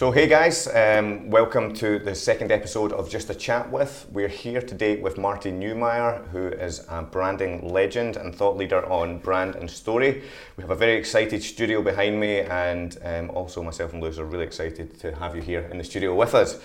So, 0.00 0.10
hey 0.10 0.28
guys, 0.28 0.66
um, 0.68 1.28
welcome 1.28 1.74
to 1.74 1.98
the 1.98 2.14
second 2.14 2.50
episode 2.50 2.90
of 2.90 3.10
Just 3.10 3.28
a 3.28 3.34
Chat 3.34 3.70
With. 3.70 4.06
We're 4.10 4.28
here 4.28 4.62
today 4.62 4.98
with 4.98 5.18
Marty 5.18 5.52
Neumeier, 5.52 6.26
who 6.28 6.46
is 6.46 6.86
a 6.88 7.02
branding 7.02 7.68
legend 7.68 8.16
and 8.16 8.34
thought 8.34 8.56
leader 8.56 8.82
on 8.90 9.18
brand 9.18 9.56
and 9.56 9.70
story. 9.70 10.22
We 10.56 10.62
have 10.62 10.70
a 10.70 10.74
very 10.74 10.96
excited 10.96 11.42
studio 11.42 11.82
behind 11.82 12.18
me, 12.18 12.38
and 12.40 12.96
um, 13.02 13.28
also 13.28 13.62
myself 13.62 13.92
and 13.92 14.02
Luz 14.02 14.18
are 14.18 14.24
really 14.24 14.46
excited 14.46 14.98
to 15.00 15.14
have 15.16 15.36
you 15.36 15.42
here 15.42 15.68
in 15.70 15.76
the 15.76 15.84
studio 15.84 16.14
with 16.14 16.34
us. 16.34 16.58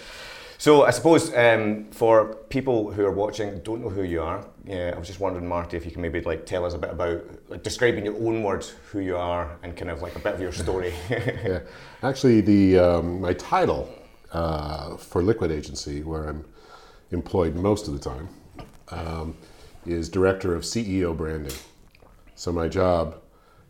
So 0.58 0.84
I 0.84 0.92
suppose 0.92 1.34
um, 1.36 1.86
for 1.92 2.36
people 2.50 2.92
who 2.92 3.06
are 3.06 3.12
watching 3.12 3.60
don't 3.60 3.82
know 3.82 3.90
who 3.90 4.04
you 4.04 4.22
are, 4.22 4.46
yeah, 4.66 4.94
I 4.96 4.98
was 4.98 5.08
just 5.08 5.20
wondering, 5.20 5.48
Marty, 5.48 5.78
if 5.78 5.86
you 5.86 5.92
can 5.92 6.02
maybe 6.02 6.22
like 6.22 6.46
tell 6.46 6.66
us 6.66 6.74
a 6.74 6.78
bit 6.78 6.92
about 6.92 7.24
like, 7.50 7.64
describing 7.64 8.06
your 8.06 8.16
own 8.16 8.42
words 8.42 8.74
who 8.92 9.00
you 9.00 9.18
are 9.18 9.58
and 9.64 9.76
kind 9.76 9.92
of 9.92 10.02
like 10.02 10.16
a 10.16 10.20
bit 10.20 10.36
of 10.36 10.42
your 10.42 10.52
story. 10.52 10.94
yeah, 11.10 11.60
actually, 12.04 12.42
the 12.42 12.80
um, 12.80 13.22
my 13.22 13.34
title 13.34 13.94
uh, 14.32 14.96
for 14.98 15.22
Liquid 15.22 15.52
Agency, 15.52 16.04
where 16.04 16.28
I'm 16.28 16.46
employed 17.12 17.56
most 17.56 17.88
of 17.88 17.94
the 17.94 18.00
time, 18.00 18.30
um, 18.90 19.36
is 19.86 20.10
director 20.10 20.56
of 20.56 20.64
CEO 20.64 21.16
branding. 21.16 21.56
So 22.36 22.52
my 22.52 22.68
job 22.68 23.22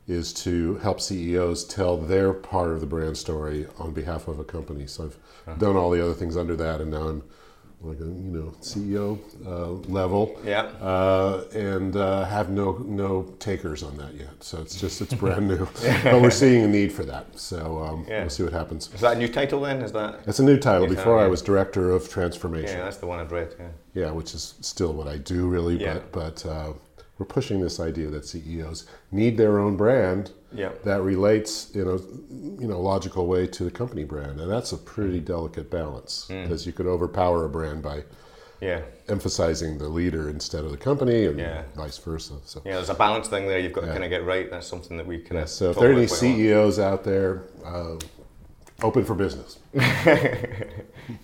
is 0.08 0.34
to 0.34 0.76
help 0.76 1.02
CEOs 1.02 1.66
tell 1.66 1.98
their 1.98 2.32
part 2.34 2.72
of 2.72 2.82
the 2.82 2.86
brand 2.86 3.18
story 3.18 3.66
on 3.80 3.92
behalf 3.92 4.28
of 4.28 4.40
a 4.40 4.44
company. 4.44 4.86
So 4.86 5.06
I've 5.06 5.18
uh-huh. 5.48 5.58
done 5.58 5.76
all 5.76 5.90
the 5.90 6.04
other 6.04 6.14
things 6.14 6.38
under 6.38 6.56
that, 6.58 6.80
and 6.82 6.92
now 6.92 7.08
I'm 7.08 7.24
like 7.82 8.00
a 8.00 8.04
you 8.04 8.32
know 8.32 8.54
CEO 8.62 9.20
uh, 9.46 9.72
level. 9.92 10.40
Yeah. 10.44 10.64
Uh, 10.82 11.46
and 11.54 11.96
uh, 11.96 12.26
have 12.26 12.50
no 12.50 12.78
no 12.86 13.24
takers 13.40 13.84
on 13.84 13.98
that 13.98 14.14
yet. 14.16 14.44
So 14.44 14.62
it's 14.62 14.80
just 14.80 15.02
it's 15.02 15.14
brand 15.24 15.48
new, 15.48 15.68
but 16.04 16.22
we're 16.22 16.32
seeing 16.32 16.64
a 16.64 16.68
need 16.68 16.92
for 16.92 17.04
that. 17.06 17.38
So 17.40 17.82
um, 17.84 18.06
yeah. 18.08 18.22
we'll 18.22 18.30
see 18.30 18.44
what 18.44 18.54
happens. 18.54 18.92
Is 18.94 19.02
that 19.02 19.16
a 19.16 19.20
new 19.20 19.28
title 19.28 19.62
then? 19.62 19.82
Is 19.82 19.92
that? 19.94 20.22
It's 20.26 20.40
a 20.40 20.44
new 20.44 20.58
title. 20.58 20.88
New 20.88 20.96
Before 20.96 21.16
title. 21.16 21.26
I 21.26 21.28
was 21.28 21.42
director 21.42 21.92
of 21.92 22.10
transformation. 22.10 22.78
Yeah, 22.78 22.86
that's 22.86 22.98
the 22.98 23.08
one 23.08 23.20
I've 23.20 23.32
read. 23.32 23.56
Yeah. 23.60 23.68
Yeah, 23.94 24.12
which 24.12 24.34
is 24.34 24.56
still 24.62 24.94
what 24.94 25.08
I 25.08 25.18
do 25.18 25.48
really, 25.48 25.78
yeah. 25.78 26.00
but 26.12 26.44
but 26.44 26.46
uh, 26.46 26.74
we're 27.18 27.26
pushing 27.26 27.62
this 27.62 27.80
idea 27.80 28.08
that 28.10 28.26
CEOs 28.26 28.86
need 29.12 29.38
their 29.38 29.60
own 29.60 29.78
brand 29.78 30.32
yeah. 30.54 30.72
that 30.84 31.02
relates 31.02 31.72
in 31.72 31.88
a 31.88 31.98
you 32.62 32.68
know 32.68 32.82
logical 32.82 33.28
way 33.28 33.48
to 33.48 33.64
the 33.64 33.72
company 33.72 34.04
brand, 34.04 34.40
and 34.40 34.52
that's 34.52 34.72
a 34.72 34.78
pretty 34.78 35.22
mm. 35.22 35.26
delicate 35.26 35.70
balance 35.70 36.26
because 36.28 36.64
mm. 36.64 36.68
you 36.68 36.74
could 36.74 36.88
overpower 36.88 37.46
a 37.46 37.50
brand 37.50 37.82
by 37.82 38.04
yeah. 38.62 38.82
emphasizing 39.08 39.78
the 39.78 39.88
leader 39.88 40.30
instead 40.30 40.64
of 40.64 40.72
the 40.72 40.78
company, 40.78 41.26
and 41.26 41.40
yeah. 41.40 41.64
vice 41.76 41.98
versa. 41.98 42.34
So 42.46 42.62
yeah, 42.66 42.76
there's 42.76 42.90
a 42.90 42.96
balance 42.96 43.28
thing 43.28 43.48
there. 43.48 43.60
You've 43.60 43.74
got 43.74 43.82
to 43.82 43.88
kind 43.88 44.04
of 44.04 44.10
get 44.10 44.26
right. 44.26 44.50
That's 44.50 44.68
something 44.68 44.98
that 44.98 45.08
we 45.08 45.20
can. 45.20 45.48
So 45.48 45.72
if 45.72 45.78
there 45.78 45.92
are 45.92 45.94
any 45.94 46.08
CEOs 46.08 46.80
out 46.80 47.04
there. 47.04 47.44
Uh, 47.64 47.98
open 48.82 49.06
for 49.06 49.16
business. 49.16 49.60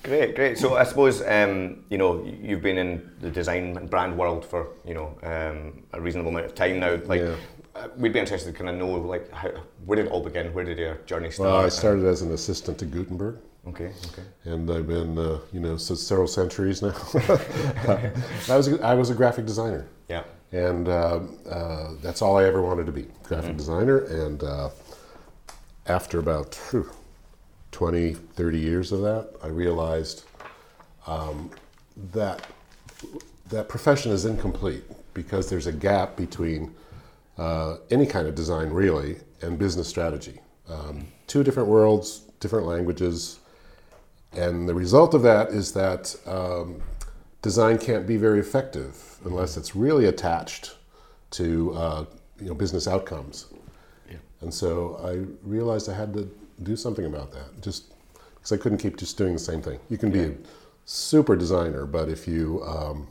great, 0.04 0.36
great. 0.36 0.58
So 0.58 0.76
I 0.76 0.84
suppose 0.84 1.22
um, 1.22 1.84
you 1.90 1.98
know 1.98 2.24
you've 2.24 2.62
been 2.62 2.78
in 2.78 3.12
the 3.20 3.30
design 3.30 3.78
and 3.78 3.90
brand 3.90 4.18
world 4.18 4.46
for 4.46 4.68
you 4.86 4.94
know 4.94 5.18
um, 5.24 5.84
a 5.94 6.02
reasonable 6.02 6.32
amount 6.32 6.46
of 6.46 6.56
time 6.56 6.80
now. 6.80 6.98
Like, 7.06 7.22
yeah. 7.22 7.36
uh, 7.76 7.88
we'd 7.98 8.14
be 8.14 8.20
interested 8.20 8.52
to 8.52 8.58
kind 8.58 8.70
of 8.70 8.76
know 8.76 8.92
like 8.92 9.32
how, 9.32 9.50
where 9.86 9.98
did 9.98 10.08
it 10.08 10.12
all 10.12 10.24
begin? 10.24 10.54
Where 10.54 10.66
did 10.66 10.78
your 10.78 10.96
journey 11.06 11.32
start? 11.32 11.50
Well, 11.50 11.66
I 11.66 11.70
started 11.70 12.06
as 12.06 12.22
an 12.22 12.32
assistant 12.32 12.78
to 12.80 12.86
Gutenberg. 12.86 13.38
Okay, 13.68 13.92
okay. 14.08 14.24
And 14.46 14.70
I've 14.72 14.88
been, 14.88 15.20
uh, 15.20 15.38
you 15.54 15.60
know, 15.60 15.78
several 15.78 16.28
centuries 16.28 16.82
now. 16.82 16.96
I 18.50 18.58
was 18.58 18.68
a, 18.68 18.82
I 18.84 18.96
was 18.96 19.12
a 19.12 19.14
graphic 19.14 19.46
designer. 19.46 19.88
Yeah. 20.10 20.24
And 20.52 20.88
uh, 20.90 21.20
uh, 21.48 21.92
that's 22.02 22.24
all 22.24 22.38
I 22.38 22.46
ever 22.46 22.62
wanted 22.62 22.88
to 22.88 22.92
be, 22.92 23.06
graphic 23.24 23.52
mm-hmm. 23.52 23.58
designer. 23.58 24.00
And 24.00 24.44
uh, 24.44 24.70
after 25.86 26.18
about 26.18 26.56
whew, 26.72 26.90
20, 27.72 28.14
30 28.14 28.60
years 28.60 28.92
of 28.92 29.02
that, 29.02 29.30
I 29.44 29.48
realized 29.48 30.26
um, 31.08 31.50
that 32.14 32.46
that 33.50 33.68
profession 33.68 34.12
is 34.12 34.26
incomplete 34.26 34.84
because 35.14 35.50
there's 35.50 35.68
a 35.68 35.72
gap 35.72 36.16
between 36.16 36.74
uh, 37.38 37.78
any 37.90 38.06
kind 38.06 38.28
of 38.28 38.36
design, 38.36 38.70
really, 38.70 39.18
and 39.42 39.58
business 39.58 39.88
strategy. 39.88 40.40
Um, 40.70 41.08
two 41.28 41.44
different 41.44 41.68
worlds, 41.68 42.20
different 42.40 42.66
languages, 42.66 43.40
and 44.34 44.68
the 44.68 44.74
result 44.74 45.14
of 45.14 45.22
that 45.24 45.50
is 45.50 45.74
that 45.74 46.16
um, 46.26 46.82
design 47.42 47.78
can't 47.78 48.08
be 48.08 48.16
very 48.16 48.40
effective 48.40 49.18
unless 49.26 49.58
it's 49.58 49.76
really 49.76 50.06
attached 50.06 50.76
to 51.32 51.74
uh, 51.74 52.06
you 52.40 52.48
know 52.48 52.54
business 52.54 52.88
outcomes. 52.88 53.48
Yeah. 54.10 54.18
And 54.42 54.54
so 54.54 55.00
I 55.04 55.26
realized 55.44 55.90
I 55.90 55.94
had 55.94 56.14
to 56.14 56.30
do 56.64 56.76
something 56.76 57.06
about 57.06 57.32
that. 57.32 57.62
Just 57.62 57.94
because 58.36 58.52
I 58.52 58.58
couldn't 58.58 58.80
keep 58.80 58.98
just 58.98 59.18
doing 59.18 59.34
the 59.34 59.40
same 59.40 59.62
thing. 59.62 59.80
You 59.90 59.98
can 59.98 60.12
be 60.12 60.24
a 60.24 60.34
super 60.86 61.36
designer, 61.36 61.86
but 61.86 62.10
if 62.10 62.28
you 62.28 62.64
um, 62.64 63.08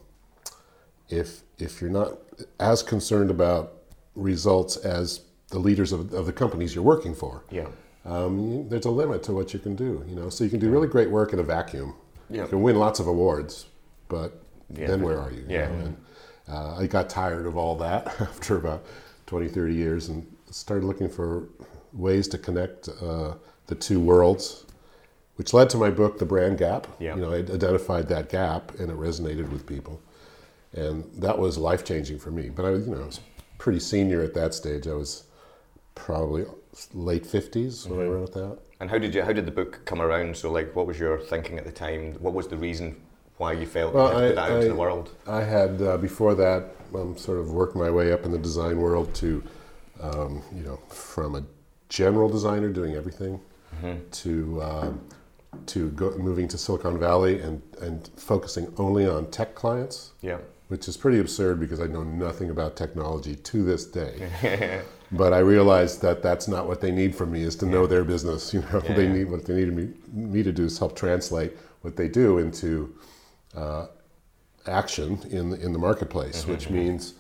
if 1.08 1.42
if 1.58 1.80
you're 1.80 1.90
not 1.90 2.18
as 2.58 2.82
concerned 2.82 3.30
about 3.30 3.74
results 4.14 4.76
as 4.76 5.22
the 5.48 5.58
leaders 5.58 5.92
of, 5.92 6.12
of 6.12 6.26
the 6.26 6.32
companies 6.32 6.74
you're 6.74 6.84
working 6.84 7.14
for, 7.14 7.44
yeah, 7.50 7.68
um, 8.04 8.68
there's 8.68 8.86
a 8.86 8.90
limit 8.90 9.22
to 9.24 9.32
what 9.32 9.52
you 9.52 9.60
can 9.60 9.76
do. 9.76 10.04
You 10.08 10.16
know, 10.16 10.30
so 10.30 10.44
you 10.44 10.50
can 10.50 10.60
do 10.60 10.70
really 10.70 10.88
great 10.88 11.10
work 11.10 11.32
in 11.32 11.38
a 11.38 11.44
vacuum. 11.44 11.94
Yeah. 12.28 12.42
You 12.42 12.48
can 12.48 12.62
win 12.62 12.76
lots 12.76 13.00
of 13.00 13.06
awards, 13.06 13.66
but 14.08 14.40
yeah. 14.74 14.86
then 14.86 15.02
where 15.02 15.20
are 15.20 15.32
you? 15.32 15.44
Yeah. 15.48 15.66
Know? 15.66 15.74
and, 15.74 15.96
uh, 16.48 16.76
I 16.76 16.86
got 16.86 17.08
tired 17.08 17.46
of 17.46 17.56
all 17.56 17.76
that 17.76 18.06
after 18.20 18.56
about 18.56 18.84
20, 19.26 19.48
30 19.48 19.74
years 19.74 20.08
and 20.08 20.26
started 20.50 20.84
looking 20.84 21.08
for 21.08 21.48
ways 21.92 22.28
to 22.28 22.38
connect 22.38 22.88
uh, 22.88 23.34
the 23.66 23.74
two 23.74 24.00
worlds, 24.00 24.64
which 25.36 25.52
led 25.54 25.70
to 25.70 25.76
my 25.76 25.90
book, 25.90 26.18
The 26.18 26.26
Brand 26.26 26.58
Gap. 26.58 26.86
Yeah. 26.98 27.14
You 27.14 27.22
know, 27.22 27.32
I 27.32 27.36
identified 27.36 28.08
that 28.08 28.28
gap 28.28 28.72
and 28.78 28.90
it 28.90 28.96
resonated 28.96 29.50
with 29.50 29.66
people. 29.66 30.00
And 30.72 31.04
that 31.16 31.38
was 31.38 31.58
life 31.58 31.84
changing 31.84 32.18
for 32.18 32.30
me. 32.30 32.48
But 32.48 32.64
I, 32.64 32.70
you 32.72 32.86
know, 32.86 33.02
I 33.02 33.06
was 33.06 33.20
pretty 33.58 33.80
senior 33.80 34.22
at 34.22 34.34
that 34.34 34.54
stage. 34.54 34.86
I 34.86 34.94
was 34.94 35.24
probably 35.94 36.44
late 36.94 37.24
50s 37.24 37.86
when 37.86 37.98
mm-hmm. 37.98 38.00
I 38.00 38.14
wrote 38.14 38.32
that. 38.34 38.58
And 38.80 38.88
how 38.88 38.98
did 38.98 39.14
you 39.14 39.22
how 39.22 39.32
did 39.32 39.46
the 39.46 39.52
book 39.52 39.82
come 39.84 40.00
around? 40.00 40.36
So 40.36 40.50
like 40.50 40.74
what 40.74 40.86
was 40.86 40.98
your 40.98 41.18
thinking 41.18 41.58
at 41.58 41.64
the 41.64 41.72
time? 41.72 42.14
What 42.14 42.32
was 42.32 42.48
the 42.48 42.56
reason 42.56 42.96
why 43.36 43.52
you 43.52 43.66
felt 43.66 43.94
well, 43.94 44.12
you 44.12 44.16
had 44.16 44.22
to 44.22 44.28
put 44.28 44.34
that 44.36 44.42
out 44.42 44.50
I, 44.50 44.54
into 44.56 44.68
the 44.68 44.74
world? 44.74 45.10
I 45.26 45.42
had 45.42 45.82
uh, 45.82 45.98
before 45.98 46.34
that 46.36 46.74
um, 46.94 47.16
sort 47.16 47.38
of 47.38 47.50
worked 47.50 47.76
my 47.76 47.90
way 47.90 48.12
up 48.12 48.24
in 48.24 48.32
the 48.32 48.38
design 48.38 48.78
world 48.78 49.14
to 49.16 49.42
um, 50.00 50.42
you 50.54 50.62
know 50.62 50.78
from 50.88 51.34
a 51.34 51.44
general 51.90 52.28
designer 52.30 52.70
doing 52.70 52.94
everything 52.94 53.40
mm-hmm. 53.82 54.08
to 54.10 54.62
um, 54.62 55.00
to 55.66 55.90
go, 55.90 56.16
moving 56.16 56.48
to 56.48 56.56
Silicon 56.56 56.98
Valley 56.98 57.40
and, 57.40 57.60
and 57.82 58.08
focusing 58.16 58.72
only 58.78 59.06
on 59.06 59.30
tech 59.30 59.54
clients. 59.54 60.12
Yeah. 60.22 60.38
Which 60.68 60.86
is 60.86 60.96
pretty 60.96 61.18
absurd 61.18 61.58
because 61.58 61.80
I 61.80 61.86
know 61.86 62.04
nothing 62.04 62.50
about 62.50 62.76
technology 62.76 63.34
to 63.34 63.64
this 63.64 63.84
day. 63.84 64.82
but 65.12 65.32
I 65.32 65.40
realized 65.40 66.00
that 66.02 66.22
that's 66.22 66.46
not 66.46 66.68
what 66.68 66.80
they 66.80 66.92
need 66.92 67.14
from 67.16 67.32
me 67.32 67.42
is 67.42 67.56
to 67.56 67.66
yeah. 67.66 67.72
know 67.72 67.86
their 67.88 68.04
business. 68.04 68.54
You 68.54 68.60
know, 68.60 68.80
yeah, 68.84 68.94
they 68.94 69.08
need 69.08 69.28
what 69.28 69.44
they 69.44 69.64
need 69.64 69.72
me, 69.72 69.88
me 70.12 70.44
to 70.44 70.52
do 70.52 70.66
is 70.66 70.78
help 70.78 70.94
translate 70.94 71.56
what 71.80 71.96
they 71.96 72.06
do 72.06 72.38
into 72.38 72.94
uh, 73.56 73.86
action 74.68 75.20
in 75.30 75.50
the, 75.50 75.60
in 75.60 75.72
the 75.72 75.78
marketplace, 75.78 76.42
mm-hmm. 76.42 76.52
which 76.52 76.70
means 76.70 77.14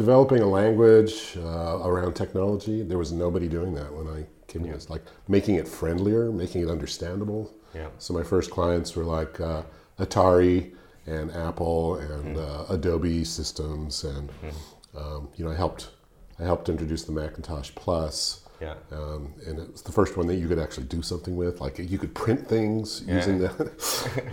developing 0.00 0.40
a 0.40 0.46
language 0.46 1.36
uh, 1.36 1.78
around 1.84 2.14
technology. 2.14 2.82
There 2.82 2.96
was 2.96 3.12
nobody 3.12 3.48
doing 3.48 3.74
that 3.74 3.92
when 3.92 4.08
I 4.08 4.24
came 4.46 4.64
yeah. 4.64 4.78
Like 4.88 5.02
making 5.28 5.56
it 5.56 5.68
friendlier, 5.68 6.32
making 6.32 6.62
it 6.62 6.70
understandable. 6.70 7.52
Yeah. 7.74 7.88
So 7.98 8.14
my 8.14 8.22
first 8.22 8.50
clients 8.50 8.96
were 8.96 9.04
like 9.04 9.38
uh, 9.40 9.62
Atari 9.98 10.72
and 11.06 11.30
Apple 11.32 11.96
and 11.96 12.36
mm. 12.36 12.40
uh, 12.40 12.72
Adobe 12.72 13.24
systems, 13.24 14.04
and 14.04 14.30
mm. 14.42 14.54
um, 14.98 15.28
you 15.36 15.44
know 15.44 15.50
I 15.50 15.54
helped 15.54 15.90
I 16.38 16.44
helped 16.44 16.70
introduce 16.70 17.02
the 17.04 17.12
Macintosh 17.12 17.70
Plus. 17.74 18.40
Yeah. 18.58 18.76
Um, 18.92 19.34
and 19.46 19.58
it 19.58 19.72
was 19.72 19.82
the 19.82 19.92
first 19.92 20.16
one 20.16 20.26
that 20.28 20.36
you 20.36 20.48
could 20.48 20.58
actually 20.58 20.86
do 20.86 21.02
something 21.02 21.36
with, 21.36 21.60
like 21.60 21.78
you 21.78 21.98
could 21.98 22.14
print 22.14 22.46
things 22.46 23.02
yeah. 23.06 23.16
using 23.16 23.38
that. 23.38 23.56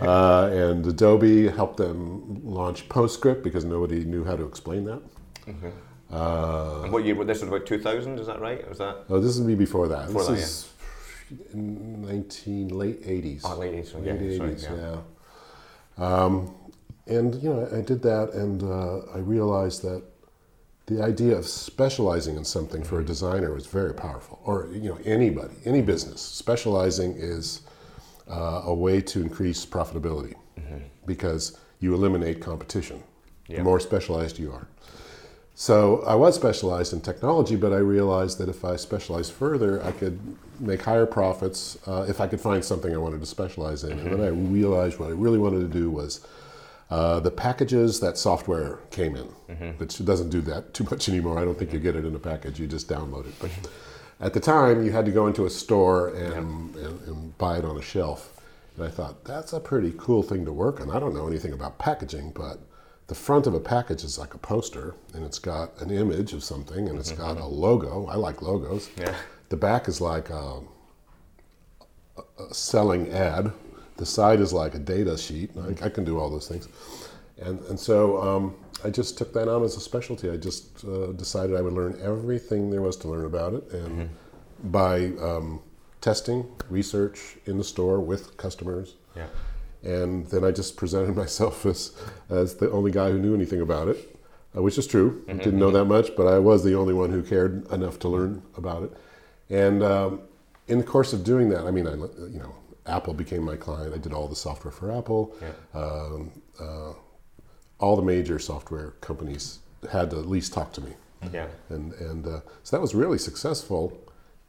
uh, 0.00 0.50
and 0.52 0.86
Adobe 0.86 1.48
helped 1.48 1.78
them 1.78 2.40
launch 2.44 2.88
PostScript 2.88 3.42
because 3.42 3.64
nobody 3.64 4.04
knew 4.04 4.24
how 4.24 4.36
to 4.36 4.44
explain 4.44 4.84
that. 4.84 5.02
Mm-hmm. 5.48 6.14
Uh, 6.14 6.82
and 6.84 6.92
what 6.92 7.04
year? 7.04 7.14
This 7.24 7.40
was 7.40 7.48
about 7.48 7.66
2000, 7.66 8.18
is 8.18 8.26
that 8.26 8.40
right? 8.40 8.66
Was 8.68 8.78
that? 8.78 9.04
Oh, 9.08 9.20
this 9.20 9.30
is 9.36 9.40
me 9.40 9.54
before 9.54 9.88
that. 9.88 10.06
Before 10.06 10.24
this 10.34 10.68
that, 11.30 11.34
is 11.34 11.48
yeah. 11.54 11.60
19 11.60 12.68
late 12.68 13.02
80s. 13.04 13.42
Oh, 13.44 13.56
late 13.56 13.74
80s. 13.74 13.94
Late 13.94 14.04
yeah, 14.04 14.12
80s, 14.12 14.60
sorry, 14.60 14.78
yeah. 14.78 14.96
yeah. 15.98 16.24
Um, 16.24 16.54
and 17.06 17.34
you 17.42 17.50
know, 17.50 17.68
I 17.72 17.80
did 17.80 18.02
that, 18.02 18.32
and 18.32 18.62
uh, 18.62 19.12
I 19.14 19.18
realized 19.18 19.82
that 19.82 20.02
the 20.86 21.02
idea 21.02 21.36
of 21.36 21.46
specializing 21.46 22.36
in 22.36 22.44
something 22.44 22.82
for 22.82 23.00
a 23.00 23.04
designer 23.04 23.52
was 23.52 23.66
very 23.66 23.92
powerful. 23.92 24.40
Or 24.44 24.68
you 24.72 24.88
know, 24.90 24.98
anybody, 25.04 25.54
any 25.66 25.82
business, 25.82 26.22
specializing 26.22 27.14
is 27.18 27.62
uh, 28.30 28.62
a 28.64 28.74
way 28.74 29.00
to 29.02 29.20
increase 29.20 29.66
profitability 29.66 30.34
mm-hmm. 30.58 30.78
because 31.04 31.58
you 31.80 31.94
eliminate 31.94 32.40
competition. 32.40 33.02
The 33.48 33.62
more 33.62 33.80
specialized 33.80 34.38
you 34.38 34.52
are. 34.52 34.68
So 35.60 36.04
I 36.04 36.14
was 36.14 36.36
specialized 36.36 36.92
in 36.92 37.00
technology, 37.00 37.56
but 37.56 37.72
I 37.72 37.78
realized 37.78 38.38
that 38.38 38.48
if 38.48 38.64
I 38.64 38.76
specialized 38.76 39.32
further, 39.32 39.82
I 39.82 39.90
could 39.90 40.20
make 40.60 40.82
higher 40.82 41.04
profits 41.04 41.76
uh, 41.84 42.06
if 42.08 42.20
I 42.20 42.28
could 42.28 42.40
find 42.40 42.64
something 42.64 42.94
I 42.94 42.96
wanted 42.96 43.18
to 43.18 43.26
specialize 43.26 43.82
in. 43.82 43.98
And 43.98 44.12
then 44.12 44.20
I 44.20 44.28
realized 44.28 45.00
what 45.00 45.08
I 45.08 45.14
really 45.14 45.36
wanted 45.36 45.58
to 45.62 45.66
do 45.66 45.90
was 45.90 46.24
uh, 46.90 47.18
the 47.18 47.32
packages 47.32 47.98
that 47.98 48.16
software 48.16 48.78
came 48.92 49.16
in, 49.16 49.26
which 49.78 50.04
doesn't 50.04 50.30
do 50.30 50.40
that 50.42 50.74
too 50.74 50.84
much 50.84 51.08
anymore. 51.08 51.40
I 51.40 51.44
don't 51.44 51.58
think 51.58 51.72
you 51.72 51.80
get 51.80 51.96
it 51.96 52.04
in 52.04 52.14
a 52.14 52.20
package; 52.20 52.60
you 52.60 52.68
just 52.68 52.88
download 52.88 53.26
it. 53.26 53.34
But 53.40 53.50
at 54.20 54.34
the 54.34 54.40
time, 54.40 54.86
you 54.86 54.92
had 54.92 55.06
to 55.06 55.10
go 55.10 55.26
into 55.26 55.44
a 55.44 55.50
store 55.50 56.10
and, 56.10 56.76
and, 56.76 57.00
and 57.08 57.36
buy 57.36 57.58
it 57.58 57.64
on 57.64 57.76
a 57.76 57.82
shelf. 57.82 58.40
And 58.76 58.86
I 58.86 58.90
thought 58.90 59.24
that's 59.24 59.52
a 59.52 59.58
pretty 59.58 59.92
cool 59.98 60.22
thing 60.22 60.44
to 60.44 60.52
work 60.52 60.80
on. 60.80 60.88
I 60.88 61.00
don't 61.00 61.14
know 61.14 61.26
anything 61.26 61.52
about 61.52 61.80
packaging, 61.80 62.30
but 62.30 62.60
the 63.08 63.14
front 63.14 63.46
of 63.46 63.54
a 63.54 63.60
package 63.60 64.04
is 64.04 64.18
like 64.18 64.34
a 64.34 64.38
poster, 64.38 64.94
and 65.14 65.24
it's 65.24 65.38
got 65.38 65.80
an 65.80 65.90
image 65.90 66.32
of 66.34 66.44
something, 66.44 66.88
and 66.88 66.98
it's 66.98 67.10
got 67.12 67.38
a 67.38 67.44
logo. 67.46 68.06
I 68.06 68.14
like 68.16 68.42
logos. 68.42 68.90
Yeah. 68.96 69.14
The 69.48 69.56
back 69.56 69.88
is 69.88 70.00
like 70.00 70.28
a, 70.30 70.60
a 72.38 72.54
selling 72.54 73.10
ad. 73.10 73.50
The 73.96 74.06
side 74.06 74.40
is 74.40 74.52
like 74.52 74.74
a 74.74 74.78
data 74.78 75.16
sheet. 75.16 75.50
I, 75.56 75.86
I 75.86 75.88
can 75.88 76.04
do 76.04 76.18
all 76.18 76.30
those 76.30 76.46
things. 76.48 76.68
And, 77.38 77.60
and 77.62 77.80
so 77.80 78.20
um, 78.20 78.54
I 78.84 78.90
just 78.90 79.16
took 79.16 79.32
that 79.32 79.48
on 79.48 79.62
as 79.64 79.76
a 79.76 79.80
specialty. 79.80 80.28
I 80.28 80.36
just 80.36 80.84
uh, 80.84 81.12
decided 81.12 81.56
I 81.56 81.62
would 81.62 81.72
learn 81.72 81.98
everything 82.02 82.70
there 82.70 82.82
was 82.82 82.96
to 82.98 83.08
learn 83.08 83.24
about 83.24 83.54
it. 83.54 83.72
And 83.72 84.10
by 84.64 85.06
um, 85.20 85.60
testing, 86.02 86.46
research 86.68 87.36
in 87.46 87.56
the 87.56 87.64
store 87.64 88.00
with 88.00 88.36
customers, 88.36 88.96
Yeah. 89.16 89.26
And 89.82 90.26
then 90.28 90.44
I 90.44 90.50
just 90.50 90.76
presented 90.76 91.16
myself 91.22 91.64
as, 91.66 91.92
as 92.30 92.56
the 92.56 92.70
only 92.70 92.90
guy 92.90 93.10
who 93.10 93.18
knew 93.18 93.34
anything 93.34 93.60
about 93.60 93.88
it, 93.88 94.16
uh, 94.56 94.62
which 94.62 94.78
is 94.78 94.86
true. 94.86 95.22
I 95.28 95.34
didn't 95.34 95.58
know 95.58 95.70
that 95.70 95.84
much, 95.86 96.16
but 96.16 96.26
I 96.26 96.38
was 96.38 96.64
the 96.64 96.74
only 96.74 96.94
one 96.94 97.10
who 97.10 97.22
cared 97.22 97.70
enough 97.70 97.98
to 98.00 98.08
learn 98.08 98.42
about 98.56 98.82
it. 98.84 98.92
And 99.50 99.82
um, 99.82 100.20
in 100.66 100.78
the 100.78 100.84
course 100.84 101.12
of 101.12 101.24
doing 101.24 101.48
that, 101.50 101.64
I 101.64 101.70
mean, 101.70 101.86
I, 101.86 101.92
you 101.92 102.38
know, 102.38 102.54
Apple 102.86 103.14
became 103.14 103.42
my 103.42 103.56
client. 103.56 103.94
I 103.94 103.98
did 103.98 104.12
all 104.12 104.28
the 104.28 104.36
software 104.36 104.72
for 104.72 104.90
Apple. 104.90 105.34
Yeah. 105.40 105.80
Um, 105.80 106.30
uh, 106.60 106.92
all 107.78 107.94
the 107.96 108.02
major 108.02 108.38
software 108.38 108.90
companies 109.00 109.60
had 109.92 110.10
to 110.10 110.18
at 110.18 110.26
least 110.26 110.52
talk 110.52 110.72
to 110.72 110.80
me 110.80 110.92
Yeah. 111.32 111.46
and 111.68 111.92
and 111.94 112.26
uh, 112.26 112.40
so 112.64 112.76
that 112.76 112.80
was 112.80 112.92
really 112.94 113.18
successful. 113.18 113.96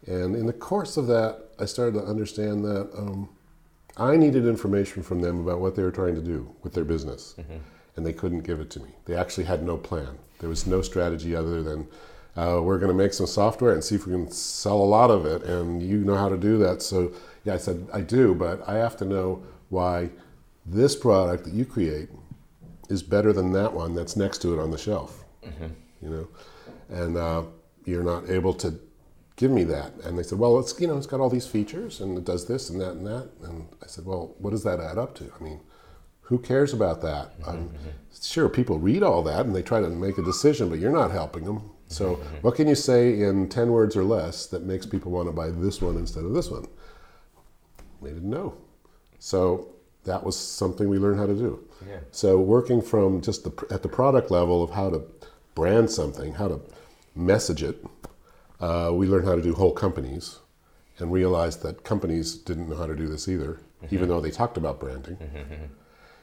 And 0.07 0.35
in 0.35 0.47
the 0.47 0.53
course 0.53 0.97
of 0.97 1.05
that, 1.07 1.37
I 1.59 1.65
started 1.65 1.93
to 1.99 2.03
understand 2.05 2.65
that 2.65 2.89
um, 2.97 3.29
I 3.99 4.15
needed 4.15 4.45
information 4.45 5.03
from 5.03 5.21
them 5.21 5.41
about 5.41 5.59
what 5.59 5.75
they 5.75 5.83
were 5.83 5.91
trying 5.91 6.15
to 6.15 6.21
do 6.21 6.49
with 6.63 6.73
their 6.73 6.85
business, 6.85 7.35
and 7.95 8.05
they 8.05 8.13
couldn't 8.13 8.41
give 8.41 8.59
it 8.59 8.69
to 8.71 8.79
me. 8.79 8.89
They 9.05 9.15
actually 9.15 9.43
had 9.43 9.63
no 9.63 9.77
plan. 9.77 10.17
There 10.39 10.49
was 10.49 10.65
no 10.65 10.81
strategy 10.81 11.35
other 11.35 11.61
than 11.61 11.87
uh, 12.37 12.61
we're 12.63 12.77
going 12.77 12.91
to 12.91 12.97
make 12.97 13.11
some 13.13 13.27
software 13.27 13.73
and 13.73 13.83
see 13.83 13.95
if 13.95 14.07
we 14.07 14.13
can 14.13 14.31
sell 14.31 14.77
a 14.77 14.89
lot 14.97 15.11
of 15.11 15.25
it, 15.25 15.43
and 15.43 15.83
you 15.83 15.97
know 15.97 16.15
how 16.15 16.29
to 16.29 16.37
do 16.37 16.57
that. 16.59 16.81
So 16.81 17.11
yeah, 17.43 17.55
I 17.55 17.57
said 17.57 17.87
I 17.93 18.01
do, 18.01 18.33
but 18.33 18.67
I 18.67 18.75
have 18.75 18.95
to 18.97 19.05
know 19.05 19.43
why 19.69 20.09
this 20.65 20.95
product 20.95 21.43
that 21.45 21.53
you 21.53 21.65
create 21.65 22.09
is 22.89 23.03
better 23.03 23.33
than 23.33 23.51
that 23.53 23.73
one 23.73 23.93
that's 23.95 24.15
next 24.15 24.37
to 24.43 24.53
it 24.53 24.59
on 24.59 24.71
the 24.71 24.77
shelf. 24.77 25.25
You 26.01 26.09
know, 26.09 26.27
and 26.89 27.17
uh, 27.17 27.43
you're 27.85 28.03
not 28.03 28.29
able 28.29 28.53
to 28.55 28.79
give 29.39 29.51
me 29.51 29.63
that. 29.63 29.93
And 30.03 30.19
they 30.19 30.23
said, 30.23 30.37
well, 30.37 30.59
it's 30.59 30.77
you 30.81 30.87
know, 30.87 30.97
it's 30.97 31.07
got 31.07 31.21
all 31.21 31.29
these 31.29 31.47
features 31.47 32.01
and 32.01 32.17
it 32.17 32.25
does 32.25 32.45
this 32.45 32.69
and 32.69 32.79
that 32.81 32.91
and 32.91 33.07
that. 33.07 33.29
And 33.43 33.69
I 33.81 33.87
said, 33.87 34.05
well, 34.05 34.35
what 34.37 34.49
does 34.49 34.65
that 34.65 34.81
add 34.81 34.97
up 34.97 35.15
to? 35.15 35.31
I 35.39 35.41
mean, 35.41 35.61
who 36.19 36.37
cares 36.37 36.73
about 36.73 37.01
that? 37.03 37.31
I'm 37.47 37.73
sure 38.21 38.49
people 38.49 38.79
read 38.79 39.01
all 39.01 39.23
that 39.23 39.45
and 39.45 39.55
they 39.55 39.61
try 39.61 39.79
to 39.79 39.89
make 39.89 40.17
a 40.17 40.21
decision, 40.21 40.69
but 40.69 40.79
you're 40.79 40.91
not 40.91 41.11
helping 41.11 41.45
them. 41.45 41.71
So, 41.87 42.17
mm-hmm, 42.17 42.35
what 42.41 42.55
can 42.55 42.67
you 42.67 42.75
say 42.75 43.21
in 43.21 43.47
10 43.47 43.71
words 43.71 43.95
or 43.95 44.03
less 44.03 44.45
that 44.47 44.63
makes 44.63 44.85
people 44.85 45.11
want 45.11 45.29
to 45.29 45.31
buy 45.31 45.49
this 45.49 45.81
one 45.81 45.95
instead 45.95 46.25
of 46.25 46.33
this 46.33 46.51
one? 46.51 46.67
They 48.01 48.09
didn't 48.09 48.29
know. 48.29 48.55
So, 49.19 49.69
that 50.03 50.23
was 50.23 50.37
something 50.37 50.87
we 50.87 50.99
learned 50.99 51.19
how 51.19 51.25
to 51.25 51.33
do. 51.33 51.67
Yeah. 51.87 51.99
So, 52.11 52.37
working 52.39 52.81
from 52.81 53.21
just 53.21 53.43
the, 53.43 53.65
at 53.73 53.81
the 53.81 53.89
product 53.89 54.29
level 54.29 54.61
of 54.61 54.69
how 54.69 54.91
to 54.91 55.01
brand 55.55 55.89
something, 55.89 56.33
how 56.33 56.49
to 56.49 56.61
message 57.15 57.63
it, 57.63 57.83
uh, 58.59 58.91
we 58.93 59.07
learned 59.07 59.27
how 59.27 59.35
to 59.35 59.41
do 59.41 59.53
whole 59.53 59.71
companies 59.71 60.39
and 60.97 61.11
realized 61.11 61.63
that 61.63 61.83
companies 61.83 62.35
didn't 62.35 62.69
know 62.69 62.75
how 62.75 62.85
to 62.85 62.95
do 62.95 63.07
this 63.07 63.27
either, 63.27 63.59
even 63.85 63.99
mm-hmm. 63.99 64.09
though 64.09 64.21
they 64.21 64.31
talked 64.31 64.57
about 64.57 64.79
branding. 64.79 65.15
Mm-hmm, 65.15 65.37
mm-hmm. 65.37 65.65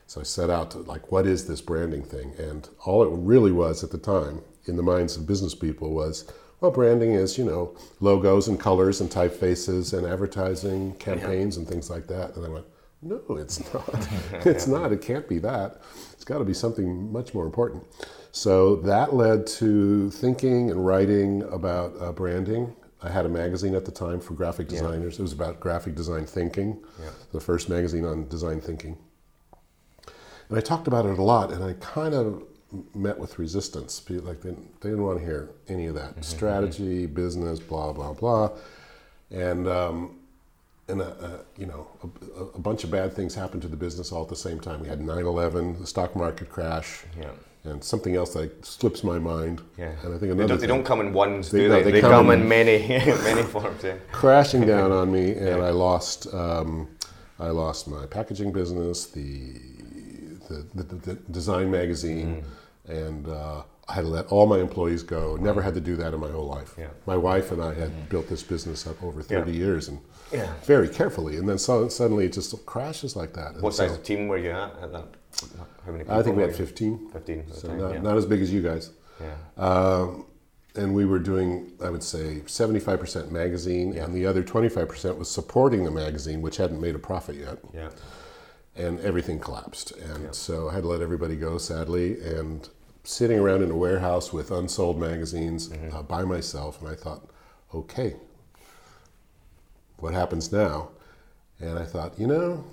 So 0.07 0.21
I 0.21 0.25
set 0.25 0.51
out 0.51 0.71
to 0.73 0.79
like, 0.79 1.11
what 1.11 1.27
is 1.27 1.49
this 1.49 1.61
branding 1.61 2.03
thing? 2.03 2.35
And 2.39 2.69
all 2.85 3.03
it 3.03 3.11
really 3.11 3.53
was 3.53 3.83
at 3.83 3.91
the 3.91 3.99
time, 3.99 4.43
in 4.67 4.77
the 4.77 4.83
minds 4.83 5.17
of 5.17 5.27
business 5.27 5.55
people, 5.55 5.93
was 5.93 6.31
well, 6.61 6.71
branding 6.71 7.13
is 7.13 7.37
you 7.37 7.45
know 7.45 7.77
logos 8.01 8.49
and 8.49 8.59
colors 8.59 9.01
and 9.01 9.11
typefaces 9.11 9.97
and 9.97 10.07
advertising 10.07 10.95
campaigns 10.95 11.57
and 11.57 11.69
things 11.69 11.91
like 11.91 12.07
that. 12.07 12.37
And 12.37 12.47
I 12.47 12.49
went, 12.49 12.67
no, 13.03 13.21
it's 13.31 13.61
not. 13.75 14.09
it's 14.47 14.67
not. 14.67 14.93
It 14.93 15.01
can't 15.03 15.29
be 15.29 15.39
that. 15.41 15.81
It's 16.13 16.25
got 16.25 16.39
to 16.39 16.45
be 16.45 16.55
something 16.55 17.13
much 17.13 17.35
more 17.35 17.45
important. 17.45 17.85
So 18.33 18.77
that 18.77 19.15
led 19.15 19.47
to 19.59 20.11
thinking 20.11 20.71
and 20.71 20.85
writing 20.85 21.43
about 21.45 21.95
uh, 22.01 22.13
branding. 22.13 22.75
I 23.03 23.09
had 23.11 23.25
a 23.27 23.29
magazine 23.29 23.75
at 23.75 23.85
the 23.85 23.93
time 23.93 24.21
for 24.21 24.35
graphic 24.35 24.69
designers. 24.69 25.19
It 25.19 25.23
was 25.23 25.33
about 25.33 25.61
graphic 25.61 25.95
design 25.95 26.27
thinking, 26.27 26.83
Yeah. 27.01 27.11
the 27.33 27.41
first 27.41 27.69
magazine 27.69 28.05
on 28.05 28.27
design 28.29 28.61
thinking. 28.61 28.97
And 30.49 30.59
I 30.59 30.61
talked 30.61 30.87
about 30.89 31.07
it 31.07 31.19
a 31.19 31.23
lot, 31.23 31.53
and 31.53 31.63
I 31.63 31.75
kind 31.75 32.15
of 32.15 32.43
met 32.95 33.19
with 33.19 33.39
resistance. 33.39 34.01
People, 34.01 34.27
Like 34.27 34.41
they, 34.43 34.51
they 34.51 34.91
didn't 34.91 35.03
want 35.05 35.19
to 35.19 35.25
hear 35.25 35.51
any 35.69 35.87
of 35.87 35.95
that 35.95 36.25
strategy, 36.25 37.07
business, 37.07 37.61
blah 37.61 37.93
blah 37.93 38.13
blah, 38.13 38.51
and 39.31 39.69
um, 39.69 40.19
and 40.89 41.01
uh, 41.03 41.05
uh, 41.21 41.39
you 41.57 41.67
know 41.67 41.87
a, 42.03 42.41
a- 42.41 42.47
a 42.55 42.59
bunch 42.59 42.85
of 42.85 42.91
bad 42.91 43.13
things 43.13 43.35
happened 43.35 43.63
to 43.63 43.69
the 43.69 43.77
business 43.77 44.13
all 44.13 44.23
at 44.23 44.29
the 44.29 44.37
same 44.37 44.61
time. 44.61 44.81
We 44.81 44.89
had 44.89 45.01
9/11, 45.01 45.81
the 45.81 45.87
stock 45.87 46.15
market 46.17 46.49
crash, 46.49 47.05
Yeah. 47.19 47.31
and 47.65 47.83
something 47.83 48.15
else 48.15 48.33
that 48.35 48.65
slips 48.65 49.03
my 49.03 49.19
mind. 49.19 49.63
Yeah. 49.77 49.93
And 50.05 50.15
I 50.15 50.19
think 50.19 50.37
They 50.37 50.47
don't, 50.47 50.61
they 50.61 50.67
don't 50.67 50.85
come 50.85 51.01
in 51.01 51.13
ones, 51.13 51.51
They- 51.51 51.61
do 51.63 51.69
no, 51.69 51.75
they? 51.77 51.83
they 51.85 51.91
They, 51.93 52.01
come 52.01 52.11
come, 52.13 52.31
in- 52.31 52.43
in 52.43 52.49
many, 52.49 52.79
many 52.89 53.43
forms. 53.43 53.83
Yeah. 53.83 53.97
crashing 54.13 54.67
down 54.67 54.93
on 54.93 55.11
me, 55.13 55.33
and 55.49 55.63
I 55.63 55.71
lost. 55.71 56.33
Um, 56.33 56.89
I 57.39 57.49
lost 57.49 57.87
my 57.87 58.07
packaging 58.07 58.53
business, 58.53 59.07
the 59.07 59.61
the, 60.49 60.65
the, 60.75 60.95
the 61.07 61.15
design 61.33 61.71
magazine, 61.71 62.45
and 62.87 63.29
uh, 63.29 63.63
I 63.89 63.93
had 63.95 64.01
to 64.03 64.09
let 64.09 64.27
all 64.27 64.47
my 64.47 64.59
employees 64.59 65.03
go. 65.05 65.37
Never 65.37 65.63
had 65.63 65.75
to 65.75 65.81
do 65.81 65.95
that 65.97 66.13
in 66.13 66.19
my 66.21 66.31
whole 66.31 66.47
life. 66.47 66.75
Yeah. 66.77 66.89
My 67.07 67.17
wife 67.17 67.53
and 67.53 67.63
I 67.63 67.73
had 67.75 68.09
built 68.09 68.29
this 68.29 68.43
business 68.43 68.87
up 68.87 69.01
over 69.03 69.23
30 69.23 69.53
Yeah. 69.53 69.59
years, 69.59 69.89
and 69.89 70.01
Yeah. 70.33 70.53
very 70.65 70.89
carefully, 70.89 71.37
and 71.37 71.49
then 71.49 71.59
so, 71.59 71.87
suddenly 71.89 72.27
it 72.27 72.33
just 72.33 72.67
crashes 72.67 73.15
like 73.15 73.33
that. 73.35 73.55
And 73.55 73.63
What 73.63 73.75
so 73.75 73.87
size 73.87 73.97
of 73.97 74.03
team 74.03 74.27
were 74.27 74.39
you 74.39 74.51
at 74.51 74.73
at 74.83 74.93
that? 74.93 75.05
How 75.85 75.93
many 75.93 76.03
people? 76.03 76.19
I 76.19 76.23
think 76.23 76.37
we 76.37 76.43
had 76.43 76.57
15, 76.57 77.11
15 77.13 77.41
at 77.49 77.55
so 77.55 77.69
time, 77.69 77.79
not, 77.79 78.03
not 78.03 78.17
as 78.17 78.27
big 78.27 78.43
as 78.43 78.53
you 78.53 78.61
guys. 78.61 78.91
yeah. 79.21 79.35
Um, 79.57 80.27
and 80.75 80.93
we 80.95 81.05
were 81.07 81.21
doing, 81.21 81.73
I 81.83 81.89
would 81.89 82.03
say, 82.03 82.43
75% 82.47 83.31
magazine, 83.31 83.97
and 83.97 84.13
the 84.13 84.27
other 84.27 84.43
25% 84.43 85.17
was 85.17 85.31
supporting 85.31 85.85
the 85.85 85.91
magazine, 85.93 86.43
which 86.43 86.57
hadn't 86.57 86.81
made 86.81 86.95
a 86.97 86.99
profit 86.99 87.37
yet. 87.37 87.59
Yeah. 87.73 87.89
And 88.75 89.01
everything 89.01 89.39
collapsed. 89.39 89.93
And 89.93 90.35
so 90.35 90.69
I 90.69 90.75
had 90.75 90.83
to 90.83 90.89
let 90.89 91.01
everybody 91.01 91.37
go, 91.37 91.57
sadly. 91.57 92.21
And 92.21 92.69
sitting 93.07 93.39
around 93.39 93.63
in 93.63 93.71
a 93.71 93.77
warehouse 93.77 94.33
with 94.33 94.51
unsold 94.51 94.99
magazines 94.99 95.71
uh, 95.71 95.77
mm-hmm. 95.77 96.07
by 96.07 96.25
myself, 96.25 96.81
and 96.81 96.91
I 96.91 96.95
thought, 96.95 97.29
okay, 97.73 98.17
what 99.99 100.13
happens 100.13 100.53
now? 100.53 100.91
And 101.61 101.79
I 101.79 101.85
thought, 101.85 102.19
you 102.19 102.27
know, 102.27 102.65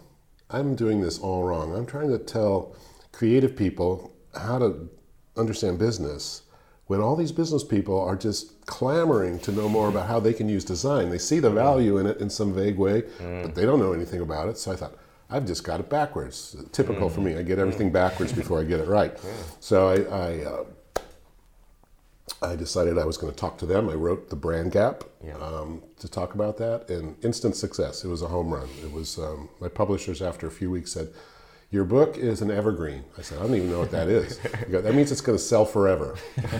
I'm 0.50 0.76
doing 0.76 1.02
this 1.02 1.20
all 1.20 1.44
wrong. 1.44 1.76
I'm 1.76 1.86
trying 1.86 2.10
to 2.10 2.18
tell 2.18 2.76
creative 3.12 3.56
people 3.56 4.12
how 4.36 4.58
to 4.58 4.90
understand 5.38 5.78
business 5.78 6.42
when 6.88 7.00
all 7.00 7.16
these 7.16 7.32
business 7.32 7.64
people 7.64 8.00
are 8.00 8.16
just 8.16 8.66
clamoring 8.66 9.40
to 9.40 9.52
know 9.52 9.70
more 9.70 9.88
about 9.88 10.08
how 10.08 10.20
they 10.20 10.34
can 10.34 10.50
use 10.50 10.66
design. 10.66 11.10
They 11.10 11.18
see 11.20 11.40
the 11.40 11.48
mm-hmm. 11.48 11.58
value 11.58 11.98
in 12.00 12.08
it 12.08 12.18
in 12.20 12.30
some 12.30 12.54
vague 12.54 12.78
way, 12.78 13.02
but 13.02 13.22
mm. 13.22 13.56
they 13.56 13.66
don't 13.66 13.80
know 13.80 13.94
anything 13.94 14.20
about 14.20 14.50
it. 14.50 14.58
So 14.58 14.72
I 14.72 14.76
thought, 14.76 14.96
I've 15.34 15.46
just 15.48 15.64
got 15.64 15.80
it 15.80 15.90
backwards. 15.90 16.56
Typical 16.72 17.10
for 17.10 17.22
me. 17.22 17.36
I 17.36 17.42
get 17.42 17.58
everything 17.58 17.92
backwards 17.92 18.32
before 18.42 18.60
I 18.62 18.64
get 18.66 18.80
it 18.80 18.88
right. 18.88 19.18
So 19.60 19.88
I, 19.90 19.96
I, 20.28 20.44
uh, 20.46 20.64
I 22.42 22.56
decided 22.56 22.98
I 23.00 23.06
was 23.06 23.18
going 23.18 23.32
to 23.34 23.38
talk 23.38 23.58
to 23.58 23.66
them. 23.66 23.90
I 23.90 23.94
wrote 23.96 24.30
the 24.30 24.36
brand 24.36 24.72
gap 24.72 25.04
Yeah. 25.26 25.36
um, 25.38 25.82
to 26.00 26.08
talk 26.08 26.36
about 26.36 26.58
that, 26.58 26.90
and 26.90 27.16
instant 27.24 27.56
success. 27.56 28.04
It 28.04 28.10
was 28.10 28.22
a 28.22 28.28
home 28.28 28.54
run. 28.54 28.68
It 28.84 28.92
was 28.92 29.18
um, 29.18 29.50
my 29.60 29.70
publishers 29.70 30.22
after 30.22 30.46
a 30.48 30.52
few 30.52 30.70
weeks 30.70 30.92
said, 30.92 31.10
"Your 31.72 31.84
book 31.86 32.18
is 32.18 32.42
an 32.42 32.52
evergreen." 32.52 33.04
I 33.18 33.22
said, 33.24 33.40
"I 33.40 33.42
don't 33.44 33.56
even 33.56 33.72
know 33.72 33.80
what 33.80 33.92
that 33.92 34.08
is." 34.10 34.40
Go, 34.72 34.82
that 34.82 34.94
means 34.94 35.12
it's 35.12 35.22
going 35.22 35.38
to 35.38 35.44
sell 35.44 35.66
forever, 35.66 36.16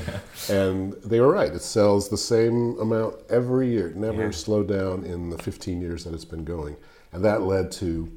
and 0.50 0.94
they 1.04 1.20
were 1.20 1.32
right. 1.32 1.52
It 1.54 1.62
sells 1.62 2.10
the 2.10 2.18
same 2.18 2.78
amount 2.80 3.16
every 3.30 3.70
year. 3.70 3.88
It 3.90 3.96
never 3.96 4.24
Yeah. 4.26 4.32
slowed 4.32 4.68
down 4.68 5.04
in 5.06 5.30
the 5.30 5.38
15 5.38 5.80
years 5.82 6.04
that 6.06 6.14
it's 6.14 6.26
been 6.26 6.44
going, 6.46 6.76
and 7.12 7.24
that 7.26 7.42
led 7.44 7.72
to 7.74 8.10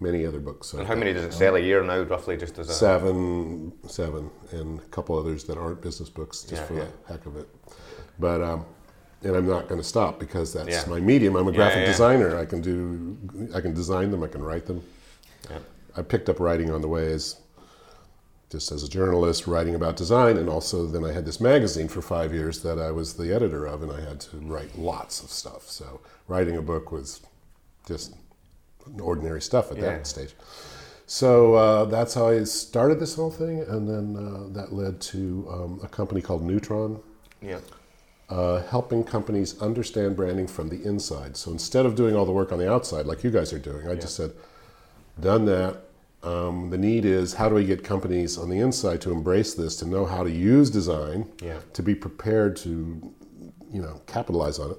many 0.00 0.24
other 0.24 0.38
books. 0.40 0.72
And 0.74 0.86
how 0.86 0.94
many 0.94 1.12
does 1.12 1.24
it 1.24 1.32
sell 1.32 1.56
a 1.56 1.60
year 1.60 1.82
now, 1.82 2.00
roughly, 2.02 2.36
just 2.36 2.58
as 2.58 2.68
a 2.70 2.74
Seven, 2.74 3.72
seven, 3.88 4.30
and 4.52 4.78
a 4.78 4.82
couple 4.84 5.18
others 5.18 5.44
that 5.44 5.58
aren't 5.58 5.80
business 5.82 6.08
books, 6.08 6.42
just 6.42 6.62
Yeah, 6.62 6.66
for 6.66 6.74
yeah. 6.74 6.84
the 7.06 7.12
heck 7.12 7.26
of 7.26 7.36
it. 7.36 7.48
But 8.18 8.42
um, 8.42 8.64
and 9.22 9.34
I'm 9.36 9.46
not 9.48 9.68
going 9.68 9.80
to 9.80 9.86
stop 9.86 10.20
because 10.20 10.52
that's 10.52 10.68
Yeah. 10.68 10.84
my 10.88 11.00
medium. 11.00 11.34
I'm 11.36 11.48
a 11.48 11.52
graphic 11.52 11.86
designer. 11.86 12.36
I 12.38 12.44
can 12.44 12.60
do, 12.60 13.16
I 13.54 13.60
can 13.60 13.74
design 13.74 14.10
them. 14.10 14.22
I 14.22 14.28
can 14.28 14.42
write 14.42 14.66
them. 14.66 14.82
I 15.96 16.02
picked 16.02 16.28
up 16.28 16.38
writing 16.38 16.70
on 16.70 16.80
the 16.80 16.88
way 16.88 17.12
as 17.12 17.36
just 18.50 18.70
as 18.72 18.82
a 18.82 18.88
journalist, 18.88 19.46
writing 19.46 19.74
about 19.74 19.96
design, 19.96 20.36
and 20.38 20.48
also 20.48 20.86
then 20.86 21.04
I 21.04 21.12
had 21.12 21.26
this 21.26 21.40
magazine 21.40 21.88
for 21.88 22.00
five 22.00 22.32
years 22.32 22.62
that 22.62 22.78
I 22.78 22.90
was 22.92 23.14
the 23.14 23.34
editor 23.34 23.66
of, 23.66 23.82
and 23.82 23.92
I 23.92 24.00
had 24.00 24.20
to 24.20 24.38
write 24.38 24.78
lots 24.78 25.22
of 25.22 25.30
stuff. 25.30 25.68
So 25.68 26.00
writing 26.28 26.56
a 26.56 26.62
book 26.62 26.90
was 26.92 27.20
just 27.86 28.14
ordinary 29.00 29.40
stuff 29.40 29.70
at 29.70 29.76
Yeah. 29.78 29.84
that 29.84 30.06
stage. 30.06 30.34
So 31.06 31.54
uh, 31.54 31.84
that's 31.86 32.12
how 32.14 32.28
I 32.28 32.44
started 32.44 33.00
this 33.00 33.14
whole 33.14 33.30
thing, 33.30 33.60
and 33.60 33.88
then 33.88 34.16
uh, 34.16 34.48
that 34.52 34.72
led 34.74 35.00
to 35.12 35.46
um, 35.50 35.80
a 35.82 35.88
company 35.88 36.20
called 36.20 36.42
Neutron, 36.42 37.00
yeah, 37.40 37.60
uh, 38.28 38.62
helping 38.64 39.02
companies 39.04 39.58
understand 39.62 40.16
branding 40.16 40.46
from 40.46 40.68
the 40.68 40.82
inside. 40.84 41.36
So 41.36 41.50
instead 41.50 41.86
of 41.86 41.94
doing 41.94 42.14
all 42.14 42.26
the 42.26 42.32
work 42.32 42.52
on 42.52 42.58
the 42.58 42.70
outside, 42.70 43.06
like 43.06 43.24
you 43.24 43.30
guys 43.30 43.54
are 43.54 43.58
doing, 43.58 43.88
I 43.88 43.94
just 43.94 44.16
said, 44.16 44.32
done 45.18 45.46
that. 45.46 45.78
Um, 46.22 46.68
the 46.70 46.76
need 46.76 47.04
is 47.06 47.34
how 47.34 47.48
do 47.48 47.54
we 47.54 47.64
get 47.64 47.82
companies 47.84 48.36
on 48.36 48.50
the 48.50 48.58
inside 48.58 49.00
to 49.02 49.12
embrace 49.12 49.54
this, 49.54 49.76
to 49.76 49.86
know 49.86 50.04
how 50.04 50.24
to 50.24 50.30
use 50.30 50.68
design, 50.68 51.30
Yeah. 51.40 51.60
to 51.72 51.82
be 51.82 51.94
prepared 51.94 52.56
to, 52.56 52.70
you 53.72 53.80
know, 53.80 54.02
capitalize 54.06 54.58
on 54.58 54.72
it. 54.72 54.78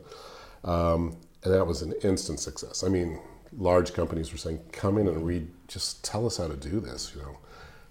Um, 0.70 1.16
and 1.44 1.54
that 1.54 1.66
was 1.66 1.82
an 1.82 1.94
instant 2.04 2.40
success. 2.42 2.84
I 2.84 2.90
mean, 2.90 3.20
large 3.58 3.94
companies 3.94 4.32
were 4.32 4.38
saying, 4.38 4.60
"Come 4.72 4.98
in 4.98 5.08
and 5.08 5.26
read. 5.26 5.48
Just 5.68 6.04
tell 6.04 6.26
us 6.26 6.38
how 6.38 6.48
to 6.48 6.56
do 6.56 6.80
this. 6.80 7.14
You 7.16 7.22
know, 7.22 7.38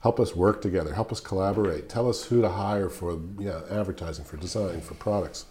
help 0.01 0.21
us 0.21 0.35
work 0.35 0.61
together. 0.63 0.93
Help 0.95 1.13
us 1.13 1.21
collaborate. 1.21 1.89
Tell 1.89 2.09
us 2.09 2.25
who 2.25 2.41
to 2.43 2.49
hire 2.49 2.89
for 2.89 3.21
yeah, 3.39 3.61
advertising, 3.71 4.25
for 4.25 4.37
design, 4.37 4.81
for 4.81 4.95
products." 4.95 5.47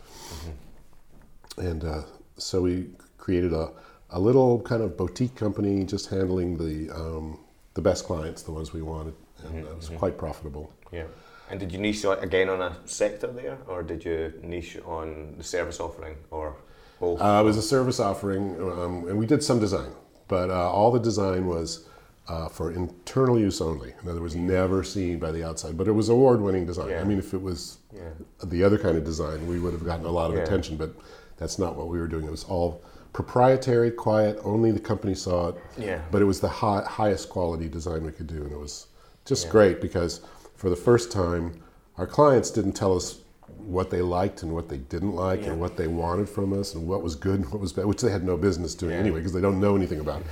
And 1.57 1.83
uh, 1.83 2.03
so 2.37 2.61
we 2.61 2.87
created 3.17 3.53
a, 3.53 3.71
a 4.11 4.19
little 4.19 4.61
kind 4.61 4.81
of 4.83 4.95
boutique 4.95 5.35
company, 5.35 5.83
just 5.83 6.09
handling 6.09 6.57
the 6.57 6.93
um, 6.95 7.39
the 7.73 7.81
best 7.81 8.05
clients, 8.05 8.43
the 8.43 8.51
ones 8.51 8.73
we 8.73 8.81
wanted, 8.81 9.15
and 9.45 9.65
it 9.65 9.75
was 9.75 9.89
quite 9.89 10.17
profitable. 10.17 10.71
yeah. 10.91 11.05
And 11.49 11.61
did 11.61 11.71
you 11.71 11.79
niche 11.79 12.03
again 12.03 12.49
on 12.49 12.61
a 12.61 12.75
sector 12.85 13.27
there, 13.27 13.57
or 13.67 13.81
did 13.81 14.03
you 14.03 14.33
niche 14.43 14.77
on 14.85 15.35
the 15.37 15.43
service 15.43 15.79
offering, 15.79 16.17
or 16.29 16.57
both? 16.99 17.21
Uh, 17.21 17.39
it 17.41 17.43
was 17.45 17.57
a 17.57 17.61
service 17.61 17.99
offering, 17.99 18.55
um, 18.61 19.07
and 19.07 19.17
we 19.17 19.25
did 19.25 19.43
some 19.43 19.59
design, 19.59 19.91
but 20.27 20.49
uh, 20.49 20.71
all 20.71 20.91
the 20.91 20.99
design 20.99 21.47
was 21.47 21.87
uh, 22.27 22.49
for 22.49 22.71
internal 22.71 23.39
use 23.39 23.61
only. 23.61 23.93
In 24.03 24.09
other 24.09 24.19
words, 24.19 24.35
never 24.35 24.83
seen 24.83 25.17
by 25.17 25.31
the 25.31 25.43
outside. 25.47 25.77
But 25.77 25.87
it 25.87 25.93
was 25.93 26.09
award-winning 26.09 26.65
design. 26.65 26.89
Yeah. 26.89 26.99
I 26.99 27.05
mean, 27.05 27.19
if 27.19 27.33
it 27.33 27.41
was 27.41 27.77
Yeah. 27.95 28.09
the 28.43 28.63
other 28.65 28.77
kind 28.77 28.97
of 28.97 29.05
design, 29.05 29.47
we 29.47 29.59
would 29.59 29.71
have 29.71 29.85
gotten 29.85 30.05
a 30.05 30.11
lot 30.11 30.29
of 30.31 30.35
Yeah. 30.35 30.43
attention. 30.43 30.75
But 30.75 30.91
that's 31.37 31.57
not 31.57 31.77
what 31.77 31.87
we 31.87 31.97
were 31.99 32.07
doing. 32.07 32.25
It 32.25 32.31
was 32.31 32.43
all 32.43 32.81
proprietary, 33.13 33.91
quiet. 33.91 34.37
Only 34.43 34.71
the 34.71 34.79
company 34.81 35.15
saw 35.15 35.49
it. 35.49 35.55
Yeah. 35.77 36.01
But 36.11 36.21
it 36.21 36.25
was 36.25 36.41
the 36.41 36.49
hi- 36.49 36.83
highest 36.85 37.29
quality 37.29 37.69
design 37.69 38.03
we 38.03 38.11
could 38.11 38.27
do, 38.27 38.43
and 38.43 38.51
it 38.51 38.59
was 38.59 38.87
just 39.23 39.49
great 39.49 39.79
because 39.79 40.19
for 40.55 40.69
the 40.69 40.75
first 40.75 41.11
time, 41.13 41.53
our 41.97 42.05
clients 42.07 42.51
didn't 42.51 42.73
tell 42.73 42.93
us 42.93 43.19
what 43.67 43.89
they 43.89 44.01
liked 44.01 44.43
and 44.43 44.53
what 44.53 44.69
they 44.69 44.77
didn't 44.77 45.13
like 45.13 45.41
Yeah. 45.41 45.51
and 45.51 45.59
what 45.59 45.75
they 45.75 45.87
wanted 45.87 46.29
from 46.29 46.53
us 46.57 46.73
and 46.73 46.87
what 46.87 47.03
was 47.03 47.15
good 47.15 47.35
and 47.41 47.51
what 47.51 47.59
was 47.59 47.73
bad, 47.73 47.85
which 47.85 48.01
they 48.01 48.09
had 48.09 48.23
no 48.23 48.37
business 48.37 48.73
doing 48.73 48.93
Yeah. 48.93 48.99
anyway 48.99 49.19
because 49.19 49.33
they 49.33 49.41
don't 49.41 49.59
know 49.59 49.75
anything 49.75 49.99
about 49.99 50.21
it. 50.21 50.27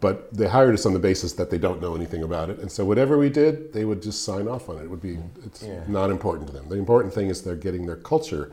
but 0.00 0.32
they 0.32 0.48
hired 0.48 0.72
us 0.74 0.86
on 0.86 0.94
the 0.94 0.98
basis 0.98 1.32
that 1.34 1.50
they 1.50 1.58
don't 1.58 1.80
know 1.82 1.94
anything 1.94 2.22
about 2.22 2.48
it, 2.48 2.58
and 2.58 2.72
so 2.72 2.84
whatever 2.84 3.18
we 3.18 3.28
did, 3.28 3.72
they 3.74 3.84
would 3.84 4.00
just 4.00 4.24
sign 4.24 4.48
off 4.48 4.68
on 4.70 4.78
it. 4.78 4.84
It 4.84 4.90
would 4.90 5.02
be 5.02 5.18
it's 5.44 5.62
Yeah. 5.62 5.80
not 5.88 6.10
important 6.10 6.46
to 6.48 6.52
them. 6.54 6.66
The 6.68 6.76
important 6.76 7.12
thing 7.12 7.28
is 7.28 7.42
they're 7.42 7.54
getting 7.54 7.84
their 7.86 7.96
culture 7.96 8.52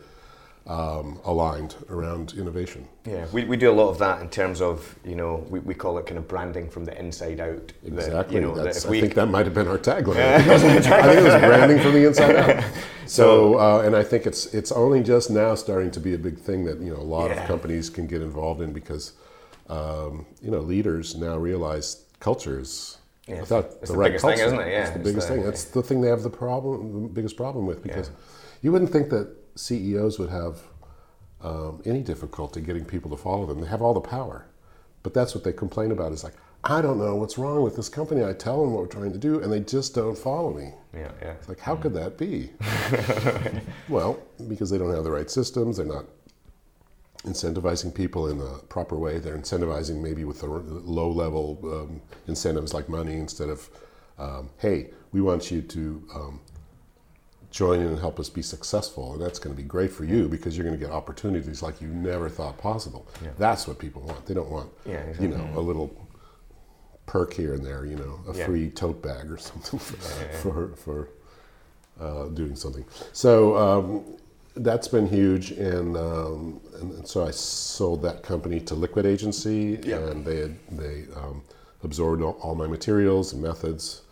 um, 0.68 1.20
aligned 1.24 1.76
around 1.90 2.34
innovation. 2.38 2.88
Yeah, 3.06 3.26
we, 3.32 3.46
we 3.46 3.56
do 3.56 3.72
a 3.72 3.74
lot 3.74 3.90
of 3.90 3.98
that 4.00 4.22
in 4.22 4.30
terms 4.30 4.60
of, 4.62 4.98
you 5.06 5.16
know, 5.16 5.46
we, 5.50 5.60
we 5.60 5.74
call 5.74 5.98
it 5.98 6.06
kind 6.06 6.18
of 6.18 6.28
branding 6.28 6.70
from 6.70 6.84
the 6.84 6.98
inside 7.00 7.40
out. 7.40 7.72
That, 7.84 7.94
Exactly. 7.94 8.36
you 8.36 8.42
know, 8.42 8.54
that 8.56 8.66
That's, 8.66 8.80
if 8.80 8.88
I 8.88 8.90
we, 8.92 9.00
think 9.02 9.14
that 9.16 9.28
might 9.28 9.46
have 9.46 9.54
been 9.56 9.68
our 9.68 9.78
tagline. 9.78 10.18
I 10.18 10.42
think 10.42 11.20
it 11.20 11.24
was 11.24 11.36
branding 11.42 11.80
from 11.80 11.94
the 11.94 12.06
inside 12.08 12.36
out. 12.36 12.64
So, 13.08 13.58
uh, 13.58 13.84
and 13.86 13.96
I 13.96 14.04
think 14.04 14.26
it's 14.28 14.54
it's 14.54 14.70
only 14.70 15.02
just 15.02 15.30
now 15.30 15.56
starting 15.56 15.92
to 15.92 16.00
be 16.02 16.14
a 16.14 16.18
big 16.18 16.38
thing 16.38 16.66
that 16.66 16.82
you 16.82 16.94
know 16.94 17.00
a 17.00 17.10
lot 17.18 17.32
Yeah. 17.32 17.42
of 17.42 17.48
companies 17.48 17.90
can 17.90 18.06
get 18.06 18.22
involved 18.22 18.60
in 18.60 18.74
because 18.74 19.14
um, 19.70 20.26
you 20.42 20.52
know 20.52 20.60
leaders 20.60 21.16
now 21.16 21.38
realize 21.38 22.04
culture 22.20 22.60
is 22.60 22.98
Yeah, 23.26 23.40
without 23.40 23.66
it's 23.66 23.80
the, 23.80 23.94
the 23.94 23.98
right 23.98 24.08
biggest 24.10 24.26
thing, 24.26 24.38
culture, 24.40 24.46
isn't 24.48 24.60
it? 24.60 24.72
Yeah, 24.74 24.82
it's 24.82 24.90
the 24.90 25.00
it's 25.00 25.08
biggest 25.10 25.28
the- 25.30 25.34
thing. 25.36 25.44
That's 25.46 25.64
the 25.64 25.82
thing 25.82 26.02
they 26.02 26.10
have 26.10 26.24
the 26.24 26.30
problem, 26.30 27.04
the 27.04 27.08
biggest 27.08 27.38
problem 27.38 27.66
with 27.66 27.82
because 27.82 28.12
you 28.62 28.74
wouldn't 28.74 28.92
think 28.92 29.10
that 29.12 29.30
CEOs 29.58 30.20
would 30.20 30.30
have 30.30 30.62
um, 31.42 31.82
any 31.86 32.02
difficulty 32.02 32.62
getting 32.62 32.86
people 32.86 33.12
to 33.12 33.18
follow 33.18 33.46
them. 33.46 33.62
They 33.62 33.68
have 33.68 33.82
all 33.82 33.94
the 33.94 34.02
power, 34.02 34.48
but 35.04 35.14
that's 35.14 35.36
what 35.36 35.44
they 35.44 35.54
complain 35.54 35.92
about. 35.92 36.12
Is 36.12 36.24
like, 36.24 36.36
I 36.64 36.82
don't 36.82 36.98
know 36.98 37.16
what's 37.16 37.38
wrong 37.38 37.64
with 37.64 37.76
this 37.76 37.90
company. 37.90 38.24
I 38.24 38.34
tell 38.34 38.62
them 38.62 38.74
what 38.74 38.82
we're 38.82 38.88
trying 38.88 39.14
to 39.14 39.18
do, 39.18 39.42
and 39.42 39.52
they 39.52 39.60
just 39.60 39.96
don't 39.96 40.18
follow 40.18 40.54
me. 40.54 40.74
yeah, 40.94 41.12
yeah. 41.22 41.32
It's 41.32 41.50
like, 41.50 41.60
how 41.60 41.76
could 41.76 41.94
that 41.94 42.18
be? 42.18 42.52
well, 43.90 44.20
because 44.48 44.70
they 44.70 44.78
don't 44.78 44.94
have 44.94 45.04
the 45.04 45.12
right 45.12 45.30
systems. 45.30 45.78
They're 45.78 45.86
not 45.86 46.06
incentivizing 47.24 47.94
people 47.94 48.28
in 48.30 48.38
the 48.38 48.62
proper 48.70 48.98
way. 48.98 49.20
They're 49.20 49.38
incentivizing 49.38 50.02
maybe 50.02 50.24
with 50.24 50.42
the 50.42 50.48
low 50.48 51.12
level 51.12 51.60
um, 51.64 52.02
incentives 52.28 52.74
like 52.74 52.90
money 52.90 53.18
instead 53.18 53.50
of, 53.50 53.70
um, 54.18 54.50
hey, 54.58 54.92
we 55.12 55.22
want 55.22 55.52
you 55.52 55.62
to 55.62 56.08
um, 56.14 56.42
join 57.58 57.80
in 57.80 57.88
and 57.88 58.00
help 58.00 58.20
us 58.20 58.30
be 58.30 58.44
successful. 58.44 59.14
And 59.14 59.22
that's 59.22 59.40
going 59.40 59.56
to 59.56 59.60
be 59.60 59.68
great 59.68 59.92
for 59.92 60.06
you 60.06 60.28
because 60.30 60.56
you're 60.56 60.66
going 60.66 60.80
to 60.80 60.86
get 60.86 60.94
opportunities 60.94 61.64
like 61.64 61.82
you 61.82 61.88
never 61.88 62.30
thought 62.30 62.58
possible. 62.60 63.08
Yeah. 63.24 63.32
That's 63.40 63.68
what 63.68 63.80
people 63.80 64.04
want. 64.04 64.28
They 64.28 64.36
don't 64.36 64.52
want, 64.52 64.70
Yeah, 64.86 65.04
you 65.20 65.28
know, 65.28 65.44
a 65.56 65.60
little 65.60 65.90
perk 67.08 67.34
here 67.34 67.56
and 67.56 67.66
there, 67.66 67.84
you 67.86 67.96
know, 67.96 68.20
a 68.32 68.38
Yeah. 68.38 68.46
free 68.46 68.70
tote 68.70 69.02
bag 69.02 69.32
or 69.32 69.38
something 69.50 69.80
for, 69.80 69.96
for, 70.44 70.76
for 70.76 71.10
uh, 72.00 72.28
doing 72.28 72.56
something. 72.56 72.86
So 73.12 73.58
um, 73.58 74.18
that's 74.56 74.88
been 74.88 75.08
huge, 75.08 75.52
and, 75.52 75.98
um, 75.98 76.62
and 76.80 76.92
and 76.92 77.08
so 77.08 77.26
I 77.26 77.32
sold 77.32 78.04
that 78.04 78.22
company 78.22 78.60
to 78.62 78.76
Liquid 78.76 79.06
Agency, 79.08 79.80
and 80.12 80.24
they 80.24 80.38
had, 80.38 80.56
they 80.72 81.06
um, 81.16 81.42
absorbed 81.84 82.22
all, 82.22 82.38
all 82.44 82.54
my 82.54 82.68
materials 82.68 83.34
and 83.34 83.42
methods, 83.42 84.04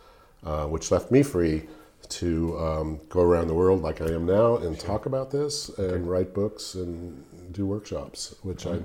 uh, 0.44 0.66
which 0.66 0.90
left 0.90 1.12
me 1.12 1.22
free 1.22 1.62
to 2.10 2.58
um, 2.58 3.00
go 3.08 3.20
around 3.20 3.48
the 3.48 3.54
world 3.54 3.82
like 3.82 4.00
I 4.00 4.06
am 4.12 4.26
now 4.26 4.56
and 4.56 4.78
talk 4.78 5.06
about 5.06 5.30
this 5.30 5.68
and 5.78 6.08
write 6.08 6.34
books 6.34 6.74
and 6.74 7.24
do 7.52 7.66
workshops, 7.66 8.34
which 8.42 8.66
I. 8.66 8.80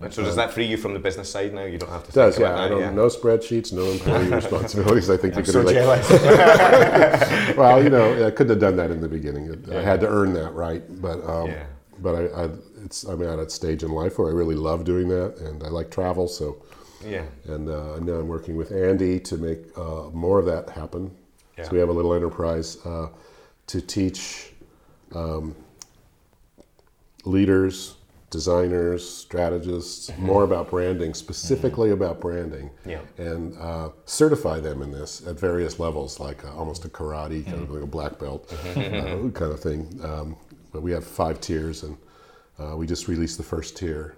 And 0.00 0.14
so 0.14 0.22
does 0.22 0.36
that 0.36 0.52
free 0.52 0.64
you 0.64 0.78
from 0.78 0.94
the 0.94 0.98
business 0.98 1.28
side 1.30 1.52
now? 1.52 1.64
You 1.64 1.76
don't 1.76 1.90
have 1.90 2.04
to 2.04 2.08
It 2.08 2.14
does, 2.14 2.38
yeah. 2.38 2.58
I 2.58 2.68
don't, 2.68 2.94
no 2.94 3.06
spreadsheets, 3.08 3.70
no 3.72 3.82
employee 3.82 4.28
responsibilities. 4.42 5.10
I 5.10 5.16
think 5.18 5.36
you 5.36 5.42
could 5.42 5.52
so 5.52 5.58
have 5.58 5.66
like, 5.66 5.74
jealous. 6.08 7.56
well, 7.56 7.82
you 7.82 7.90
know, 7.90 8.26
I 8.26 8.30
couldn't 8.30 8.50
have 8.50 8.60
done 8.60 8.76
that 8.76 8.90
in 8.90 9.00
the 9.00 9.08
beginning. 9.08 9.46
It- 9.52 9.68
I 9.74 9.82
had 9.82 10.00
to 10.00 10.08
earn 10.08 10.32
that 10.34 10.54
right, 10.54 10.82
but 11.02 11.22
um, 11.28 11.48
Yeah. 11.50 11.64
but 11.98 12.14
I, 12.14 12.44
I, 12.44 12.48
it's 12.84 13.04
I'm 13.04 13.22
at 13.22 13.38
a 13.38 13.50
stage 13.50 13.82
in 13.82 13.90
life 13.90 14.18
where 14.18 14.28
I 14.28 14.32
really 14.32 14.54
love 14.54 14.84
doing 14.84 15.08
that, 15.08 15.36
and 15.38 15.62
I 15.62 15.68
like 15.68 15.90
travel. 15.90 16.28
So, 16.28 16.62
yeah, 17.06 17.24
and 17.46 17.68
uh, 17.68 17.98
now 18.00 18.14
I'm 18.14 18.28
working 18.28 18.56
with 18.56 18.72
Andy 18.72 19.20
to 19.20 19.36
make 19.36 19.76
uh, 19.76 20.08
more 20.12 20.38
of 20.38 20.46
that 20.46 20.70
happen. 20.70 21.10
Yeah. 21.60 21.66
So 21.66 21.72
we 21.72 21.78
have 21.78 21.88
a 21.90 21.92
little 21.92 22.14
enterprise 22.14 22.78
uh, 22.86 23.08
to 23.66 23.80
teach 23.82 24.52
um, 25.14 25.54
leaders, 27.24 27.96
designers, 28.30 29.08
strategists 29.08 30.10
more 30.18 30.44
about 30.44 30.70
branding, 30.70 31.12
specifically 31.14 31.90
about 31.90 32.20
branding, 32.20 32.70
Yeah. 32.86 33.00
and 33.18 33.56
uh, 33.58 33.90
certify 34.06 34.60
them 34.60 34.80
in 34.82 34.90
this 34.90 35.26
at 35.26 35.38
various 35.38 35.78
levels, 35.78 36.18
like 36.18 36.44
uh, 36.44 36.54
almost 36.56 36.84
a 36.84 36.88
karate, 36.88 37.44
kind 37.44 37.62
of 37.62 37.70
like 37.70 37.82
a 37.82 37.86
black 37.86 38.18
belt 38.18 38.50
uh, 38.52 38.74
kind 38.74 39.52
of 39.52 39.60
thing. 39.60 40.00
Um, 40.02 40.36
but 40.72 40.82
we 40.82 40.92
have 40.92 41.04
five 41.04 41.40
tiers, 41.40 41.82
and 41.82 41.96
uh, 42.58 42.76
we 42.76 42.86
just 42.86 43.06
released 43.08 43.36
the 43.36 43.42
first 43.44 43.76
tier. 43.76 44.14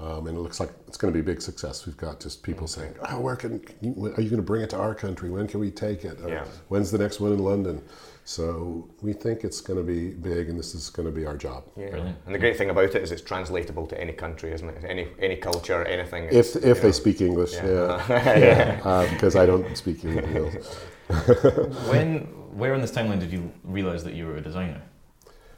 Um, 0.00 0.26
and 0.26 0.36
it 0.36 0.40
looks 0.40 0.58
like 0.58 0.70
it's 0.88 0.96
going 0.96 1.12
to 1.12 1.16
be 1.16 1.20
a 1.20 1.34
big 1.34 1.42
success. 1.42 1.84
We've 1.86 1.96
got 1.96 2.18
just 2.18 2.42
people 2.42 2.66
saying, 2.66 2.94
"Oh, 3.10 3.20
where 3.20 3.36
can 3.36 3.62
you, 3.82 3.92
are 4.16 4.20
you 4.22 4.30
going 4.30 4.36
to 4.36 4.42
bring 4.42 4.62
it 4.62 4.70
to 4.70 4.78
our 4.78 4.94
country? 4.94 5.28
When 5.28 5.46
can 5.46 5.60
we 5.60 5.70
take 5.70 6.04
it? 6.04 6.18
Or, 6.22 6.28
Yeah. 6.30 6.44
When's 6.68 6.90
the 6.90 6.98
next 6.98 7.20
one 7.20 7.32
in 7.32 7.38
London?" 7.38 7.82
So 8.24 8.88
we 9.02 9.12
think 9.12 9.44
it's 9.44 9.60
going 9.60 9.78
to 9.78 9.84
be 9.84 10.10
big, 10.10 10.48
and 10.48 10.58
this 10.58 10.74
is 10.74 10.88
going 10.88 11.06
to 11.06 11.12
be 11.12 11.26
our 11.26 11.36
job. 11.36 11.64
yeah. 11.76 11.90
Brilliant. 11.90 12.16
And 12.24 12.34
the 12.34 12.38
great 12.38 12.56
thing 12.56 12.70
about 12.70 12.94
it 12.94 13.02
is 13.02 13.12
it's 13.12 13.20
translatable 13.20 13.86
to 13.88 14.00
any 14.00 14.12
country, 14.12 14.52
isn't 14.52 14.68
it? 14.68 14.82
Any 14.88 15.08
any 15.18 15.36
culture, 15.36 15.84
anything. 15.84 16.24
If 16.32 16.56
if 16.56 16.80
they 16.80 16.88
know, 16.88 16.92
speak 16.92 17.20
English, 17.20 17.52
Yeah. 17.52 17.62
yeah, 18.08 18.38
yeah. 18.38 18.80
uh, 18.84 19.10
because 19.10 19.36
I 19.36 19.44
don't 19.46 19.76
speak 19.76 20.04
English. 20.04 20.64
When, 21.90 22.20
where 22.56 22.74
in 22.74 22.80
this 22.80 22.92
timeline 22.92 23.20
did 23.20 23.32
you 23.32 23.52
realize 23.64 24.02
that 24.04 24.14
you 24.14 24.26
were 24.26 24.36
a 24.36 24.40
designer? 24.40 24.80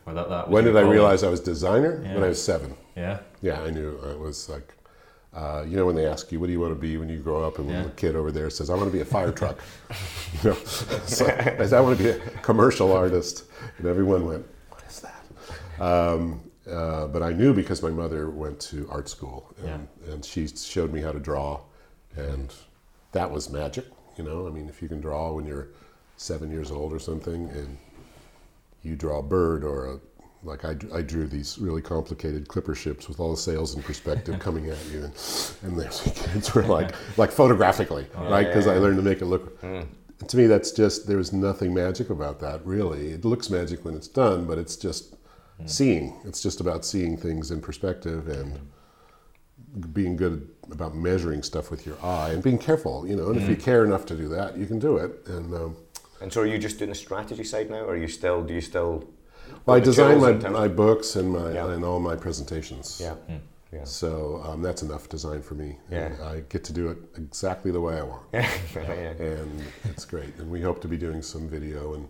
Or 0.07 0.15
that, 0.15 0.29
that 0.29 0.49
was 0.49 0.53
When 0.53 0.65
did 0.65 0.77
I 0.77 0.81
realize 0.81 1.23
I 1.23 1.29
was 1.29 1.41
a 1.41 1.45
designer? 1.45 2.01
When 2.03 2.25
I 2.25 2.29
was 2.29 2.43
seven. 2.43 2.75
Yeah. 2.97 3.19
Yeah, 3.43 3.61
I 3.63 3.71
knew 3.71 3.99
it 4.11 4.19
was 4.19 4.49
like 4.49 4.73
Uh, 5.35 5.65
you 5.67 5.77
know 5.77 5.85
when 5.85 5.97
they 5.97 6.07
ask 6.07 6.31
you, 6.31 6.39
"What 6.39 6.47
do 6.47 6.53
you 6.53 6.61
want 6.61 6.73
to 6.73 6.79
be 6.81 6.97
when 6.97 7.09
you 7.09 7.19
grow 7.19 7.43
up?" 7.43 7.59
and 7.59 7.69
Yeah. 7.69 7.83
the 7.83 7.91
kid 7.91 8.15
over 8.15 8.31
there 8.31 8.49
says, 8.51 8.71
"I 8.71 8.77
want 8.77 8.87
to 8.87 8.93
be 8.93 9.01
a 9.01 9.05
fire 9.05 9.33
truck," 9.33 9.59
you 10.45 10.51
know, 10.51 10.57
so 11.07 11.27
I 11.27 11.81
want 11.81 11.99
to 11.99 12.05
be 12.05 12.11
a 12.11 12.19
commercial 12.43 12.93
artist," 12.93 13.43
and 13.79 13.87
everyone 13.89 14.27
went, 14.27 14.47
"What 14.71 14.85
is 14.89 15.01
that?" 15.01 15.25
Um, 15.83 16.41
uh, 16.71 17.09
but 17.09 17.21
I 17.25 17.33
knew 17.33 17.53
because 17.53 17.83
my 17.83 17.91
mother 17.91 18.31
went 18.31 18.61
to 18.71 18.89
art 18.89 19.09
school, 19.09 19.53
and, 19.61 19.89
and 20.09 20.25
she 20.25 20.47
showed 20.47 20.93
me 20.93 21.01
how 21.01 21.11
to 21.11 21.19
draw, 21.19 21.61
and 22.17 22.55
that 23.11 23.29
was 23.29 23.51
magic. 23.51 23.87
You 24.17 24.23
know, 24.23 24.47
I 24.47 24.51
mean, 24.51 24.69
if 24.69 24.81
you 24.81 24.87
can 24.89 25.01
draw 25.01 25.33
when 25.33 25.47
you're 25.47 25.67
seven 26.17 26.49
years 26.49 26.71
old 26.71 26.93
or 26.93 27.01
something, 27.01 27.49
and 27.51 27.77
you 28.85 28.95
draw 28.95 29.19
a 29.19 29.23
bird 29.23 29.65
or 29.65 29.87
a 29.95 29.99
like 30.45 30.65
I, 30.65 30.77
I 30.93 31.03
drew 31.03 31.27
these 31.27 31.59
really 31.59 31.83
complicated 31.83 32.49
clipper 32.49 32.75
ships 32.75 33.09
with 33.09 33.19
all 33.21 33.31
the 33.31 33.37
sails 33.37 33.75
in 33.75 33.83
perspective 33.83 34.39
coming 34.41 34.69
at 34.69 34.79
you, 34.93 35.05
and, 35.05 35.15
and 35.63 35.77
the 35.77 36.13
kids 36.33 36.55
were 36.55 36.63
like 36.63 36.95
like 37.19 37.31
photographically, 37.31 38.07
oh, 38.17 38.31
right? 38.31 38.47
Because 38.47 38.67
I 38.67 38.77
learned 38.77 38.97
to 38.97 39.03
make 39.03 39.21
it 39.21 39.27
look. 39.27 39.59
Hmm. 39.61 39.83
To 40.29 40.37
me, 40.37 40.47
that's 40.47 40.71
just 40.71 41.07
there's 41.07 41.33
nothing 41.33 41.75
magic 41.75 42.11
about 42.11 42.41
that 42.41 42.65
really. 42.65 43.09
It 43.09 43.25
looks 43.25 43.51
magic 43.51 43.85
when 43.85 43.95
it's 43.95 44.09
done, 44.09 44.47
but 44.47 44.59
it's 44.59 44.77
just 44.77 45.17
hmm. 45.59 45.67
seeing. 45.67 46.21
It's 46.25 46.43
just 46.43 46.61
about 46.61 46.85
seeing 46.85 47.17
things 47.17 47.51
in 47.51 47.61
perspective 47.61 48.29
and 48.29 48.61
being 49.93 50.17
good 50.17 50.49
about 50.71 50.95
measuring 50.95 51.43
stuff 51.43 51.71
with 51.71 51.85
your 51.85 51.97
eye 52.03 52.31
and 52.31 52.43
being 52.43 52.59
careful. 52.59 53.07
You 53.07 53.17
know, 53.17 53.29
and 53.29 53.37
if 53.37 53.49
you 53.49 53.57
hmm. 53.57 53.63
care 53.63 53.85
enough 53.85 54.07
to 54.07 54.17
do 54.17 54.29
that, 54.29 54.57
you 54.57 54.67
can 54.67 54.79
do 54.79 54.97
it. 54.99 55.27
And 55.27 55.55
um, 55.55 55.77
And 56.21 56.33
so, 56.33 56.43
are 56.43 56.47
you 56.47 56.59
just 56.59 56.79
doing 56.79 56.91
the 56.91 56.97
strategy 56.97 57.45
side 57.45 57.71
now, 57.71 57.81
or 57.81 57.93
are 57.93 57.97
you 57.97 58.09
still? 58.09 58.43
Do 58.43 58.55
you 58.55 58.61
still? 58.61 59.05
Well, 59.67 59.77
I 59.77 59.81
design 59.81 60.21
my, 60.21 60.31
in 60.31 60.53
my 60.53 60.69
books 60.69 61.17
and 61.17 61.33
my 61.33 61.53
Yeah. 61.53 61.73
and 61.73 61.85
all 61.85 62.01
my 62.01 62.17
presentations. 62.17 63.01
Yeah. 63.03 63.15
Yeah. 63.73 63.85
So 63.85 64.41
um, 64.47 64.63
that's 64.63 64.83
enough 64.83 65.09
design 65.09 65.43
for 65.43 65.55
me. 65.55 65.79
Yeah. 65.91 66.07
And 66.07 66.23
I 66.23 66.41
get 66.49 66.63
to 66.65 66.73
do 66.73 66.89
it 66.91 66.99
exactly 67.17 67.73
the 67.73 67.81
way 67.81 67.99
I 67.99 68.03
want, 68.03 68.23
yeah. 68.33 68.49
and 69.19 69.63
it's 69.85 70.05
great. 70.05 70.37
And 70.39 70.49
we 70.49 70.61
hope 70.63 70.81
to 70.83 70.89
be 70.89 70.97
doing 70.97 71.23
some 71.23 71.49
video 71.49 71.95
and 71.95 72.09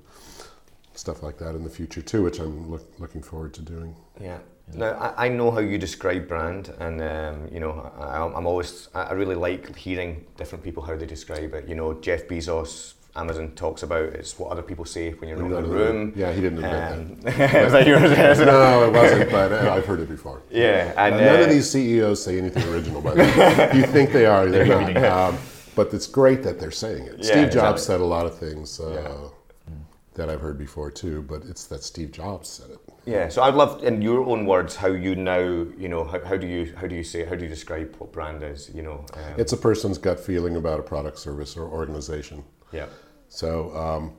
stuff 0.94 1.22
like 1.22 1.38
that 1.38 1.54
in 1.54 1.64
the 1.64 1.70
future 1.70 2.02
too, 2.02 2.22
which 2.22 2.38
I'm 2.38 2.70
look, 2.70 2.84
looking 2.98 3.22
forward 3.22 3.54
to 3.54 3.62
doing. 3.62 3.96
Yeah. 4.20 4.38
Now 4.74 4.92
I, 4.92 5.26
I 5.26 5.28
know 5.28 5.50
how 5.50 5.60
you 5.60 5.78
describe 5.78 6.28
brand, 6.28 6.72
and 6.80 7.00
um, 7.02 7.48
you 7.52 7.60
know 7.60 7.72
I, 7.98 8.16
I'm 8.38 8.46
always 8.46 8.88
I 8.94 9.02
I 9.04 9.12
really 9.12 9.34
like 9.34 9.74
hearing 9.76 10.24
different 10.36 10.64
people 10.64 10.82
how 10.82 10.96
they 10.96 11.06
describe 11.06 11.52
it. 11.54 11.68
You 11.68 11.74
know 11.74 11.94
Jeff 11.94 12.26
Bezos, 12.28 12.94
Amazon 13.16 13.52
talks 13.54 13.82
about 13.84 14.02
it's 14.04 14.38
what 14.38 14.50
other 14.50 14.62
people 14.62 14.84
say 14.84 15.12
when 15.12 15.28
you're 15.28 15.38
not 15.38 15.58
in 15.58 15.62
the 15.64 15.68
room. 15.68 16.12
Yeah, 16.16 16.32
he 16.32 16.40
didn't 16.40 16.58
invent 16.58 17.10
Um, 17.12 17.20
that 17.72 17.86
yours? 17.86 18.10
that. 18.10 18.38
No, 18.46 18.84
it 18.88 18.92
wasn't, 18.92 19.30
but 19.30 19.52
uh, 19.52 19.72
I've 19.72 19.86
heard 19.86 20.00
it 20.00 20.08
before. 20.08 20.42
yeah, 20.50 20.92
and 20.96 21.14
Uh, 21.14 21.20
none 21.20 21.40
uh, 21.40 21.44
of 21.44 21.50
these 21.50 21.70
CEOs 21.70 22.22
say 22.24 22.38
anything 22.38 22.64
original, 22.72 23.00
by 23.00 23.14
the 23.14 23.22
way. 23.22 23.70
you 23.78 23.86
think 23.86 24.10
they 24.12 24.26
are, 24.26 24.46
they're 24.50 24.66
They're 24.66 24.94
not. 24.94 25.30
Um, 25.34 25.38
but 25.76 25.92
it's 25.94 26.06
great 26.08 26.42
that 26.42 26.58
they're 26.58 26.70
saying 26.70 27.04
it. 27.06 27.16
Yeah, 27.18 27.24
Steve 27.24 27.50
Jobs 27.50 27.82
exactly. 27.82 27.82
said 27.82 28.00
a 28.00 28.04
lot 28.04 28.26
of 28.26 28.36
things 28.38 28.80
uh, 28.80 28.90
Yeah. 28.94 29.74
that 30.14 30.28
I've 30.28 30.40
heard 30.40 30.58
before 30.58 30.90
too, 30.90 31.22
but 31.22 31.42
it's 31.44 31.66
that 31.66 31.82
Steve 31.84 32.10
Jobs 32.12 32.48
said 32.48 32.70
it. 32.70 32.78
Yeah, 33.06 33.28
so 33.28 33.42
I'd 33.42 33.54
love, 33.54 33.82
in 33.84 34.00
your 34.02 34.24
own 34.24 34.46
words, 34.46 34.76
how 34.76 34.88
you 34.88 35.14
now, 35.14 35.38
you 35.38 35.88
know, 35.88 36.04
how, 36.04 36.24
how 36.24 36.36
do 36.36 36.46
you 36.46 36.72
how 36.76 36.86
do 36.86 36.94
you 36.96 37.04
say 37.04 37.24
how 37.24 37.34
do 37.34 37.42
you 37.44 37.50
describe 37.50 37.94
what 37.98 38.12
brand 38.12 38.42
is? 38.42 38.70
You 38.74 38.82
know, 38.82 39.04
um, 39.14 39.34
It's 39.36 39.52
a 39.52 39.56
person's 39.56 39.98
gut 39.98 40.18
feeling 40.18 40.56
about 40.56 40.80
a 40.80 40.82
product, 40.82 41.18
service, 41.18 41.56
or 41.56 41.64
organization. 41.68 42.42
yeah, 42.72 42.86
So 43.34 43.74
um, 43.76 44.12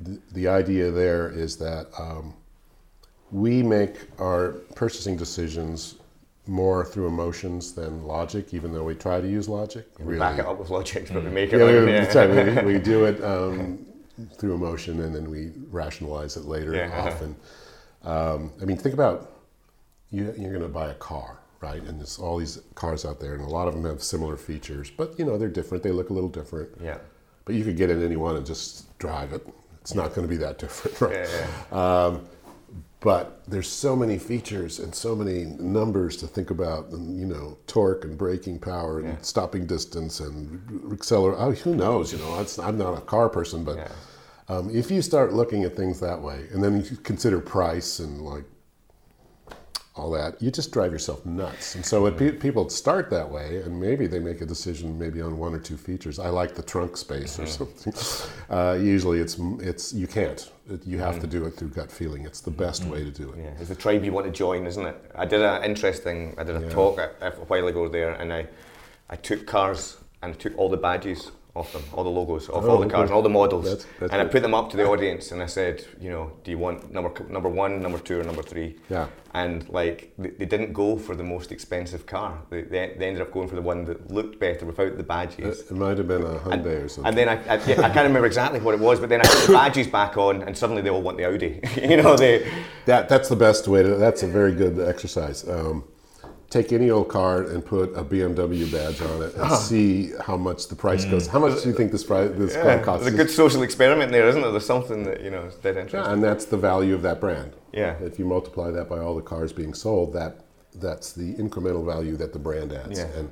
the, 0.00 0.18
the 0.32 0.48
idea 0.48 0.90
there 0.90 1.28
is 1.30 1.56
that 1.58 1.86
um, 1.98 2.32
we 3.30 3.62
make 3.62 3.96
our 4.18 4.52
purchasing 4.74 5.18
decisions 5.18 5.96
more 6.46 6.82
through 6.82 7.08
emotions 7.08 7.74
than 7.74 8.04
logic, 8.04 8.54
even 8.54 8.72
though 8.72 8.84
we 8.84 8.94
try 8.94 9.20
to 9.20 9.28
use 9.28 9.50
logic. 9.50 9.86
we 9.98 10.18
back 10.18 10.38
it 10.38 10.46
up 10.46 10.58
with 10.58 10.70
logic, 10.70 11.10
but 11.12 11.22
we 11.24 11.28
make 11.30 11.52
it. 11.52 11.58
Yeah, 11.58 11.66
we, 11.84 11.92
yeah. 11.92 12.64
we, 12.64 12.74
we 12.74 12.78
do 12.78 13.04
it 13.04 13.22
um, 13.34 13.84
through 14.38 14.54
emotion 14.54 15.02
and 15.02 15.14
then 15.14 15.30
we 15.30 15.52
rationalize 15.70 16.38
it 16.38 16.46
later 16.46 16.74
Yeah. 16.74 16.90
often. 17.06 17.36
Um, 18.02 18.50
I 18.62 18.64
mean, 18.64 18.78
think 18.78 18.94
about 18.94 19.30
you, 20.10 20.34
you're 20.38 20.52
going 20.52 20.62
to 20.62 20.68
buy 20.68 20.88
a 20.88 20.94
car, 20.94 21.38
right? 21.60 21.82
And 21.82 22.00
there's 22.00 22.18
all 22.18 22.38
these 22.38 22.62
cars 22.74 23.04
out 23.04 23.20
there, 23.20 23.34
and 23.34 23.42
a 23.44 23.48
lot 23.48 23.68
of 23.68 23.74
them 23.74 23.84
have 23.84 24.02
similar 24.02 24.38
features, 24.38 24.90
but 24.90 25.18
you 25.18 25.26
know 25.26 25.36
they're 25.36 25.50
different. 25.50 25.82
They 25.84 25.92
look 25.92 26.08
a 26.08 26.14
little 26.14 26.30
different. 26.30 26.70
yeah, 26.82 26.96
But 27.48 27.54
you 27.56 27.64
could 27.64 27.78
get 27.78 27.88
in 27.88 28.02
any 28.04 28.16
one 28.16 28.36
and 28.36 28.44
just 28.44 28.98
drive 28.98 29.32
it. 29.32 29.46
It's 29.80 29.94
not 29.94 30.14
going 30.14 30.20
to 30.20 30.28
be 30.28 30.36
that 30.36 30.58
different, 30.58 31.00
right? 31.00 31.26
yeah. 31.72 32.10
Um, 32.10 32.26
but 33.00 33.40
there's 33.48 33.70
so 33.70 33.96
many 33.96 34.18
features 34.18 34.78
and 34.80 34.94
so 34.94 35.16
many 35.16 35.46
numbers 35.46 36.18
to 36.18 36.26
think 36.26 36.50
about, 36.50 36.90
and 36.90 37.18
you 37.18 37.24
know, 37.24 37.56
torque 37.66 38.04
and 38.04 38.18
braking 38.18 38.58
power 38.58 38.98
and 38.98 39.08
Yeah. 39.08 39.16
stopping 39.22 39.64
distance 39.64 40.20
and 40.20 40.92
accelerate. 40.92 41.38
Oh, 41.40 41.52
who 41.52 41.74
knows? 41.74 42.12
You 42.12 42.18
know, 42.18 42.44
I'm 42.62 42.76
not 42.76 42.98
a 42.98 43.00
car 43.00 43.30
person, 43.30 43.64
but 43.64 43.76
Yeah. 43.78 43.88
um, 44.50 44.68
if 44.68 44.90
you 44.90 45.00
start 45.00 45.32
looking 45.32 45.64
at 45.64 45.74
things 45.74 46.00
that 46.00 46.20
way, 46.20 46.48
and 46.52 46.62
then 46.62 46.84
you 46.84 46.98
consider 46.98 47.40
price 47.40 47.98
and 47.98 48.20
like 48.20 48.44
all 49.98 50.10
that, 50.12 50.40
you 50.40 50.50
just 50.50 50.70
drive 50.72 50.92
yourself 50.92 51.24
nuts. 51.26 51.74
And 51.74 51.84
so 51.84 52.02
when 52.02 52.14
pe- 52.14 52.32
people 52.32 52.68
start 52.68 53.10
that 53.10 53.28
way, 53.30 53.62
and 53.62 53.78
maybe 53.78 54.06
they 54.06 54.18
make 54.18 54.40
a 54.40 54.46
decision 54.46 54.98
maybe 54.98 55.20
on 55.20 55.38
one 55.38 55.54
or 55.54 55.58
two 55.58 55.76
features. 55.76 56.18
I 56.18 56.28
like 56.28 56.54
the 56.54 56.62
trunk 56.62 56.96
space 56.96 57.38
or 57.38 57.42
uh-huh. 57.42 57.50
something. 57.50 57.92
Uh, 58.48 58.78
usually, 58.80 59.18
it's 59.18 59.36
it's 59.60 59.92
you 59.92 60.06
can't. 60.06 60.50
You 60.84 60.98
have 60.98 61.16
to 61.16 61.20
uh-huh. 61.20 61.26
do 61.26 61.44
it 61.46 61.54
through 61.54 61.68
gut 61.68 61.90
feeling. 61.90 62.24
It's 62.24 62.40
the 62.40 62.50
best 62.50 62.82
mm-hmm. 62.82 62.92
way 62.92 63.04
to 63.04 63.10
do 63.10 63.30
it. 63.32 63.38
Yeah, 63.38 63.60
it's 63.60 63.68
the 63.68 63.74
tribe 63.74 64.04
you 64.04 64.12
want 64.12 64.26
to 64.26 64.32
join, 64.32 64.66
isn't 64.66 64.86
it? 64.86 64.96
I 65.14 65.24
did 65.24 65.42
an 65.42 65.64
interesting, 65.64 66.34
I 66.38 66.44
did 66.44 66.56
a 66.56 66.60
Yeah. 66.60 66.68
talk 66.70 66.98
a, 66.98 67.10
a 67.20 67.30
while 67.50 67.66
ago 67.68 67.88
there, 67.88 68.12
and 68.12 68.32
I, 68.32 68.46
I 69.08 69.16
took 69.16 69.46
cars 69.46 69.96
and 70.22 70.34
I 70.34 70.36
took 70.36 70.56
all 70.58 70.68
the 70.68 70.76
badges 70.76 71.30
off 71.58 71.72
them, 71.72 71.82
all 71.92 72.04
the 72.04 72.10
logos 72.10 72.48
off 72.48 72.64
Oh, 72.64 72.70
all 72.70 72.78
the 72.78 72.86
cars, 72.86 72.94
okay. 72.94 73.02
and 73.08 73.12
all 73.12 73.22
the 73.22 73.28
models, 73.42 73.64
That's- 73.64 73.86
that's 74.00 74.12
and 74.12 74.22
I 74.22 74.24
put 74.26 74.42
them 74.42 74.54
up 74.54 74.70
to 74.70 74.76
the 74.76 74.86
audience, 74.86 75.32
and 75.32 75.42
I 75.42 75.46
said, 75.46 75.84
you 76.00 76.10
know, 76.10 76.32
do 76.44 76.50
you 76.50 76.58
want 76.58 76.92
number 76.92 77.10
number 77.28 77.48
one, 77.48 77.82
number 77.82 77.98
two, 77.98 78.20
or 78.20 78.24
number 78.24 78.42
three? 78.42 78.76
Yeah. 78.88 79.06
And 79.34 79.68
like 79.68 80.12
they, 80.18 80.30
they 80.30 80.46
didn't 80.46 80.72
go 80.72 80.96
for 80.96 81.14
the 81.14 81.22
most 81.34 81.52
expensive 81.52 82.06
car. 82.06 82.32
They, 82.50 82.62
they, 82.62 82.94
they 82.98 83.06
ended 83.08 83.22
up 83.22 83.30
going 83.32 83.48
for 83.48 83.56
the 83.56 83.62
one 83.72 83.84
that 83.86 84.10
looked 84.10 84.38
better 84.40 84.64
without 84.64 84.96
the 84.96 85.02
badges. 85.02 85.60
It, 85.60 85.70
it 85.70 85.76
might 85.76 85.98
have 85.98 86.08
been 86.08 86.22
a 86.22 86.38
Hyundai 86.38 86.84
or 86.84 86.88
something. 86.88 87.08
And 87.08 87.18
then 87.18 87.28
I, 87.28 87.36
I, 87.54 87.56
yeah, 87.66 87.80
I 87.82 87.90
can't 87.94 88.06
remember 88.10 88.26
exactly 88.26 88.60
what 88.60 88.74
it 88.74 88.80
was, 88.80 89.00
but 89.00 89.08
then 89.08 89.20
I 89.20 89.24
put 89.24 89.46
the 89.48 89.52
badges 89.52 89.86
back 89.86 90.16
on, 90.16 90.42
and 90.42 90.56
suddenly 90.56 90.82
they 90.82 90.90
all 90.90 91.02
want 91.02 91.18
the 91.18 91.26
Audi. 91.26 91.60
you 91.82 91.96
know, 91.98 92.16
they. 92.16 92.50
That 92.86 93.08
that's 93.08 93.28
the 93.28 93.36
best 93.36 93.68
way 93.68 93.82
to. 93.82 93.96
That's 93.96 94.22
a 94.22 94.28
very 94.28 94.54
good 94.54 94.78
exercise. 94.80 95.46
Um, 95.48 95.84
take 96.50 96.72
any 96.72 96.88
old 96.90 97.08
car 97.08 97.42
and 97.42 97.64
put 97.64 97.94
a 97.94 98.02
BMW 98.02 98.70
badge 98.72 99.00
on 99.02 99.22
it 99.22 99.34
and 99.34 99.42
Ah. 99.42 99.56
see 99.56 100.12
how 100.20 100.36
much 100.36 100.68
the 100.68 100.74
price 100.74 101.04
goes. 101.04 101.26
How 101.26 101.38
much 101.38 101.62
do 101.62 101.68
you 101.68 101.74
think 101.74 101.92
this 101.92 102.04
price 102.04 102.30
this 102.34 102.54
car 102.56 102.78
costs? 102.82 103.06
It's 103.06 103.14
a 103.14 103.16
good 103.16 103.30
social 103.30 103.62
experiment 103.62 104.12
there, 104.12 104.26
isn't 104.28 104.40
there? 104.40 104.50
There's 104.50 104.64
something 104.66 105.04
that 105.04 105.20
you 105.22 105.30
know 105.30 105.42
is 105.44 105.54
dead 105.56 105.76
interesting. 105.76 106.00
Yeah, 106.00 106.12
and 106.12 106.22
that's 106.24 106.46
the 106.46 106.56
value 106.56 106.94
of 106.94 107.02
that 107.02 107.20
brand. 107.20 107.52
Yeah. 107.72 107.94
If 108.00 108.18
you 108.18 108.24
multiply 108.24 108.70
that 108.70 108.88
by 108.88 108.98
all 108.98 109.14
the 109.14 109.20
cars 109.22 109.52
being 109.52 109.74
sold, 109.74 110.14
that 110.14 110.40
that's 110.74 111.12
the 111.12 111.34
incremental 111.34 111.84
value 111.84 112.16
that 112.16 112.32
the 112.32 112.38
brand 112.38 112.72
adds. 112.72 112.98
Yeah. 112.98 113.08
And 113.18 113.30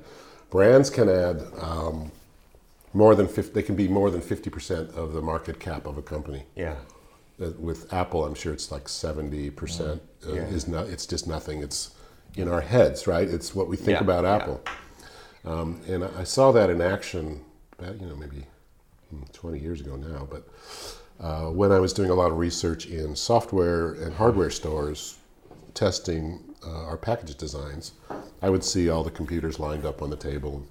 brands 0.50 0.90
can 0.90 1.08
add 1.08 1.42
um, 1.60 2.10
more 2.92 3.14
than 3.14 3.28
50, 3.28 3.52
they 3.52 3.62
can 3.62 3.76
be 3.76 3.88
more 3.88 4.10
than 4.10 4.20
fifty 4.20 4.50
percent 4.50 4.90
of 4.94 5.12
the 5.14 5.22
market 5.22 5.58
cap 5.58 5.86
of 5.86 5.96
a 5.96 6.02
company. 6.02 6.44
Yeah, 6.54 6.74
Uh, 7.40 7.50
With 7.58 7.92
Apple, 7.92 8.24
I'm 8.26 8.34
sure 8.34 8.52
it's 8.52 8.70
like 8.70 8.88
seventy 8.90 9.48
percent. 9.50 10.02
Uh, 10.26 10.32
Yeah. 10.34 10.42
Is 10.56 10.68
not. 10.68 10.88
It's 10.88 11.06
just 11.06 11.26
nothing. 11.26 11.62
It's 11.62 11.90
in 12.36 12.48
our 12.48 12.60
heads, 12.60 13.06
right? 13.06 13.28
It's 13.28 13.54
what 13.54 13.68
we 13.68 13.76
think 13.76 13.98
Yeah, 13.98 14.00
about 14.00 14.24
yeah. 14.24 14.36
Apple. 14.36 14.60
Um, 15.44 15.80
and 15.88 16.04
I 16.04 16.24
saw 16.24 16.52
that 16.52 16.70
in 16.70 16.80
action, 16.80 17.40
about, 17.78 18.00
you 18.00 18.06
know, 18.06 18.16
maybe 18.16 18.44
hmm, 19.10 19.22
20 19.32 19.58
years 19.58 19.80
ago 19.80 19.96
now. 19.96 20.28
But 20.30 20.46
uh, 21.20 21.50
when 21.50 21.72
I 21.72 21.78
was 21.78 21.92
doing 21.92 22.10
a 22.10 22.14
lot 22.14 22.30
of 22.30 22.38
research 22.38 22.86
in 22.86 23.16
software 23.16 23.92
and 23.94 24.14
hardware 24.14 24.50
stores, 24.50 25.18
testing 25.74 26.40
uh, 26.66 26.84
our 26.84 26.96
package 26.96 27.34
designs, 27.36 27.92
I 28.42 28.50
would 28.50 28.64
see 28.64 28.88
all 28.90 29.02
the 29.04 29.10
computers 29.10 29.58
lined 29.58 29.86
up 29.86 30.02
on 30.02 30.10
the 30.10 30.16
table, 30.16 30.66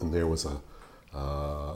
and 0.00 0.12
there 0.12 0.26
was 0.26 0.44
a 0.44 0.60
uh, 1.14 1.74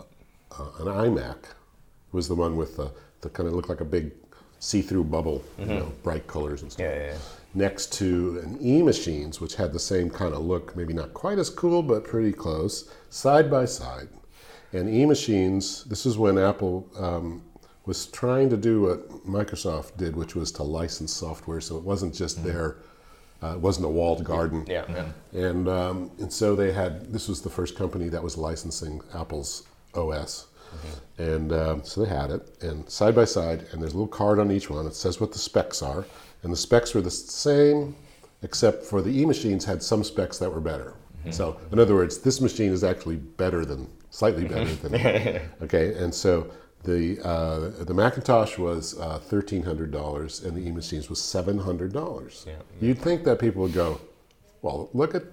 uh, 0.58 0.70
an 0.80 0.86
iMac. 0.86 1.36
It 1.44 2.12
was 2.12 2.26
the 2.26 2.34
one 2.34 2.56
with 2.56 2.76
the, 2.76 2.90
the 3.20 3.28
kind 3.28 3.48
of 3.48 3.54
looked 3.54 3.68
like 3.68 3.80
a 3.80 3.84
big 3.84 4.12
see-through 4.60 5.04
bubble, 5.04 5.42
you 5.58 5.66
know, 5.66 5.92
bright 6.02 6.26
colors 6.26 6.62
and 6.62 6.72
stuff 6.72 6.84
yeah, 6.84 6.94
yeah. 6.94 7.06
yeah. 7.12 7.18
next 7.54 7.92
to 7.92 8.40
an 8.44 8.58
eMachines 8.58 9.40
which 9.40 9.54
had 9.56 9.72
the 9.72 9.78
same 9.78 10.10
kind 10.10 10.34
of 10.34 10.40
look 10.40 10.74
maybe 10.76 10.92
not 10.92 11.14
quite 11.14 11.38
as 11.38 11.48
cool 11.50 11.82
but 11.82 12.04
pretty 12.04 12.32
close 12.32 12.90
side 13.10 13.50
by 13.50 13.64
side 13.64 14.08
and 14.72 14.88
eMachines 14.88 15.84
this 15.84 16.04
is 16.04 16.18
when 16.18 16.36
apple 16.38 16.86
um, 16.98 17.40
was 17.86 18.06
trying 18.06 18.50
to 18.50 18.56
do 18.56 18.82
what 18.82 19.08
microsoft 19.26 19.96
did 19.96 20.16
which 20.16 20.34
was 20.34 20.50
to 20.52 20.62
license 20.62 21.12
software 21.12 21.60
so 21.60 21.76
it 21.76 21.82
wasn't 21.84 22.12
just 22.14 22.42
there 22.44 22.76
uh, 23.42 23.52
it 23.52 23.60
wasn't 23.60 23.86
a 23.86 23.88
walled 23.88 24.24
garden 24.24 24.64
Yeah, 24.66 24.84
yeah. 25.32 25.40
and 25.40 25.68
um, 25.68 26.10
and 26.18 26.32
so 26.32 26.56
they 26.56 26.72
had 26.72 27.12
this 27.12 27.28
was 27.28 27.40
the 27.42 27.50
first 27.50 27.76
company 27.76 28.08
that 28.08 28.22
was 28.22 28.36
licensing 28.36 29.00
Apple's 29.14 29.62
OS, 29.94 30.47
and 31.18 31.52
um, 31.52 31.84
so 31.84 32.04
they 32.04 32.08
had 32.08 32.30
it 32.30 32.62
and 32.62 32.88
side 32.88 33.14
by 33.14 33.24
side, 33.24 33.66
and 33.72 33.82
there's 33.82 33.92
a 33.92 33.96
little 33.96 34.06
card 34.06 34.38
on 34.38 34.50
each 34.50 34.70
one. 34.70 34.84
that 34.84 34.94
says 34.94 35.20
what 35.20 35.32
the 35.32 35.38
specs 35.38 35.82
are, 35.82 36.06
and 36.42 36.52
the 36.52 36.56
specs 36.56 36.94
were 36.94 37.00
the 37.00 37.10
same, 37.10 37.96
except 38.42 38.84
for 38.84 39.02
the 39.02 39.10
e 39.20 39.26
machines 39.26 39.64
had 39.64 39.82
some 39.82 40.04
specs 40.04 40.38
that 40.38 40.52
were 40.52 40.60
better. 40.60 40.94
So, 41.30 41.60
in 41.72 41.78
other 41.78 41.94
words, 41.94 42.18
this 42.18 42.40
machine 42.40 42.72
is 42.72 42.82
actually 42.82 43.16
better 43.16 43.64
than, 43.64 43.88
slightly 44.10 44.44
better 44.44 44.72
than. 44.76 44.94
okay, 45.62 45.94
and 45.94 46.14
so 46.14 46.50
the 46.84 47.20
uh, 47.22 47.84
the 47.84 47.92
Macintosh 47.92 48.56
was 48.56 48.98
uh, 48.98 49.18
thirteen 49.18 49.62
hundred 49.62 49.90
dollars, 49.90 50.44
and 50.44 50.56
the 50.56 50.70
eMachines 50.70 51.10
was 51.10 51.20
seven 51.20 51.58
hundred 51.58 51.92
dollars. 51.92 52.44
Yeah. 52.46 52.54
You'd 52.80 52.98
think 52.98 53.24
that 53.24 53.38
people 53.38 53.62
would 53.62 53.74
go, 53.74 54.00
well, 54.62 54.88
look 54.94 55.14
at. 55.14 55.24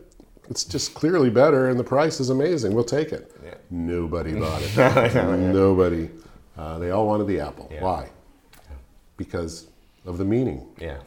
It's 0.50 0.64
just 0.64 0.94
clearly 0.94 1.30
better, 1.30 1.70
and 1.70 1.80
the 1.80 1.84
price 1.84 2.20
is 2.20 2.30
amazing. 2.30 2.74
We'll 2.74 2.84
take 2.84 3.12
it. 3.12 3.32
Yeah. 3.44 3.56
Nobody 3.70 4.34
bought 4.40 4.62
it. 4.62 5.38
Nobody. 5.54 6.10
Uh, 6.58 6.80
they 6.80 6.92
all 6.92 7.08
wanted 7.08 7.28
the 7.28 7.40
Apple. 7.40 7.70
Yeah. 7.72 7.84
Why? 7.84 8.10
Because 9.18 9.68
of 10.06 10.18
the 10.18 10.26
meaning. 10.26 10.68
Yeah. 10.80 11.00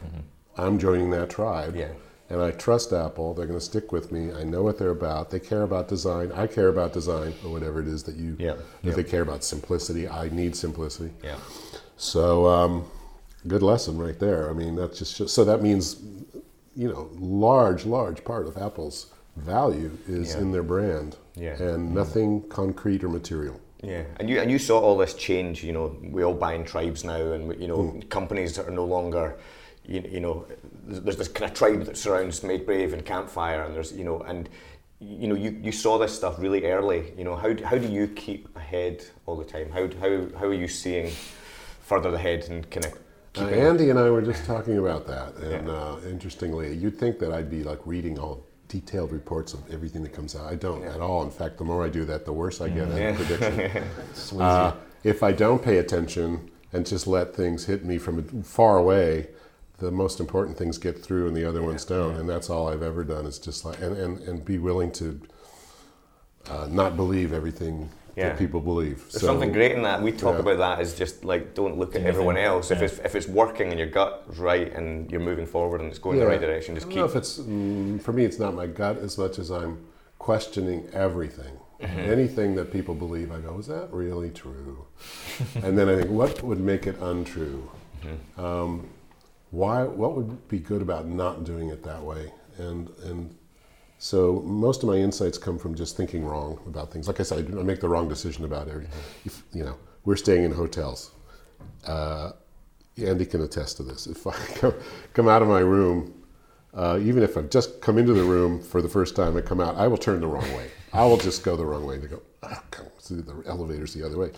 I'm 0.57 0.77
joining 0.77 1.09
that 1.11 1.29
tribe. 1.29 1.75
Yeah. 1.75 1.89
And 2.29 2.41
I 2.41 2.51
trust 2.51 2.93
Apple. 2.93 3.33
They're 3.33 3.47
going 3.47 3.57
to 3.57 3.65
stick 3.65 3.91
with 3.91 4.11
me. 4.11 4.31
I 4.31 4.43
know 4.43 4.61
what 4.61 4.77
they're 4.77 4.89
about. 4.91 5.31
They 5.31 5.39
care 5.39 5.63
about 5.63 5.87
design. 5.87 6.31
I 6.33 6.45
care 6.45 6.67
about 6.67 6.93
design, 6.93 7.33
or 7.43 7.51
whatever 7.51 7.81
it 7.81 7.87
is 7.87 8.03
that 8.03 8.15
you. 8.15 8.35
Yeah. 8.37 8.55
If 8.83 8.95
they 8.95 9.03
care 9.03 9.21
about 9.21 9.43
simplicity, 9.43 10.07
I 10.07 10.29
need 10.29 10.55
simplicity. 10.55 11.11
Yeah. 11.23 11.37
So, 11.97 12.45
um, 12.45 12.85
good 13.47 13.63
lesson 13.63 13.97
right 13.97 14.19
there. 14.19 14.49
I 14.49 14.53
mean, 14.53 14.75
that's 14.75 14.99
just 14.99 15.29
so 15.29 15.43
that 15.45 15.61
means, 15.63 16.01
you 16.75 16.87
know, 16.89 17.09
large, 17.13 17.85
large 17.85 18.23
part 18.23 18.47
of 18.47 18.57
Apple's 18.57 19.07
value 19.39 19.91
is 20.07 20.33
Yeah. 20.35 20.41
in 20.41 20.51
their 20.51 20.63
brand, 20.63 21.17
Yeah. 21.35 21.61
and 21.61 21.93
nothing 21.93 22.43
concrete 22.49 23.03
or 23.03 23.09
material. 23.09 23.59
Yeah, 23.81 24.03
and 24.19 24.29
you 24.29 24.39
and 24.39 24.51
you 24.51 24.59
saw 24.59 24.79
all 24.79 24.97
this 24.97 25.13
change. 25.13 25.63
You 25.63 25.71
know, 25.71 25.95
we 26.11 26.23
all 26.23 26.33
buy 26.33 26.53
in 26.53 26.65
tribes 26.65 27.03
now, 27.03 27.31
and 27.31 27.59
you 27.61 27.67
know, 27.67 27.99
companies 28.09 28.55
that 28.55 28.67
are 28.67 28.71
no 28.71 28.83
longer, 28.85 29.37
you, 29.85 30.03
you 30.11 30.19
know, 30.19 30.45
there's 30.85 31.15
this 31.15 31.29
kind 31.29 31.49
of 31.49 31.57
tribe 31.57 31.85
that 31.85 31.95
surrounds 31.97 32.43
Made 32.43 32.65
Brave 32.65 32.91
and 32.93 33.05
Campfire, 33.05 33.63
and 33.63 33.73
there's 33.73 33.93
you 33.93 34.03
know, 34.03 34.19
and 34.21 34.49
you 34.99 35.29
know, 35.29 35.35
you, 35.35 35.51
you 35.63 35.71
saw 35.71 35.97
this 35.97 36.13
stuff 36.13 36.39
really 36.39 36.65
early. 36.65 37.13
You 37.17 37.23
know, 37.23 37.37
how 37.37 37.53
do- 37.53 37.63
how 37.63 37.77
do 37.77 37.87
you 37.87 38.07
keep 38.09 38.53
ahead 38.57 39.01
all 39.25 39.37
the 39.37 39.45
time? 39.45 39.69
How 39.71 39.87
how 40.01 40.27
how 40.37 40.45
are 40.47 40.53
you 40.53 40.67
seeing 40.67 41.09
further 41.81 42.13
ahead 42.13 42.49
and 42.49 42.69
kind 42.69 42.85
of 42.85 42.93
Uh. 43.37 43.45
Andy 43.45 43.89
and 43.91 43.97
I 43.99 44.09
were 44.09 44.23
just 44.23 44.43
talking 44.45 44.77
about 44.79 45.07
that, 45.07 45.35
and 45.37 45.67
Yeah. 45.67 45.73
uh, 45.73 45.99
interestingly, 46.09 46.73
you'd 46.75 46.97
think 46.97 47.19
that 47.19 47.31
I'd 47.31 47.49
be 47.49 47.63
like 47.63 47.79
reading 47.85 48.19
all 48.19 48.43
detailed 48.69 49.11
reports 49.11 49.53
of 49.53 49.59
everything 49.73 50.03
that 50.03 50.13
comes 50.13 50.35
out. 50.35 50.45
I 50.45 50.55
don't 50.55 50.81
Yeah. 50.81 50.93
at 50.95 51.01
all. 51.01 51.23
In 51.23 51.31
fact, 51.31 51.57
the 51.57 51.65
more 51.65 51.83
I 51.83 51.89
do 51.89 52.05
that, 52.05 52.23
the 52.23 52.31
worse 52.31 52.61
I 52.61 52.69
get 52.69 52.87
Yeah. 52.87 52.95
at 52.95 53.15
prediction. 53.15 53.83
Uh, 54.39 54.73
if 55.03 55.23
I 55.23 55.31
don't 55.33 55.61
pay 55.61 55.77
attention 55.77 56.49
and 56.71 56.85
just 56.85 57.07
let 57.07 57.35
things 57.35 57.65
hit 57.65 57.83
me 57.83 57.97
from 57.97 58.23
far 58.43 58.77
away, 58.77 59.27
the 59.79 59.91
most 59.91 60.19
important 60.19 60.57
things 60.57 60.77
get 60.77 61.01
through 61.01 61.27
and 61.27 61.35
the 61.35 61.45
other 61.45 61.63
ones 61.63 61.83
don't. 61.83 62.15
And 62.15 62.29
that's 62.29 62.49
all 62.49 62.67
I've 62.69 62.83
ever 62.83 63.03
done 63.03 63.25
is 63.25 63.39
just 63.39 63.65
like, 63.65 63.81
and, 63.81 63.97
and, 63.97 64.19
and 64.21 64.45
be 64.45 64.57
willing 64.59 64.91
to 64.93 65.19
uh, 66.49 66.67
not 66.69 66.95
believe 66.95 67.33
everything 67.33 67.89
Yeah. 68.19 68.29
that 68.29 68.37
people 68.37 68.59
believe. 68.59 68.97
There's 69.11 69.21
something 69.31 69.51
great 69.51 69.71
in 69.71 69.81
that. 69.83 70.01
We 70.01 70.11
talk 70.11 70.35
Yeah. 70.35 70.41
about 70.41 70.57
that 70.57 70.79
as 70.79 70.93
just 70.93 71.23
like 71.23 71.53
don't 71.53 71.77
look 71.77 71.95
at 71.95 72.03
everyone 72.03 72.37
else. 72.37 72.69
If 72.71 72.81
it's 72.81 72.99
if 72.99 73.15
it's 73.15 73.27
working 73.27 73.69
and 73.71 73.79
your 73.79 73.89
gut's 73.89 74.37
right 74.37 74.71
and 74.73 75.09
you're 75.11 75.21
moving 75.31 75.45
forward 75.45 75.79
and 75.81 75.89
it's 75.89 75.99
going 75.99 76.17
in 76.17 76.23
the 76.23 76.29
right 76.29 76.41
direction, 76.41 76.75
just 76.75 76.87
I 76.87 76.89
keep. 76.89 76.97
don't 76.97 77.05
know 77.05 77.11
if 77.11 77.15
it's 77.15 77.39
mm, 77.39 78.01
for 78.01 78.13
me. 78.13 78.25
It's 78.25 78.39
not 78.39 78.53
my 78.53 78.67
gut 78.67 78.97
as 78.97 79.17
much 79.17 79.39
as 79.39 79.49
I'm 79.49 79.73
questioning 80.19 80.87
everything. 80.93 81.53
Mm-hmm. 81.81 82.11
Anything 82.11 82.55
that 82.55 82.73
people 82.73 82.93
believe, 82.93 83.31
I 83.31 83.39
go, 83.39 83.57
is 83.57 83.67
that 83.67 83.87
really 83.93 84.31
true? 84.31 84.85
and 85.63 85.77
then 85.77 85.87
I 85.87 85.95
think, 85.95 86.09
what 86.09 86.43
would 86.43 86.59
make 86.59 86.85
it 86.87 86.97
untrue? 86.99 87.71
Mm-hmm. 88.03 88.41
Um, 88.45 88.89
why? 89.51 89.83
What 89.83 90.15
would 90.15 90.47
be 90.49 90.59
good 90.59 90.81
about 90.81 91.07
not 91.07 91.45
doing 91.45 91.69
it 91.69 91.81
that 91.83 92.03
way? 92.03 92.33
And 92.57 92.89
and 93.05 93.33
so 93.99 94.41
most 94.45 94.81
of 94.81 94.89
my 94.89 94.95
insights 94.95 95.37
come 95.37 95.59
from 95.59 95.75
just 95.75 95.97
thinking 95.97 96.25
wrong 96.25 96.59
about 96.65 96.91
things. 96.91 97.07
Like 97.07 97.19
I 97.19 97.23
said, 97.23 97.53
I 97.53 97.63
make 97.63 97.81
the 97.81 97.89
wrong 97.89 98.07
decision 98.07 98.45
about 98.45 98.69
everything. 98.69 98.93
If, 99.25 99.43
you 99.53 99.63
know, 99.63 99.75
we're 100.05 100.15
staying 100.15 100.45
in 100.45 100.51
hotels. 100.53 101.11
Uh, 101.85 102.31
Andy 102.97 103.25
can 103.25 103.41
attest 103.41 103.77
to 103.77 103.83
this. 103.83 104.07
If 104.07 104.25
I 104.25 104.31
come, 104.55 104.73
come 105.13 105.27
out 105.27 105.41
of 105.41 105.49
my 105.49 105.59
room, 105.59 106.13
uh, 106.73 106.97
even 107.01 107.23
if 107.23 107.37
I've 107.37 107.49
just 107.49 107.81
come 107.81 107.97
into 107.97 108.13
the 108.13 108.23
room 108.23 108.61
for 108.61 108.81
the 108.81 108.87
first 108.87 109.17
time 109.17 109.35
and 109.35 109.45
come 109.45 109.59
out, 109.59 109.75
I 109.75 109.87
will 109.87 109.97
turn 109.97 110.21
the 110.21 110.27
wrong 110.27 110.49
way. 110.53 110.69
I 110.93 111.05
will 111.05 111.17
just 111.17 111.43
go 111.43 111.57
the 111.57 111.65
wrong 111.65 111.85
way. 111.85 111.97
They 111.97 112.07
go, 112.07 112.21
oh, 112.43 112.63
come, 112.71 112.87
the 113.09 113.43
elevator's 113.47 113.93
the 113.93 114.05
other 114.05 114.17
way. 114.17 114.31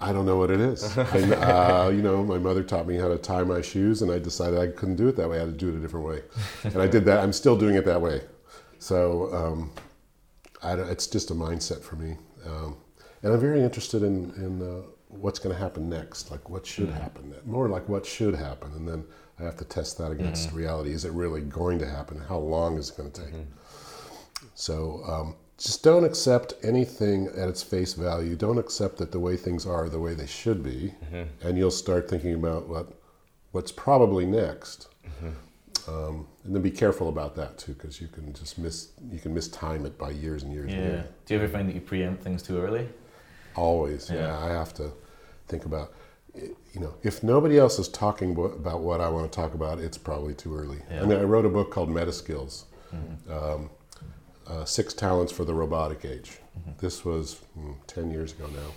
I 0.00 0.12
don't 0.12 0.26
know 0.26 0.36
what 0.36 0.50
it 0.50 0.60
is. 0.60 0.96
And, 1.14 1.32
uh, 1.34 1.90
you 1.92 2.02
know, 2.02 2.24
my 2.24 2.38
mother 2.38 2.64
taught 2.64 2.88
me 2.88 2.96
how 2.96 3.08
to 3.08 3.18
tie 3.18 3.44
my 3.44 3.60
shoes, 3.60 4.02
and 4.02 4.10
I 4.10 4.18
decided 4.18 4.58
I 4.58 4.66
couldn't 4.66 4.96
do 4.96 5.06
it 5.06 5.16
that 5.16 5.28
way. 5.30 5.36
I 5.36 5.40
had 5.40 5.50
to 5.50 5.52
do 5.52 5.68
it 5.68 5.76
a 5.76 5.78
different 5.78 6.06
way. 6.06 6.22
And 6.64 6.78
I 6.78 6.88
did 6.88 7.04
that. 7.04 7.20
I'm 7.20 7.32
still 7.32 7.56
doing 7.56 7.76
it 7.76 7.84
that 7.84 8.00
way. 8.00 8.22
So 8.84 9.32
um, 9.32 9.70
I 10.62 10.74
it's 10.74 11.06
just 11.06 11.30
a 11.30 11.34
mindset 11.34 11.82
for 11.82 11.96
me. 11.96 12.18
Um, 12.44 12.76
and 13.22 13.32
I'm 13.32 13.40
very 13.40 13.62
interested 13.62 14.02
in, 14.02 14.30
in 14.36 14.60
uh, 14.60 14.82
what's 15.08 15.38
going 15.38 15.54
to 15.56 15.58
happen 15.58 15.88
next, 15.88 16.30
like 16.30 16.50
what 16.50 16.66
should 16.66 16.90
happen, 16.90 17.34
more 17.46 17.70
like 17.70 17.88
what 17.88 18.04
should 18.04 18.34
happen. 18.34 18.72
And 18.72 18.86
then 18.86 19.04
I 19.40 19.44
have 19.44 19.56
to 19.56 19.64
test 19.64 19.96
that 19.96 20.10
against 20.10 20.52
reality. 20.52 20.90
Is 20.92 21.06
it 21.06 21.12
really 21.12 21.40
going 21.40 21.78
to 21.78 21.86
happen? 21.86 22.20
How 22.28 22.36
long 22.36 22.76
is 22.76 22.90
it 22.90 22.98
going 22.98 23.10
to 23.12 23.22
take? 23.24 23.32
So 24.54 25.02
um, 25.08 25.34
just 25.56 25.82
don't 25.82 26.04
accept 26.04 26.52
anything 26.62 27.28
at 27.28 27.48
its 27.48 27.62
face 27.62 27.94
value. 27.94 28.36
Don't 28.36 28.58
accept 28.58 28.98
that 28.98 29.12
the 29.12 29.18
way 29.18 29.38
things 29.38 29.64
are 29.64 29.88
the 29.88 29.98
way 30.00 30.12
they 30.12 30.26
should 30.26 30.62
be, 30.62 30.92
and 31.42 31.56
you'll 31.56 31.70
start 31.70 32.10
thinking 32.10 32.34
about 32.34 32.68
what 32.68 32.92
what's 33.52 33.72
probably 33.72 34.26
next. 34.26 34.88
Um, 35.86 36.26
and 36.44 36.54
then 36.54 36.62
be 36.62 36.70
careful 36.70 37.08
about 37.08 37.34
that 37.36 37.58
too, 37.58 37.72
because 37.74 38.00
you 38.00 38.08
can 38.08 38.32
just 38.32 38.58
miss 38.58 38.88
you 39.10 39.18
can 39.18 39.34
mistime 39.34 39.84
it 39.84 39.98
by 39.98 40.10
years 40.10 40.42
and 40.42 40.52
years 40.52 40.72
and 40.72 40.80
Yeah. 40.82 40.88
years. 40.88 41.04
Do 41.26 41.34
you 41.34 41.40
ever 41.40 41.52
find 41.52 41.68
that 41.68 41.74
you 41.74 41.80
preempt 41.80 42.22
things 42.22 42.42
too 42.42 42.58
early? 42.58 42.88
Always, 43.56 44.10
yeah. 44.10 44.28
Yeah. 44.28 44.38
I 44.38 44.48
have 44.48 44.72
to 44.74 44.92
think 45.48 45.64
about, 45.66 45.92
you 46.34 46.80
know, 46.80 46.94
if 47.02 47.22
nobody 47.22 47.58
else 47.58 47.78
is 47.78 47.88
talking 47.88 48.32
about 48.32 48.80
what 48.80 49.00
I 49.00 49.08
want 49.08 49.30
to 49.30 49.34
talk 49.36 49.54
about, 49.54 49.78
it's 49.78 49.98
probably 49.98 50.34
too 50.34 50.56
early. 50.56 50.78
Yeah. 50.90 51.02
I 51.02 51.06
mean, 51.06 51.18
I 51.18 51.24
wrote 51.24 51.44
a 51.44 51.48
book 51.50 51.70
called 51.70 51.90
Metaskills, 51.90 52.64
um, 53.30 53.70
uh, 54.46 54.64
Six 54.64 54.94
Talents 54.94 55.32
for 55.32 55.44
the 55.44 55.54
Robotic 55.54 56.04
Age. 56.04 56.38
This 56.78 57.04
was 57.04 57.40
mm, 57.58 57.74
10 57.86 58.10
years 58.10 58.32
ago 58.32 58.46
now. 58.46 58.70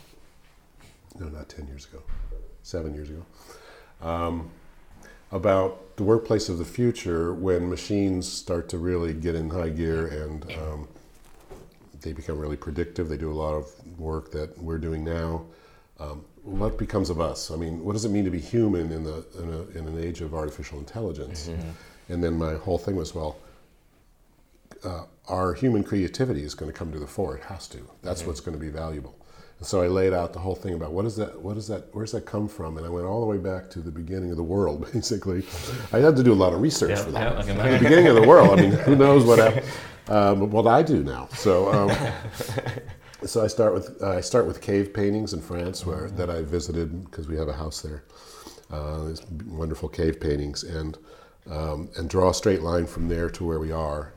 No, 1.19 1.29
not 1.29 1.47
10 1.49 1.67
years 1.67 1.85
ago, 1.85 2.01
seven 2.63 2.93
years 2.93 3.09
ago. 3.09 3.25
Um, 4.01 4.49
about 5.31 5.97
the 5.97 6.03
workplace 6.03 6.47
of 6.49 6.57
the 6.57 6.65
future 6.65 7.33
when 7.33 7.69
machines 7.69 8.31
start 8.31 8.69
to 8.69 8.77
really 8.77 9.13
get 9.13 9.35
in 9.35 9.49
high 9.49 9.69
gear 9.69 10.07
and 10.07 10.51
um, 10.53 10.87
they 12.01 12.13
become 12.13 12.37
really 12.37 12.55
predictive. 12.55 13.09
They 13.09 13.17
do 13.17 13.31
a 13.31 13.33
lot 13.33 13.53
of 13.53 13.71
work 13.99 14.31
that 14.31 14.57
we're 14.57 14.77
doing 14.77 15.03
now. 15.03 15.45
Um, 15.99 16.23
what 16.43 16.77
becomes 16.77 17.09
of 17.09 17.19
us? 17.19 17.51
I 17.51 17.55
mean, 17.55 17.83
what 17.83 17.93
does 17.93 18.05
it 18.05 18.09
mean 18.09 18.23
to 18.23 18.31
be 18.31 18.39
human 18.39 18.91
in, 18.91 19.03
the, 19.03 19.25
in, 19.39 19.49
a, 19.49 19.79
in 19.79 19.87
an 19.87 20.01
age 20.01 20.21
of 20.21 20.33
artificial 20.33 20.79
intelligence? 20.79 21.47
And 22.09 22.23
then 22.23 22.37
my 22.37 22.53
whole 22.55 22.77
thing 22.77 22.95
was, 22.95 23.13
well, 23.13 23.37
uh, 24.83 25.05
our 25.27 25.53
human 25.55 25.83
creativity 25.83 26.43
is 26.43 26.53
going 26.53 26.71
to 26.71 26.77
come 26.77 26.91
to 26.91 26.99
the 26.99 27.07
fore. 27.07 27.35
It 27.35 27.43
has 27.45 27.67
to. 27.69 27.79
That's 28.03 28.25
what's 28.25 28.39
going 28.39 28.57
to 28.57 28.63
be 28.63 28.69
valuable. 28.69 29.16
And 29.59 29.65
so 29.65 29.81
I 29.81 29.87
laid 29.87 30.13
out 30.13 30.33
the 30.33 30.39
whole 30.39 30.53
thing 30.53 30.75
about 30.75 30.91
what 30.91 31.05
is 31.05 31.15
that? 31.15 31.41
What 31.41 31.57
is 31.57 31.67
that? 31.67 31.93
Where 31.93 32.05
does 32.05 32.11
that 32.11 32.25
come 32.25 32.47
from? 32.47 32.77
And 32.77 32.85
I 32.85 32.89
went 32.89 33.07
all 33.07 33.21
the 33.21 33.25
way 33.25 33.37
back 33.37 33.69
to 33.71 33.79
the 33.79 33.91
beginning 33.91 34.29
of 34.29 34.37
the 34.37 34.43
world. 34.43 34.91
Basically, 34.93 35.43
I 35.91 35.99
had 35.99 36.15
to 36.15 36.23
do 36.23 36.31
a 36.31 36.35
lot 36.35 36.53
of 36.53 36.61
research 36.61 36.91
Yeah, 36.91 37.03
for 37.03 37.11
that. 37.11 37.45
The 37.45 37.79
beginning 37.79 38.07
of 38.07 38.15
the 38.15 38.27
world. 38.27 38.59
I 38.59 38.61
mean, 38.61 38.71
who 38.71 38.95
knows 39.03 39.25
what 39.25 39.39
happened? 39.39 39.65
Um, 40.09 40.51
what 40.51 40.67
I 40.67 40.83
do 40.83 41.03
now. 41.03 41.27
So, 41.33 41.71
um, 41.71 41.91
so 43.25 43.43
I 43.43 43.47
start 43.47 43.73
with 43.73 43.97
uh, 44.01 44.11
I 44.11 44.21
start 44.21 44.45
with 44.45 44.61
cave 44.61 44.93
paintings 44.93 45.33
in 45.33 45.41
France, 45.41 45.85
where 45.85 46.09
that 46.11 46.29
I 46.29 46.43
visited 46.43 47.05
because 47.05 47.27
we 47.27 47.35
have 47.37 47.47
a 47.47 47.53
house 47.53 47.81
there. 47.81 48.03
Uh, 48.69 49.05
these 49.05 49.25
wonderful 49.47 49.89
cave 49.89 50.19
paintings, 50.19 50.63
and 50.63 50.97
um, 51.49 51.89
and 51.97 52.09
draw 52.09 52.29
a 52.29 52.33
straight 52.33 52.61
line 52.61 52.85
from 52.85 53.07
there 53.09 53.29
to 53.31 53.43
where 53.43 53.59
we 53.59 53.71
are, 53.71 54.13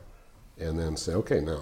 and 0.59 0.77
then 0.77 0.95
say, 0.95 1.13
okay, 1.13 1.39
now 1.41 1.61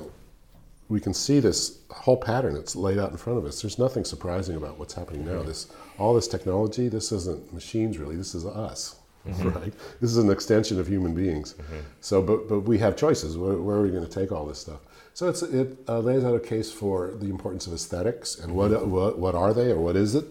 we 0.90 1.00
can 1.00 1.14
see 1.14 1.40
this 1.40 1.80
whole 1.92 2.18
pattern. 2.18 2.54
that's 2.56 2.76
laid 2.76 2.98
out 2.98 3.12
in 3.12 3.18
front 3.18 3.38
of 3.40 3.46
us. 3.46 3.62
There's 3.62 3.78
nothing 3.80 4.04
surprising 4.04 4.56
about 4.56 4.78
what's 4.80 4.94
happening 4.96 5.24
now. 5.26 5.44
This 5.44 5.68
all 5.98 6.14
this 6.16 6.28
technology. 6.28 6.88
This 6.90 7.12
isn't 7.12 7.54
machines 7.54 7.98
really. 7.98 8.16
This 8.16 8.34
is 8.36 8.46
us, 8.46 8.96
right? 9.26 9.74
This 10.02 10.10
is 10.12 10.18
an 10.18 10.30
extension 10.32 10.80
of 10.80 10.88
human 10.88 11.14
beings. 11.14 11.56
So, 12.02 12.22
but 12.22 12.50
but 12.50 12.62
we 12.62 12.78
have 12.80 12.96
choices. 12.96 13.38
Where, 13.38 13.58
where 13.58 13.78
are 13.78 13.82
we 13.84 13.92
going 13.92 14.06
to 14.06 14.12
take 14.12 14.32
all 14.32 14.46
this 14.46 14.60
stuff? 14.60 14.80
So 15.14 15.28
it's, 15.28 15.42
it 15.44 15.78
uh, 15.90 16.00
lays 16.00 16.24
out 16.24 16.34
a 16.36 16.40
case 16.40 16.72
for 16.72 17.12
the 17.20 17.30
importance 17.30 17.68
of 17.68 17.74
aesthetics 17.74 18.40
and 18.40 18.56
what 18.56 18.70
what, 18.88 19.20
what 19.20 19.36
are 19.36 19.54
they 19.54 19.72
or 19.72 19.80
what 19.80 19.96
is 19.96 20.16
it? 20.16 20.26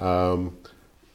um, 0.00 0.56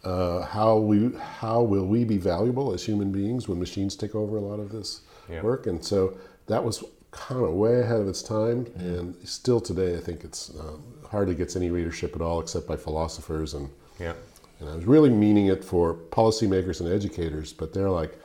uh, 0.04 0.42
how 0.46 0.78
we 0.78 1.12
how 1.40 1.62
will 1.62 1.86
we 1.86 2.04
be 2.04 2.18
valuable 2.18 2.74
as 2.74 2.84
human 2.86 3.12
beings 3.12 3.48
when 3.48 3.60
machines 3.60 3.96
take 3.96 4.16
over 4.16 4.38
a 4.38 4.42
lot 4.42 4.60
of 4.60 4.72
this 4.72 5.02
Yeah. 5.30 5.42
work? 5.44 5.68
And 5.68 5.84
so 5.86 6.18
that 6.48 6.64
was 6.64 6.84
kind 7.12 7.44
of 7.44 7.54
way 7.54 7.80
ahead 7.82 8.00
of 8.02 8.08
its 8.08 8.22
time, 8.22 8.68
and 8.76 9.16
still 9.28 9.60
today 9.60 9.96
I 9.98 10.00
think 10.00 10.24
it's 10.24 10.52
uh, 10.52 10.78
hardly 11.10 11.36
gets 11.36 11.56
any 11.56 11.70
readership 11.72 12.16
at 12.16 12.22
all 12.22 12.40
except 12.40 12.68
by 12.68 12.76
philosophers 12.76 13.54
and 13.54 13.70
Yeah. 14.00 14.14
and 14.60 14.70
I 14.70 14.76
was 14.76 14.86
really 14.86 15.10
meaning 15.10 15.48
it 15.48 15.64
for 15.64 15.94
policymakers 15.94 16.80
and 16.82 16.90
educators, 16.92 17.52
but 17.54 17.74
they're 17.74 17.90
like, 17.90 18.18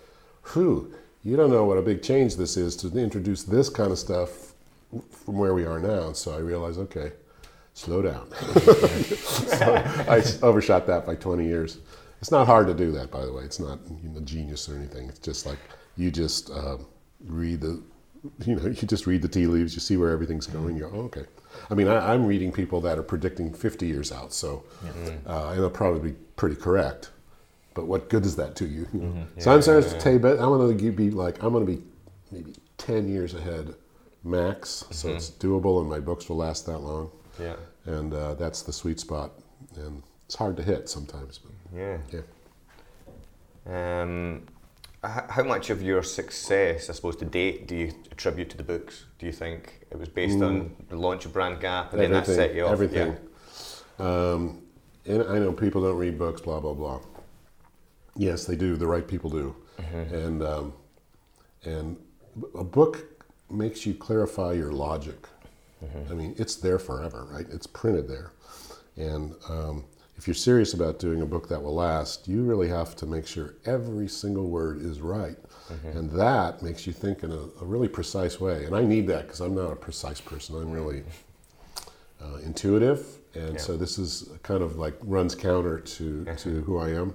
whew, 0.53 0.93
you 1.23 1.37
don't 1.37 1.51
know 1.51 1.65
what 1.65 1.79
a 1.79 1.83
big 1.83 2.03
change 2.03 2.37
this 2.37 2.57
is 2.57 2.77
to 2.77 2.89
introduce 2.99 3.43
this 3.45 3.69
kind 3.71 3.91
of 3.91 3.99
stuff 3.99 4.53
from 5.11 5.39
where 5.39 5.55
we 5.55 5.65
are 5.65 5.79
now. 5.81 6.13
So 6.13 6.35
I 6.35 6.39
realized, 6.39 6.79
okay, 6.81 7.13
slow 7.73 8.03
down. 8.03 8.31
so 8.33 9.75
I 10.09 10.23
overshot 10.43 10.87
that 10.87 11.07
by 11.07 11.15
20 11.15 11.45
years. 11.47 11.79
It's 12.21 12.31
not 12.31 12.47
hard 12.47 12.67
to 12.67 12.75
do 12.75 12.93
that, 12.93 13.11
by 13.11 13.25
the 13.25 13.33
way. 13.33 13.43
It's 13.45 13.59
not 13.59 13.79
you 14.03 14.11
know, 14.11 14.21
genius 14.21 14.69
or 14.69 14.77
anything. 14.77 15.09
It's 15.09 15.19
just 15.19 15.47
like 15.47 15.59
you 15.97 16.11
just 16.11 16.51
um, 16.51 16.87
read 17.27 17.61
the, 17.63 17.83
you 18.47 18.57
know, 18.57 18.67
you 18.67 18.75
just 18.75 19.07
read 19.07 19.23
the 19.23 19.29
tea 19.29 19.47
leaves. 19.47 19.75
You 19.75 19.81
see 19.81 19.97
where 19.97 20.11
everything's 20.11 20.47
going. 20.47 20.77
You 20.77 20.85
go, 20.85 20.91
oh, 20.95 21.01
okay. 21.03 21.25
I 21.71 21.75
mean, 21.75 21.89
I, 21.89 22.15
am 22.15 22.27
reading 22.27 22.53
people 22.53 22.81
that 22.83 22.99
are 22.99 23.03
predicting 23.03 23.53
50 23.53 23.87
years 23.87 24.13
out, 24.13 24.33
so 24.33 24.65
uh, 25.27 25.51
and 25.51 25.59
they'll 25.59 25.71
probably 25.71 26.11
be 26.11 26.17
pretty 26.37 26.57
correct. 26.57 27.11
But 27.75 27.87
what 27.87 28.09
good 28.09 28.25
is 28.25 28.37
that 28.37 28.55
to 28.57 28.67
you? 28.67 28.87
you 28.93 29.01
know? 29.01 29.07
mm-hmm. 29.07 29.19
yeah, 29.37 29.43
so 29.43 29.55
I'm 29.55 29.63
starting 29.63 29.91
yeah, 29.91 29.99
to 29.99 30.13
yeah. 30.13 30.19
but 30.19 30.33
I'm 30.39 30.49
going 30.49 30.77
to 30.77 30.93
be 30.93 31.11
like 31.11 31.43
I'm 31.43 31.53
going 31.53 31.67
to 31.67 31.73
be 31.73 31.83
maybe 32.31 32.55
10 32.79 33.09
years 33.09 33.35
ahead 33.35 33.75
max, 34.25 34.85
so 34.91 35.09
mm-hmm. 35.09 35.17
it's 35.17 35.31
doable, 35.31 35.81
and 35.81 35.89
my 35.89 36.01
books 36.01 36.29
will 36.29 36.37
last 36.37 36.67
that 36.67 36.79
long. 36.79 37.11
Yeah, 37.39 37.57
and 37.85 38.13
uh, 38.15 38.35
that's 38.35 38.63
the 38.63 38.73
sweet 38.73 38.99
spot, 39.01 39.33
and 39.77 40.03
it's 40.27 40.35
hard 40.35 40.57
to 40.57 40.63
hit 40.63 40.89
sometimes. 40.89 41.39
But 41.39 41.53
yeah, 41.77 41.99
yeah. 42.13 42.21
Um, 43.67 44.47
how 45.07 45.45
much 45.45 45.71
of 45.71 45.83
your 45.83 46.03
success, 46.03 46.91
I 46.91 46.93
suppose, 46.93 47.17
to 47.17 47.25
date, 47.25 47.67
do 47.67 47.77
you 47.77 47.93
attribute 48.11 48.51
to 48.51 48.57
the 48.57 48.63
books? 48.63 49.05
Do 49.19 49.27
you 49.27 49.33
think 49.33 49.87
it 49.91 49.99
was 49.99 50.09
based 50.09 50.39
mm. 50.39 50.47
on 50.47 50.77
the 50.89 50.97
launch 50.97 51.25
of 51.25 51.33
Brand 51.33 51.61
Gap, 51.61 51.93
and 51.93 52.03
everything, 52.03 52.13
then 52.13 52.25
that 52.25 52.27
set 52.27 52.55
you 52.55 52.65
off? 52.65 52.73
Everything. 52.73 53.17
Yeah. 53.99 54.07
Um, 54.07 54.63
and 55.07 55.23
I 55.23 55.39
know 55.39 55.53
people 55.53 55.83
don't 55.83 55.97
read 55.97 56.19
books, 56.19 56.41
blah 56.41 56.61
blah 56.61 56.75
blah. 56.75 57.01
Yes, 58.17 58.45
they 58.45 58.57
do. 58.57 58.77
The 58.77 58.87
right 58.87 59.07
people 59.07 59.31
do, 59.31 59.57
mm-hmm. 59.81 60.15
and 60.15 60.43
um, 60.43 60.73
and 61.65 61.97
a 62.55 62.65
book 62.65 63.05
makes 63.51 63.87
you 63.87 63.95
clarify 63.95 64.53
your 64.53 64.73
logic. 64.73 65.29
Mm-hmm. 65.85 66.13
I 66.13 66.15
mean, 66.15 66.35
it's 66.39 66.57
there 66.57 66.79
forever, 66.79 67.27
right? 67.31 67.47
It's 67.51 67.67
printed 67.67 68.09
there. 68.09 68.33
And 68.97 69.35
um, 69.49 69.85
if 70.25 70.29
you're 70.29 70.35
serious 70.35 70.73
about 70.73 70.99
doing 70.99 71.21
a 71.21 71.27
book 71.27 71.51
that 71.51 71.63
will 71.63 71.75
last, 71.75 72.27
you 72.27 72.45
really 72.45 72.67
have 72.67 72.97
to 72.97 73.05
make 73.05 73.27
sure 73.27 73.57
every 73.67 74.09
single 74.09 74.49
word 74.49 74.81
is 74.81 75.03
right. 75.03 75.37
Mm-hmm. 75.71 75.99
And 75.99 76.11
that 76.13 76.63
makes 76.63 76.87
you 76.87 76.95
think 76.95 77.23
in 77.25 77.31
a, 77.31 77.41
a, 77.61 77.65
really 77.67 77.89
precise 77.89 78.41
way. 78.41 78.65
And 78.65 78.75
I 78.75 78.85
need 78.85 79.07
that 79.09 79.27
because 79.27 79.41
I'm 79.41 79.55
not 79.55 79.71
a 79.71 79.77
precise 79.77 80.23
person. 80.23 80.57
I'm 80.57 80.71
really 80.71 81.03
uh, 82.23 82.37
intuitive. 82.37 83.05
And 83.35 83.57
yeah. 83.57 83.61
so 83.61 83.77
this 83.77 83.99
is 83.99 84.31
kind 84.43 84.63
of 84.63 84.77
like 84.77 84.95
runs 85.03 85.35
counter 85.35 85.79
to, 85.79 86.25
to 86.39 86.63
who 86.63 86.79
I 86.79 86.93
am. 86.93 87.13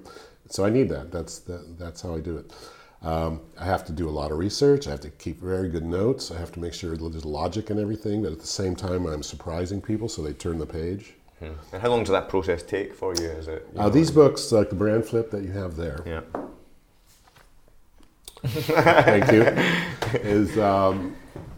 So 0.51 0.63
I 0.63 0.69
need 0.69 0.89
that. 0.89 1.11
That's, 1.11 1.39
that, 1.39 1.79
that's 1.79 2.03
how 2.03 2.13
I 2.13 2.19
do 2.19 2.37
it. 2.37 2.53
Um, 3.01 3.41
I 3.57 3.65
have 3.65 3.85
to 3.85 3.91
do 3.91 4.07
a 4.07 4.11
lot 4.11 4.31
of 4.31 4.37
research. 4.37 4.85
I 4.85 4.91
have 4.91 5.01
to 5.01 5.09
keep 5.09 5.41
very 5.41 5.69
good 5.69 5.85
notes. 5.85 6.29
I 6.29 6.37
have 6.37 6.51
to 6.51 6.59
make 6.59 6.75
sure 6.75 6.95
there's 6.95 7.25
logic 7.25 7.71
and 7.71 7.79
everything, 7.79 8.21
but 8.21 8.33
at 8.33 8.39
the 8.39 8.45
same 8.45 8.75
time, 8.75 9.07
I'm 9.07 9.23
surprising 9.23 9.81
people 9.81 10.07
so 10.09 10.21
they 10.21 10.33
turn 10.33 10.59
the 10.59 10.67
page. 10.67 11.15
Hmm. 11.39 11.53
And 11.71 11.81
how 11.81 11.89
long 11.89 12.03
does 12.03 12.11
that 12.11 12.27
process 12.27 12.61
take 12.63 12.93
for 12.93 13.15
you? 13.15 13.27
Is 13.27 13.47
it? 13.47 13.67
You 13.73 13.81
uh, 13.81 13.89
these 13.89 14.11
books, 14.11 14.51
like 14.51 14.69
the 14.69 14.75
brand 14.75 15.05
flip 15.05 15.31
that 15.31 15.43
you 15.43 15.51
have 15.51 15.75
there. 15.75 16.01
Yeah. 16.05 16.21
Thank 18.45 19.31
you. 19.31 19.41
Is 20.21 20.57
um, 20.57 21.15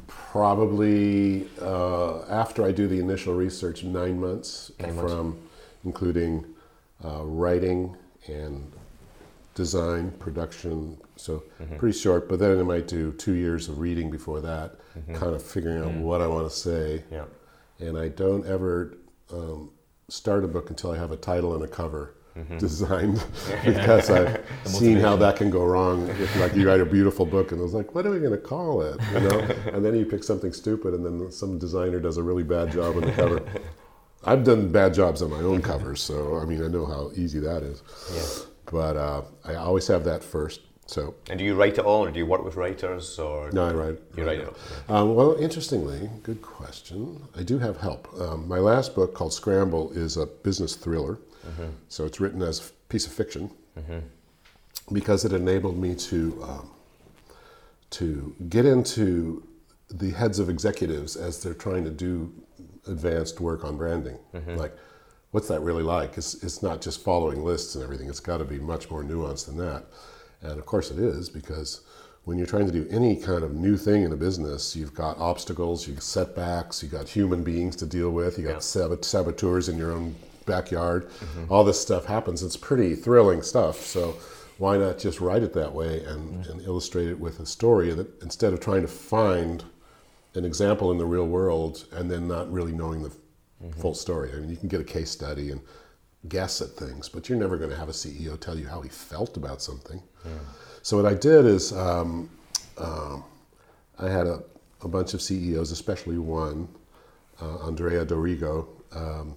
probably 0.07 1.47
uh, 1.61 2.23
after 2.23 2.63
I 2.65 2.71
do 2.71 2.87
the 2.87 2.99
initial 2.99 3.33
research, 3.33 3.83
nine 3.83 4.19
months 4.19 4.71
nine 4.79 4.95
from 4.95 5.09
months. 5.09 5.39
including 5.83 6.45
uh, 7.03 7.23
writing 7.23 7.95
and 8.27 8.71
design, 9.55 10.11
production, 10.11 10.97
so 11.15 11.43
mm-hmm. 11.61 11.75
pretty 11.77 11.97
short. 11.97 12.29
But 12.29 12.39
then 12.39 12.59
I 12.59 12.63
might 12.63 12.87
do 12.87 13.11
two 13.13 13.33
years 13.33 13.67
of 13.67 13.79
reading 13.79 14.09
before 14.09 14.41
that, 14.41 14.75
mm-hmm. 14.97 15.15
kind 15.15 15.35
of 15.35 15.43
figuring 15.43 15.79
out 15.79 15.89
mm-hmm. 15.89 16.01
what 16.01 16.21
I 16.21 16.27
want 16.27 16.49
to 16.49 16.55
say. 16.55 17.03
Yeah. 17.11 17.25
And 17.79 17.97
I 17.97 18.09
don't 18.09 18.45
ever 18.45 18.95
um, 19.33 19.71
start 20.09 20.43
a 20.43 20.47
book 20.47 20.69
until 20.69 20.91
I 20.91 20.97
have 20.97 21.11
a 21.11 21.17
title 21.17 21.55
and 21.55 21.63
a 21.63 21.67
cover. 21.67 22.15
Mm-hmm. 22.33 22.59
designed 22.59 23.21
because 23.65 24.09
I've 24.09 24.41
seen 24.63 25.01
how 25.01 25.17
that 25.17 25.35
can 25.35 25.49
go 25.49 25.65
wrong. 25.65 26.07
If 26.07 26.33
like 26.39 26.55
you 26.55 26.65
write 26.65 26.79
a 26.79 26.85
beautiful 26.85 27.25
book 27.25 27.51
and 27.51 27.59
I 27.59 27.63
was 27.63 27.73
like, 27.73 27.93
what 27.93 28.05
are 28.05 28.09
we 28.09 28.19
going 28.19 28.31
to 28.31 28.37
call 28.37 28.83
it? 28.83 28.97
You 29.13 29.19
know, 29.19 29.39
and 29.73 29.83
then 29.83 29.93
you 29.95 30.05
pick 30.05 30.23
something 30.23 30.53
stupid, 30.53 30.93
and 30.93 31.05
then 31.05 31.29
some 31.29 31.59
designer 31.59 31.99
does 31.99 32.15
a 32.15 32.23
really 32.23 32.43
bad 32.43 32.71
job 32.71 32.95
on 32.95 33.01
the 33.01 33.11
cover. 33.11 33.43
I've 34.23 34.45
done 34.45 34.71
bad 34.71 34.93
jobs 34.93 35.21
on 35.21 35.29
my 35.29 35.41
own 35.41 35.61
covers, 35.61 36.01
so 36.01 36.37
I 36.37 36.45
mean 36.45 36.63
I 36.63 36.69
know 36.69 36.85
how 36.85 37.11
easy 37.15 37.39
that 37.39 37.63
is. 37.63 37.83
Yeah. 38.13 38.45
But 38.71 38.95
uh, 38.95 39.23
I 39.43 39.55
always 39.55 39.87
have 39.87 40.05
that 40.05 40.23
first. 40.23 40.61
So. 40.85 41.15
And 41.29 41.39
do 41.39 41.45
you 41.45 41.55
write 41.55 41.77
it 41.77 41.85
all, 41.85 42.05
or 42.05 42.11
do 42.11 42.19
you 42.19 42.25
work 42.25 42.43
with 42.43 42.55
writers, 42.55 43.17
or? 43.17 43.51
No, 43.51 43.67
I 43.67 43.73
write. 43.73 43.99
You 44.17 44.25
write, 44.25 44.39
it. 44.39 44.47
it. 44.47 44.89
Um, 44.89 45.15
well, 45.15 45.35
interestingly, 45.35 46.09
good 46.23 46.41
question. 46.41 47.21
I 47.35 47.43
do 47.43 47.59
have 47.59 47.77
help. 47.77 48.13
Um, 48.19 48.47
my 48.47 48.59
last 48.59 48.95
book, 48.95 49.13
called 49.13 49.33
Scramble, 49.33 49.91
is 49.91 50.17
a 50.17 50.25
business 50.25 50.75
thriller. 50.75 51.19
Mm-hmm. 51.47 51.69
So 51.87 52.05
it's 52.05 52.19
written 52.19 52.41
as 52.41 52.59
a 52.59 52.63
piece 52.89 53.07
of 53.07 53.13
fiction 53.13 53.49
mm-hmm. 53.79 53.99
because 54.93 55.25
it 55.25 55.33
enabled 55.33 55.77
me 55.77 55.95
to 55.95 56.43
um, 56.43 56.71
to 57.91 58.35
get 58.49 58.65
into 58.65 59.47
the 59.89 60.11
heads 60.11 60.39
of 60.39 60.49
executives 60.49 61.15
as 61.15 61.41
they're 61.43 61.53
trying 61.53 61.83
to 61.83 61.89
do 61.89 62.33
advanced 62.87 63.39
work 63.39 63.63
on 63.63 63.77
branding, 63.77 64.17
mm-hmm. 64.33 64.55
like 64.55 64.75
what's 65.31 65.47
that 65.47 65.61
really 65.61 65.83
like? 65.83 66.17
It's, 66.17 66.43
it's 66.43 66.61
not 66.61 66.81
just 66.81 67.03
following 67.03 67.43
lists 67.43 67.75
and 67.75 67.83
everything. 67.83 68.09
It's 68.09 68.19
got 68.19 68.37
to 68.37 68.45
be 68.45 68.59
much 68.59 68.89
more 68.89 69.03
nuanced 69.03 69.47
than 69.47 69.57
that. 69.57 69.85
And 70.41 70.57
of 70.59 70.65
course 70.65 70.91
it 70.91 70.99
is 70.99 71.29
because 71.29 71.81
when 72.23 72.37
you're 72.37 72.47
trying 72.47 72.67
to 72.67 72.71
do 72.71 72.87
any 72.91 73.15
kind 73.15 73.43
of 73.43 73.53
new 73.53 73.77
thing 73.77 74.03
in 74.03 74.11
a 74.11 74.17
business, 74.17 74.75
you've 74.75 74.93
got 74.93 75.17
obstacles, 75.17 75.87
you've 75.87 75.97
got 75.97 76.03
setbacks, 76.03 76.83
you've 76.83 76.91
got 76.91 77.07
human 77.07 77.43
beings 77.43 77.75
to 77.77 77.85
deal 77.85 78.11
with, 78.11 78.37
you've 78.37 78.47
got 78.47 78.63
yeah. 78.75 78.99
saboteurs 79.01 79.69
in 79.69 79.77
your 79.77 79.91
own 79.91 80.15
backyard. 80.45 81.09
Mm-hmm. 81.09 81.51
All 81.51 81.63
this 81.63 81.81
stuff 81.81 82.05
happens. 82.05 82.43
It's 82.43 82.57
pretty 82.57 82.95
thrilling 82.95 83.41
stuff. 83.41 83.77
So 83.77 84.17
why 84.57 84.77
not 84.77 84.99
just 84.99 85.19
write 85.19 85.41
it 85.41 85.53
that 85.53 85.73
way 85.73 86.03
and, 86.03 86.43
mm-hmm. 86.43 86.51
and 86.51 86.61
illustrate 86.61 87.07
it 87.07 87.19
with 87.19 87.39
a 87.39 87.45
story 87.45 87.91
that 87.93 88.21
instead 88.21 88.53
of 88.53 88.59
trying 88.59 88.81
to 88.81 88.87
find 88.87 89.63
an 90.35 90.45
example 90.45 90.91
in 90.91 90.97
the 90.97 91.05
real 91.05 91.27
world 91.27 91.85
and 91.91 92.09
then 92.09 92.27
not 92.27 92.51
really 92.51 92.71
knowing 92.71 93.01
the 93.01 93.09
mm-hmm. 93.09 93.81
full 93.81 93.95
story. 93.95 94.31
I 94.31 94.35
mean, 94.35 94.49
you 94.49 94.57
can 94.57 94.69
get 94.69 94.79
a 94.79 94.85
case 94.85 95.09
study 95.09 95.51
and 95.51 95.61
guess 96.27 96.61
at 96.61 96.69
things, 96.69 97.09
but 97.09 97.27
you're 97.27 97.37
never 97.37 97.57
going 97.57 97.69
to 97.69 97.75
have 97.75 97.89
a 97.89 97.93
CEO 97.93 98.39
tell 98.39 98.57
you 98.57 98.67
how 98.67 98.81
he 98.81 98.89
felt 98.89 99.37
about 99.37 99.61
something. 99.61 100.01
Yeah. 100.23 100.31
So 100.83 100.97
what 100.97 101.05
I 101.05 101.15
did 101.15 101.45
is 101.45 101.73
um, 101.73 102.29
um, 102.77 103.23
I 103.99 104.09
had 104.09 104.27
a, 104.27 104.43
a, 104.83 104.87
bunch 104.87 105.13
of 105.13 105.21
CEOs, 105.21 105.71
especially 105.71 106.17
one, 106.17 106.67
uh, 107.41 107.65
Andrea 107.65 108.05
Dorigo, 108.05 108.67
um, 108.93 109.35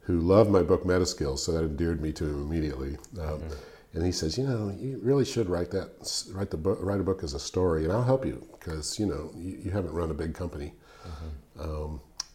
who 0.00 0.20
loved 0.20 0.50
my 0.50 0.62
book 0.62 0.84
Metaskills, 0.84 1.38
so 1.38 1.52
that 1.52 1.64
endeared 1.64 2.00
me 2.00 2.12
to 2.12 2.24
him 2.24 2.42
immediately. 2.42 2.96
Um, 3.18 3.40
mm-hmm. 3.40 3.54
And 3.92 4.06
he 4.06 4.12
says, 4.12 4.38
you 4.38 4.44
know, 4.46 4.74
you 4.78 5.00
really 5.02 5.24
should 5.24 5.48
write 5.48 5.70
that, 5.72 6.24
write 6.32 6.50
the 6.50 6.56
book, 6.56 6.78
write 6.80 7.00
a 7.00 7.02
book 7.02 7.24
as 7.24 7.34
a 7.34 7.40
story, 7.40 7.84
and 7.84 7.92
I'll 7.92 8.04
help 8.04 8.24
you 8.24 8.46
because 8.52 9.00
you 9.00 9.06
know 9.06 9.32
you, 9.36 9.58
you 9.64 9.70
haven't 9.72 9.92
run 9.92 10.12
a 10.12 10.14
big 10.14 10.32
company. 10.32 10.74
Mm-hmm. 11.04 11.60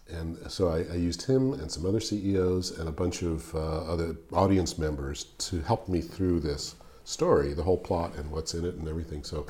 And 0.08 0.38
so 0.52 0.70
I, 0.70 0.94
I, 0.94 0.98
used 0.98 1.24
him 1.24 1.54
and 1.54 1.72
some 1.72 1.84
other 1.86 2.00
CEOs 2.00 2.78
and 2.78 2.88
a 2.88 2.92
bunch 2.92 3.24
of 3.24 3.56
uh, 3.56 3.92
other 3.92 4.16
audience 4.32 4.78
members 4.78 5.24
to 5.40 5.62
help 5.62 5.90
me 5.90 6.00
through 6.00 6.42
this 6.42 6.76
story, 7.06 7.54
the 7.54 7.64
whole 7.64 7.78
plot 7.78 8.16
and 8.16 8.30
what's 8.30 8.54
in 8.54 8.66
it 8.66 8.76
and 8.76 8.88
everything. 8.88 9.24
So 9.24 9.48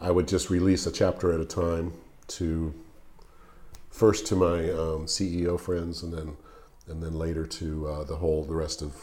I 0.00 0.10
would 0.10 0.26
just 0.26 0.50
release 0.50 0.86
a 0.86 0.92
chapter 0.92 1.32
at 1.32 1.40
a 1.40 1.44
time 1.44 1.92
to 2.26 2.74
first 3.90 4.26
to 4.26 4.36
my 4.36 4.70
um, 4.70 5.06
CEO 5.06 5.60
friends 5.60 6.02
and 6.02 6.12
then 6.12 6.36
and 6.88 7.02
then 7.02 7.14
later 7.14 7.46
to 7.46 7.86
uh, 7.86 8.04
the 8.04 8.16
whole 8.16 8.44
the 8.44 8.54
rest 8.54 8.82
of 8.82 8.96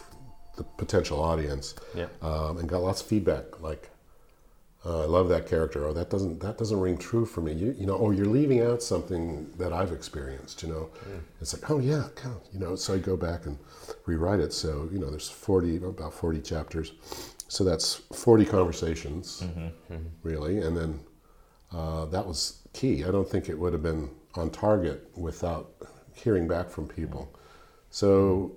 the 0.57 0.63
potential 0.63 1.21
audience. 1.21 1.75
Yeah. 1.95 2.07
Um, 2.21 2.57
and 2.57 2.67
got 2.67 2.81
lots 2.81 3.01
of 3.01 3.07
feedback 3.07 3.61
like 3.61 3.90
uh, 4.83 5.03
I 5.03 5.05
love 5.05 5.29
that 5.29 5.47
character. 5.47 5.85
Oh, 5.85 5.93
that 5.93 6.09
doesn't 6.09 6.39
that 6.39 6.57
doesn't 6.57 6.79
ring 6.79 6.97
true 6.97 7.25
for 7.25 7.41
me. 7.41 7.53
You, 7.53 7.75
you 7.77 7.85
know, 7.85 7.97
oh, 7.97 8.09
you're 8.09 8.25
leaving 8.25 8.61
out 8.61 8.81
something 8.81 9.51
that 9.57 9.71
I've 9.71 9.91
experienced. 9.91 10.63
You 10.63 10.69
know, 10.69 10.89
mm. 11.07 11.21
it's 11.39 11.53
like, 11.53 11.69
oh 11.69 11.77
yeah, 11.77 12.07
you 12.51 12.59
know. 12.59 12.75
So 12.75 12.95
I 12.95 12.97
go 12.97 13.15
back 13.15 13.45
and 13.45 13.59
rewrite 14.07 14.39
it. 14.39 14.53
So 14.53 14.89
you 14.91 14.97
know, 14.97 15.11
there's 15.11 15.29
40 15.29 15.77
about 15.77 16.13
40 16.13 16.41
chapters. 16.41 16.93
So 17.47 17.63
that's 17.65 17.95
40 17.95 18.45
conversations, 18.45 19.43
mm-hmm, 19.43 19.93
mm-hmm. 19.93 20.07
really, 20.23 20.59
and 20.59 20.75
then 20.75 20.99
uh, 21.73 22.05
that 22.05 22.25
was 22.25 22.61
key. 22.73 23.03
I 23.03 23.11
don't 23.11 23.27
think 23.27 23.49
it 23.49 23.59
would 23.59 23.73
have 23.73 23.83
been 23.83 24.09
on 24.35 24.49
target 24.49 25.09
without 25.15 25.69
hearing 26.13 26.47
back 26.47 26.69
from 26.69 26.87
people. 26.87 27.37
So 27.89 28.55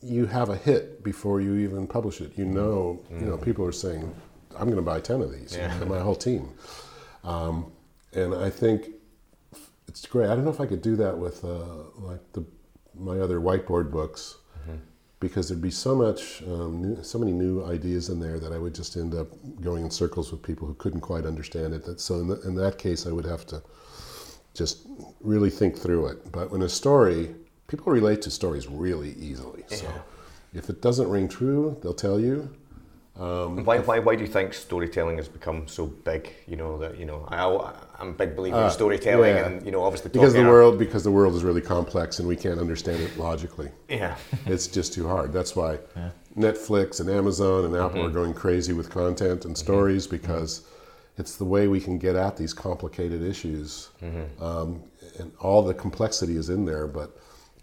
you 0.00 0.26
have 0.26 0.50
a 0.50 0.56
hit 0.56 1.02
before 1.02 1.40
you 1.40 1.56
even 1.56 1.86
publish 1.86 2.20
it. 2.20 2.32
You 2.36 2.44
know, 2.44 3.02
mm-hmm. 3.04 3.20
you 3.20 3.26
know, 3.26 3.36
mm-hmm. 3.36 3.44
people 3.44 3.64
are 3.66 3.72
saying 3.72 4.14
I'm 4.56 4.66
going 4.66 4.76
to 4.76 4.82
buy 4.82 5.00
10 5.00 5.20
of 5.20 5.32
these, 5.32 5.56
yeah. 5.56 5.78
my 5.84 6.00
whole 6.00 6.14
team. 6.14 6.50
Um, 7.22 7.72
and 8.12 8.34
I 8.34 8.50
think 8.50 8.88
it's 9.88 10.06
great. 10.06 10.28
I 10.28 10.34
don't 10.34 10.44
know 10.44 10.50
if 10.50 10.60
I 10.60 10.66
could 10.66 10.82
do 10.82 10.96
that 10.96 11.16
with 11.18 11.44
uh, 11.44 11.64
like 11.98 12.20
the 12.32 12.44
my 12.98 13.18
other 13.18 13.40
whiteboard 13.40 13.90
books. 13.90 14.36
Mm-hmm. 14.60 14.78
because 15.20 15.48
there'd 15.48 15.60
be 15.60 15.70
so 15.70 15.94
much, 15.94 16.42
um, 16.42 16.80
new, 16.80 17.02
so 17.02 17.18
many 17.18 17.32
new 17.32 17.64
ideas 17.64 18.08
in 18.08 18.20
there 18.20 18.38
that 18.38 18.52
I 18.52 18.58
would 18.58 18.74
just 18.74 18.96
end 18.96 19.14
up 19.14 19.28
going 19.60 19.84
in 19.84 19.90
circles 19.90 20.30
with 20.30 20.42
people 20.42 20.66
who 20.68 20.74
couldn't 20.74 21.00
quite 21.00 21.26
understand 21.26 21.74
it. 21.74 21.84
That, 21.84 22.00
so 22.00 22.20
in, 22.20 22.28
the, 22.28 22.40
in 22.42 22.54
that 22.56 22.78
case, 22.78 23.06
I 23.06 23.10
would 23.10 23.24
have 23.24 23.44
to 23.46 23.62
just 24.54 24.86
really 25.20 25.50
think 25.50 25.76
through 25.76 26.06
it. 26.06 26.32
But 26.32 26.50
when 26.50 26.62
a 26.62 26.68
story, 26.68 27.34
people 27.66 27.92
relate 27.92 28.22
to 28.22 28.30
stories 28.30 28.68
really 28.68 29.12
easily. 29.14 29.64
So 29.68 29.86
if 30.54 30.70
it 30.70 30.80
doesn't 30.80 31.08
ring 31.08 31.28
true, 31.28 31.76
they'll 31.82 31.94
tell 31.94 32.20
you. 32.20 32.48
Um, 33.16 33.64
why, 33.64 33.78
why, 33.78 34.00
why 34.00 34.16
do 34.16 34.22
you 34.22 34.28
think 34.28 34.52
storytelling 34.52 35.18
has 35.18 35.28
become 35.28 35.68
so 35.68 35.86
big? 35.86 36.32
You 36.48 36.56
know 36.56 36.76
that 36.78 36.98
you 36.98 37.04
know 37.06 37.26
I, 37.28 37.44
I'm 38.00 38.08
a 38.08 38.12
big 38.12 38.34
believer 38.34 38.64
in 38.64 38.70
storytelling, 38.72 39.32
Uh, 39.34 39.36
yeah. 39.36 39.46
and 39.46 39.64
you 39.64 39.70
know 39.70 39.84
obviously 39.84 40.10
because 40.10 40.32
the 40.34 40.42
world 40.42 40.78
because 40.80 41.04
the 41.04 41.12
world 41.12 41.34
is 41.36 41.44
really 41.44 41.60
complex 41.60 42.18
and 42.18 42.26
we 42.26 42.34
can't 42.34 42.58
understand 42.58 43.00
it 43.00 43.16
logically. 43.16 43.70
Yeah, 43.88 44.16
It's 44.46 44.66
just 44.66 44.92
too 44.94 45.06
hard. 45.06 45.32
That's 45.32 45.54
why 45.54 45.78
Netflix 46.36 47.00
and 47.00 47.08
Amazon 47.08 47.66
and 47.66 47.76
Apple 47.76 47.98
Mm-hmm. 48.00 48.08
are 48.08 48.10
going 48.10 48.34
crazy 48.34 48.72
with 48.72 48.90
content 48.90 49.44
and 49.44 49.56
stories 49.56 50.08
because 50.08 50.62
it's 51.16 51.36
the 51.36 51.44
way 51.44 51.68
we 51.68 51.80
can 51.80 51.96
get 51.98 52.16
at 52.16 52.36
these 52.36 52.52
complicated 52.52 53.22
issues. 53.22 53.90
Mm-hmm. 54.02 54.42
Um, 54.42 54.82
and 55.20 55.30
all 55.40 55.62
the 55.62 55.74
complexity 55.74 56.36
is 56.36 56.48
in 56.48 56.64
there, 56.64 56.88
but 56.88 57.16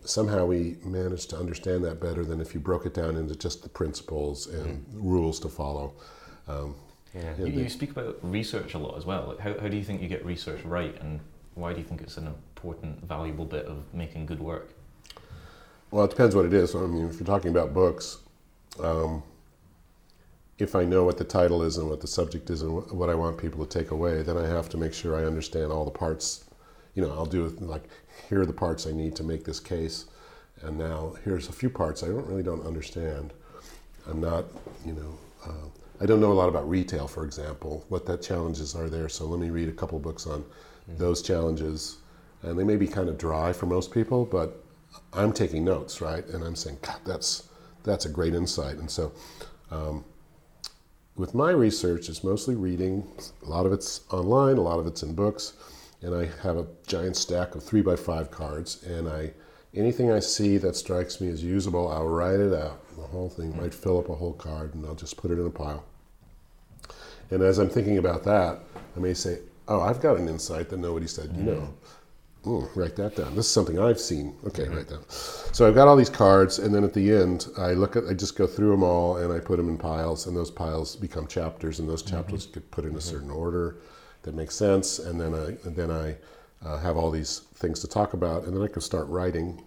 somehow 0.04 0.46
we 0.46 0.78
manage 0.84 1.28
to 1.28 1.38
understand 1.38 1.84
that 1.86 2.00
better 2.00 2.24
than 2.26 2.42
if 2.42 2.54
you 2.54 2.60
broke 2.60 2.86
it 2.86 2.94
down 2.94 3.16
into 3.16 3.36
just 3.36 3.64
the 3.64 3.70
principles 3.70 4.48
and 4.48 4.86
rules 4.94 5.40
to 5.42 5.50
follow. 5.50 5.94
Um, 6.48 6.76
yeah. 7.14 7.34
You, 7.38 7.46
the- 7.46 7.52
you 7.52 7.70
speak 7.70 7.92
about 7.92 8.18
research 8.22 8.74
a 8.74 8.78
lot 8.78 8.98
as 8.98 9.06
well. 9.06 9.26
Like 9.28 9.40
how, 9.40 9.60
how 9.60 9.68
do 9.68 9.78
you 9.78 9.84
think 9.84 10.02
you 10.02 10.08
get 10.08 10.26
research 10.26 10.64
right, 10.64 10.96
and 11.02 11.20
why 11.56 11.74
do 11.74 11.80
you 11.80 11.86
think 11.86 12.02
it's 12.02 12.18
an 12.18 12.28
important, 12.28 13.04
valuable 13.06 13.46
bit 13.46 13.66
of 13.66 13.84
making 13.94 14.26
good 14.26 14.40
work? 14.40 14.74
Well, 15.92 16.06
it 16.06 16.10
depends 16.12 16.36
what 16.36 16.46
it 16.46 16.54
is. 16.54 16.74
I 16.74 16.80
mean, 16.88 17.08
if 17.10 17.20
you're 17.20 17.28
talking 17.28 17.52
about 17.52 17.74
books, 17.74 18.20
um, 18.82 19.24
if 20.58 20.76
I 20.76 20.86
know 20.86 21.04
what 21.04 21.18
the 21.18 21.24
title 21.26 21.64
is 21.64 21.78
and 21.78 21.90
what 21.90 22.00
the 22.02 22.08
subject 22.08 22.50
is 22.50 22.62
and 22.62 22.72
what 22.92 23.10
I 23.10 23.16
want 23.16 23.38
people 23.38 23.66
to 23.66 23.80
take 23.80 23.92
away, 23.92 24.22
then 24.22 24.38
I 24.38 24.48
have 24.48 24.70
to 24.70 24.78
make 24.78 24.94
sure 24.94 25.18
I 25.18 25.26
understand 25.26 25.72
all 25.72 25.84
the 25.86 25.92
parts. 25.92 26.46
You 26.96 27.02
know, 27.02 27.12
I'll 27.12 27.26
do 27.26 27.46
it 27.46 27.62
like 27.62 27.84
here 28.32 28.42
are 28.42 28.46
the 28.46 28.54
parts 28.54 28.88
I 28.88 28.94
need 28.94 29.14
to 29.18 29.24
make 29.24 29.44
this 29.44 29.60
case, 29.60 30.06
and 30.62 30.78
now 30.78 31.16
here's 31.26 31.50
a 31.50 31.52
few 31.52 31.70
parts 31.70 32.02
I 32.02 32.08
don't 32.08 32.26
really 32.26 32.44
don't 32.44 32.66
understand. 32.66 33.34
I'm 34.10 34.22
not, 34.22 34.46
you 34.86 34.94
know, 34.94 35.18
uh, 35.46 35.68
I 36.00 36.06
don't 36.06 36.22
know 36.22 36.32
a 36.32 36.40
lot 36.42 36.48
about 36.48 36.68
retail, 36.70 37.10
for 37.10 37.26
example, 37.26 37.84
what 37.90 38.06
that 38.06 38.22
challenges 38.22 38.74
are 38.74 38.90
there. 38.90 39.10
So 39.10 39.26
let 39.26 39.42
me 39.42 39.50
read 39.50 39.68
a 39.68 39.74
couple 39.74 40.00
books 40.00 40.28
on 40.28 40.46
those 40.98 41.22
challenges, 41.22 41.98
and 42.42 42.58
they 42.58 42.64
may 42.64 42.78
be 42.78 42.88
kind 42.88 43.10
of 43.10 43.18
dry 43.18 43.52
for 43.52 43.66
most 43.66 43.92
people, 43.92 44.24
but 44.24 44.64
I'm 45.12 45.34
taking 45.34 45.66
notes, 45.66 46.00
right? 46.00 46.26
And 46.28 46.42
I'm 46.42 46.56
saying, 46.56 46.78
God, 46.82 47.00
that's 47.06 47.50
that's 47.84 48.06
a 48.06 48.10
great 48.10 48.34
insight. 48.34 48.78
And 48.78 48.90
so, 48.90 49.12
um, 49.72 50.06
with 51.18 51.36
my 51.36 51.52
research, 51.52 52.08
it's 52.08 52.24
mostly 52.24 52.56
reading. 52.56 53.06
A 53.46 53.50
lot 53.50 53.66
of 53.66 53.74
it's 53.74 54.02
online, 54.10 54.56
a 54.56 54.62
lot 54.62 54.80
of 54.80 54.88
it's 54.88 55.04
in 55.04 55.16
books, 55.16 55.52
and 56.02 56.16
I 56.16 56.30
have 56.42 56.58
a 56.58 56.68
giant 56.88 57.16
stack 57.16 57.56
of 57.56 57.64
three 57.64 57.82
by 57.82 57.96
five 57.96 58.32
cards. 58.32 58.84
And 58.84 59.08
I, 59.08 59.32
anything 59.74 60.12
I 60.12 60.20
see 60.20 60.58
that 60.58 60.76
strikes 60.76 61.22
me 61.22 61.30
as 61.30 61.44
usable, 61.44 61.88
I'll 61.88 62.08
write 62.08 62.40
it 62.40 62.54
out. 62.54 62.80
The 62.96 63.04
whole 63.04 63.30
thing 63.30 63.56
might 63.58 63.74
fill 63.74 64.00
up 64.00 64.10
a 64.10 64.16
whole 64.16 64.34
card, 64.34 64.74
and 64.74 64.86
I'll 64.86 64.96
just 64.96 65.18
put 65.18 65.32
it 65.32 65.40
in 65.40 65.46
a 65.46 65.52
pile. 65.52 65.84
And 67.30 67.42
as 67.42 67.60
I'm 67.60 67.70
thinking 67.70 67.98
about 67.98 68.24
that, 68.26 68.60
I 68.96 69.00
may 69.00 69.14
say, 69.14 69.40
"Oh, 69.68 69.80
I've 69.80 70.02
got 70.02 70.18
an 70.18 70.28
insight 70.28 70.70
that 70.70 70.78
nobody 70.78 71.08
said." 71.08 71.32
You 71.36 71.44
know, 71.44 71.52
mm-hmm. 71.54 72.50
Ooh, 72.50 72.68
write 72.76 72.96
that 72.96 73.16
down. 73.16 73.36
This 73.36 73.46
is 73.46 73.52
something 73.52 73.80
I've 73.80 74.00
seen. 74.00 74.36
Okay, 74.48 74.68
write 74.68 74.90
down. 74.90 75.04
So 75.08 75.68
I've 75.68 75.76
got 75.76 75.88
all 75.88 75.96
these 75.96 76.10
cards, 76.10 76.58
and 76.60 76.74
then 76.74 76.84
at 76.84 76.94
the 76.94 77.14
end, 77.14 77.48
I 77.58 77.74
look 77.74 77.96
at, 77.96 78.06
I 78.08 78.14
just 78.14 78.36
go 78.36 78.48
through 78.48 78.72
them 78.72 78.84
all, 78.84 79.18
and 79.18 79.32
I 79.32 79.40
put 79.40 79.58
them 79.58 79.70
in 79.70 79.78
piles, 79.78 80.26
and 80.26 80.36
those 80.36 80.50
piles 80.50 80.96
become 80.96 81.28
chapters, 81.28 81.80
and 81.80 81.88
those 81.88 82.02
mm-hmm. 82.04 82.18
chapters 82.18 82.48
get 82.48 82.70
put 82.72 82.84
in 82.84 82.92
a 82.92 82.94
mm-hmm. 82.94 83.00
certain 83.00 83.30
order 83.30 83.78
that 84.24 84.36
makes 84.36 84.56
sense, 84.56 85.00
and 85.00 85.20
then 85.20 85.34
I, 85.34 85.46
and 85.66 85.76
then 85.76 85.92
I 85.92 86.16
uh, 86.64 86.78
have 86.80 86.98
all 86.98 87.12
these 87.12 87.40
things 87.56 87.80
to 87.82 87.88
talk 87.88 88.14
about, 88.14 88.44
and 88.44 88.56
then 88.56 88.64
I 88.64 88.68
can 88.68 88.82
start 88.82 89.08
writing. 89.08 89.64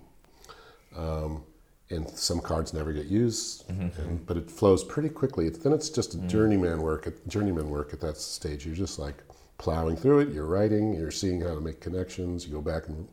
Um, 0.97 1.43
and 1.91 2.09
some 2.09 2.41
cards 2.41 2.73
never 2.73 2.93
get 2.93 3.07
used, 3.07 3.69
and, 3.99 4.27
but 4.27 4.37
it 4.37 4.51
flows 4.51 4.83
pretty 4.83 5.11
quickly. 5.11 5.51
Then 5.51 5.73
it's 5.73 5.91
just 5.91 6.15
a 6.15 6.19
journeyman 6.19 6.81
work. 6.81 7.07
At, 7.07 7.29
journeyman 7.29 7.69
work 7.69 7.93
at 7.93 8.01
that 8.01 8.17
stage. 8.17 8.65
You're 8.65 8.75
just 8.75 8.99
like 8.99 9.23
plowing 9.59 9.97
through 9.97 10.21
it. 10.21 10.29
You're 10.31 10.47
writing. 10.47 10.95
You're 10.95 11.11
seeing 11.11 11.43
how 11.43 11.55
to 11.55 11.61
make 11.61 11.81
connections. 11.81 12.47
You 12.47 12.55
go 12.55 12.63
back 12.63 12.89
and, 12.89 13.07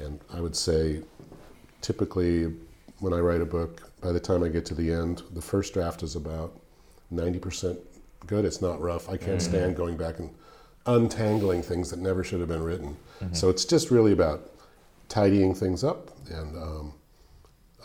and 0.00 0.20
I 0.32 0.40
would 0.40 0.56
say, 0.56 1.02
typically, 1.82 2.54
when 3.00 3.12
I 3.12 3.18
write 3.18 3.42
a 3.42 3.46
book, 3.46 3.92
by 4.00 4.10
the 4.10 4.20
time 4.20 4.42
I 4.42 4.48
get 4.48 4.64
to 4.66 4.74
the 4.74 4.90
end, 4.90 5.22
the 5.34 5.42
first 5.42 5.74
draft 5.74 6.02
is 6.02 6.16
about 6.16 6.58
ninety 7.10 7.38
percent 7.38 7.78
good. 8.26 8.44
It's 8.44 8.62
not 8.62 8.80
rough. 8.80 9.08
I 9.08 9.16
can't 9.16 9.42
stand 9.42 9.76
going 9.76 9.96
back 9.96 10.18
and 10.18 10.30
untangling 10.86 11.62
things 11.62 11.90
that 11.90 11.98
never 11.98 12.24
should 12.24 12.40
have 12.40 12.48
been 12.48 12.62
written. 12.62 12.96
So 13.32 13.48
it's 13.50 13.64
just 13.64 13.90
really 13.90 14.12
about 14.12 14.52
tidying 15.08 15.54
things 15.54 15.82
up 15.84 16.10
and 16.30 16.56
um, 16.56 16.92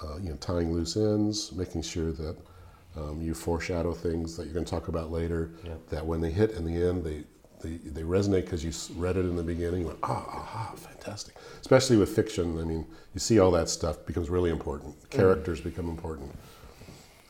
uh, 0.01 0.17
you 0.17 0.29
know 0.29 0.35
tying 0.37 0.71
loose 0.73 0.95
ends, 0.95 1.51
making 1.53 1.81
sure 1.81 2.11
that 2.11 2.35
um, 2.95 3.21
you 3.21 3.33
foreshadow 3.33 3.93
things 3.93 4.37
that 4.37 4.45
you're 4.45 4.53
going 4.53 4.65
to 4.65 4.69
talk 4.69 4.87
about 4.87 5.11
later. 5.11 5.51
That 5.89 6.05
when 6.05 6.21
they 6.21 6.31
hit 6.31 6.51
in 6.51 6.65
the 6.65 6.75
end, 6.87 7.03
they 7.03 7.23
they, 7.63 7.77
they 7.89 8.01
resonate 8.01 8.45
because 8.45 8.63
you 8.63 8.71
read 8.99 9.17
it 9.17 9.21
in 9.21 9.35
the 9.35 9.43
beginning. 9.43 9.81
You 9.81 9.87
went, 9.87 9.99
ah, 10.03 10.25
aha, 10.27 10.73
fantastic. 10.75 11.35
Especially 11.61 11.97
with 11.97 12.09
fiction, 12.13 12.59
I 12.59 12.63
mean, 12.65 12.85
you 13.13 13.19
see 13.19 13.39
all 13.39 13.51
that 13.51 13.69
stuff 13.69 14.05
becomes 14.05 14.29
really 14.29 14.51
important. 14.51 14.95
Characters 15.09 15.61
become 15.61 15.89
important. 15.89 16.29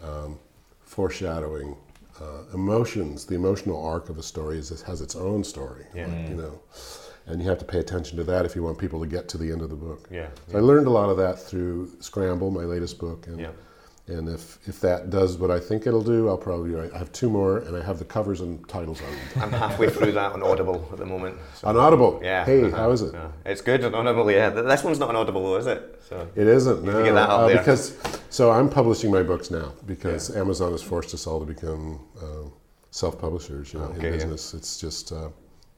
Um, 0.01 0.39
foreshadowing, 0.81 1.75
uh, 2.21 2.43
emotions. 2.53 3.25
The 3.25 3.35
emotional 3.35 3.83
arc 3.83 4.09
of 4.09 4.17
a 4.17 4.23
story 4.23 4.57
is, 4.57 4.81
has 4.83 5.01
its 5.01 5.15
own 5.15 5.43
story. 5.43 5.85
Yeah. 5.95 6.07
like, 6.07 6.29
you 6.29 6.35
know, 6.35 6.59
and 7.25 7.41
you 7.41 7.47
have 7.49 7.59
to 7.59 7.65
pay 7.65 7.79
attention 7.79 8.17
to 8.17 8.23
that 8.25 8.45
if 8.45 8.55
you 8.55 8.63
want 8.63 8.77
people 8.77 8.99
to 8.99 9.07
get 9.07 9.29
to 9.29 9.37
the 9.37 9.51
end 9.51 9.61
of 9.61 9.69
the 9.69 9.75
book. 9.75 10.07
Yeah, 10.11 10.27
So 10.51 10.57
I 10.57 10.61
learned 10.61 10.87
a 10.87 10.91
lot 10.91 11.09
of 11.09 11.17
that 11.17 11.39
through 11.39 11.89
Scramble, 11.99 12.51
my 12.51 12.63
latest 12.65 12.99
book, 12.99 13.27
and 13.27 13.39
Yeah. 13.39 13.51
and 14.07 14.27
if 14.27 14.59
if 14.67 14.81
that 14.81 15.09
does 15.09 15.37
what 15.37 15.49
I 15.49 15.57
think 15.61 15.87
it'll 15.87 16.03
do, 16.03 16.27
I'll 16.27 16.37
probably 16.37 16.71
write. 16.71 16.91
I 16.93 16.97
have 16.97 17.13
two 17.13 17.29
more, 17.29 17.59
and 17.59 17.77
I 17.77 17.81
have 17.81 17.97
the 17.97 18.03
covers 18.05 18.41
and 18.41 18.67
titles 18.67 19.01
on. 19.01 19.41
I'm 19.43 19.51
halfway 19.53 19.89
through 19.89 20.11
that 20.11 20.33
on 20.33 20.43
Audible 20.43 20.85
at 20.91 20.97
the 20.97 21.05
moment. 21.05 21.37
so- 21.55 21.69
on 21.69 21.77
Audible. 21.77 22.19
Yeah. 22.21 22.43
Hey, 22.43 22.65
uh-huh, 22.65 22.75
how 22.75 22.91
is 22.91 23.01
it? 23.01 23.13
yeah. 23.13 23.29
It's 23.45 23.61
good 23.61 23.85
on 23.85 23.95
Audible. 23.95 24.29
Yeah. 24.29 24.49
This 24.49 24.83
one's 24.83 24.99
not 24.99 25.07
on 25.07 25.15
Audible 25.15 25.43
though, 25.43 25.55
is 25.57 25.67
it? 25.67 26.01
So. 26.09 26.27
It 26.35 26.47
isn't. 26.47 26.83
No, 26.83 27.03
get 27.05 27.13
that 27.13 27.29
out 27.29 27.39
uh, 27.43 27.47
there. 27.47 27.57
because 27.59 27.95
so 28.33 28.49
I'm 28.51 28.67
publishing 28.69 29.11
my 29.11 29.21
books 29.21 29.51
now 29.51 29.73
because 29.85 30.35
Amazon 30.35 30.71
has 30.71 30.81
forced 30.81 31.13
us 31.13 31.27
all 31.27 31.39
to 31.39 31.45
become 31.45 31.99
uh, 32.21 32.49
self-publishers. 32.89 33.73
You 33.73 33.79
know, 33.79 33.85
Okay, 33.85 33.97
in 33.97 34.03
yeah. 34.05 34.11
business, 34.11 34.53
it's 34.53 34.79
just 34.79 35.11
uh, 35.11 35.29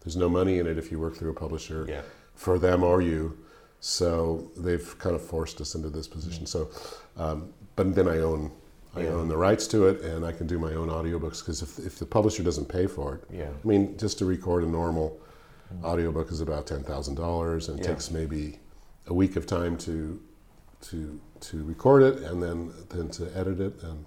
there's 0.01 0.15
no 0.15 0.29
money 0.29 0.59
in 0.59 0.65
it 0.67 0.77
if 0.77 0.91
you 0.91 0.99
work 0.99 1.15
through 1.17 1.31
a 1.31 1.39
publisher 1.45 1.85
Yeah. 1.89 2.01
for 2.33 2.57
them 2.57 2.83
or 2.83 3.01
you. 3.01 3.37
So 3.81 4.49
they've 4.57 4.87
kind 4.99 5.15
of 5.15 5.21
forced 5.21 5.59
us 5.61 5.75
into 5.75 5.89
this 5.89 6.07
position. 6.07 6.45
So, 6.45 6.69
um, 7.17 7.53
but 7.75 7.93
then 7.93 8.07
I 8.07 8.19
own. 8.19 8.51
I 8.97 9.01
Yeah. 9.01 9.09
own 9.09 9.27
the 9.27 9.35
rights 9.35 9.67
to 9.73 9.87
it, 9.89 9.99
and 10.03 10.25
I 10.25 10.31
can 10.31 10.47
do 10.47 10.57
my 10.57 10.73
own 10.73 10.87
audiobooks 10.87 11.39
because 11.39 11.61
if, 11.61 11.77
if 11.79 11.99
the 11.99 12.05
publisher 12.05 12.43
doesn't 12.43 12.69
pay 12.69 12.87
for 12.87 13.15
it, 13.15 13.21
Yeah. 13.41 13.49
I 13.63 13.67
mean, 13.67 13.97
just 13.97 14.17
to 14.19 14.25
record 14.25 14.63
a 14.63 14.67
normal 14.67 15.19
audiobook 15.83 16.31
is 16.31 16.39
about 16.39 16.65
ten 16.65 16.81
thousand 16.83 17.15
dollars, 17.15 17.67
and 17.67 17.77
it 17.77 17.83
Yeah. 17.83 17.91
takes 17.91 18.09
maybe 18.09 18.59
a 19.07 19.13
week 19.13 19.35
of 19.35 19.45
time 19.45 19.75
to 19.79 20.21
to 20.89 21.19
to 21.41 21.63
record 21.63 22.03
it, 22.03 22.17
and 22.23 22.41
then 22.41 22.71
then 22.89 23.09
to 23.09 23.29
edit 23.37 23.59
it, 23.59 23.81
and 23.83 24.05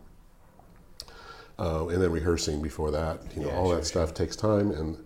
uh, 1.58 1.86
and 1.88 2.00
then 2.02 2.10
rehearsing 2.10 2.62
before 2.62 2.90
that. 2.90 3.20
You 3.34 3.42
know, 3.42 3.48
Yeah, 3.48 3.56
all 3.56 3.66
sure, 3.68 3.76
that 3.76 3.84
stuff 3.84 4.14
takes 4.14 4.36
time, 4.36 4.70
and 4.70 4.96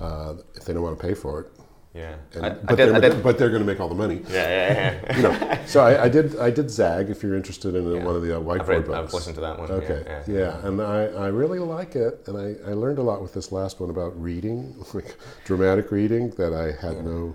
uh, 0.00 0.34
if 0.54 0.64
they 0.64 0.72
don't 0.72 0.82
want 0.82 0.98
to 0.98 1.04
pay 1.06 1.14
for 1.14 1.40
it, 1.40 1.46
Yeah. 1.94 2.14
and, 2.34 2.46
I, 2.46 2.50
but, 2.50 2.80
I 2.80 2.84
did. 2.86 3.02
they're, 3.02 3.14
but 3.22 3.38
they're 3.38 3.48
going 3.50 3.62
to 3.62 3.66
make 3.66 3.80
all 3.80 3.88
the 3.88 3.94
money. 3.96 4.22
Yeah, 4.28 4.34
yeah, 4.48 5.00
yeah. 5.02 5.16
You 5.16 5.22
know, 5.24 5.58
so 5.66 5.80
I, 5.80 6.04
I 6.04 6.08
did 6.08 6.38
I 6.38 6.50
did 6.50 6.70
Zag. 6.70 7.10
If 7.10 7.22
you're 7.22 7.34
interested 7.34 7.74
in 7.74 7.84
Yeah. 7.92 8.04
one 8.04 8.14
of 8.14 8.22
the 8.22 8.36
uh, 8.36 8.40
whiteboard 8.40 8.60
I've 8.60 8.68
read. 8.68 8.84
books, 8.86 8.98
I've 9.08 9.12
listened 9.14 9.34
to 9.36 9.40
that 9.42 9.58
one. 9.58 9.70
Okay, 9.70 10.02
Yeah. 10.06 10.22
yeah, 10.26 10.38
yeah. 10.38 10.66
and 10.68 10.80
I, 10.80 11.04
I 11.06 11.26
really 11.28 11.58
like 11.58 11.96
it, 11.96 12.22
and 12.28 12.36
I, 12.38 12.70
I 12.70 12.74
learned 12.74 12.98
a 12.98 13.02
lot 13.02 13.20
with 13.20 13.34
this 13.34 13.50
last 13.52 13.80
one 13.80 13.90
about 13.90 14.20
reading, 14.20 14.76
like 14.94 15.16
dramatic 15.44 15.90
reading, 15.90 16.30
that 16.32 16.52
I 16.54 16.72
had 16.80 17.04
no, 17.04 17.34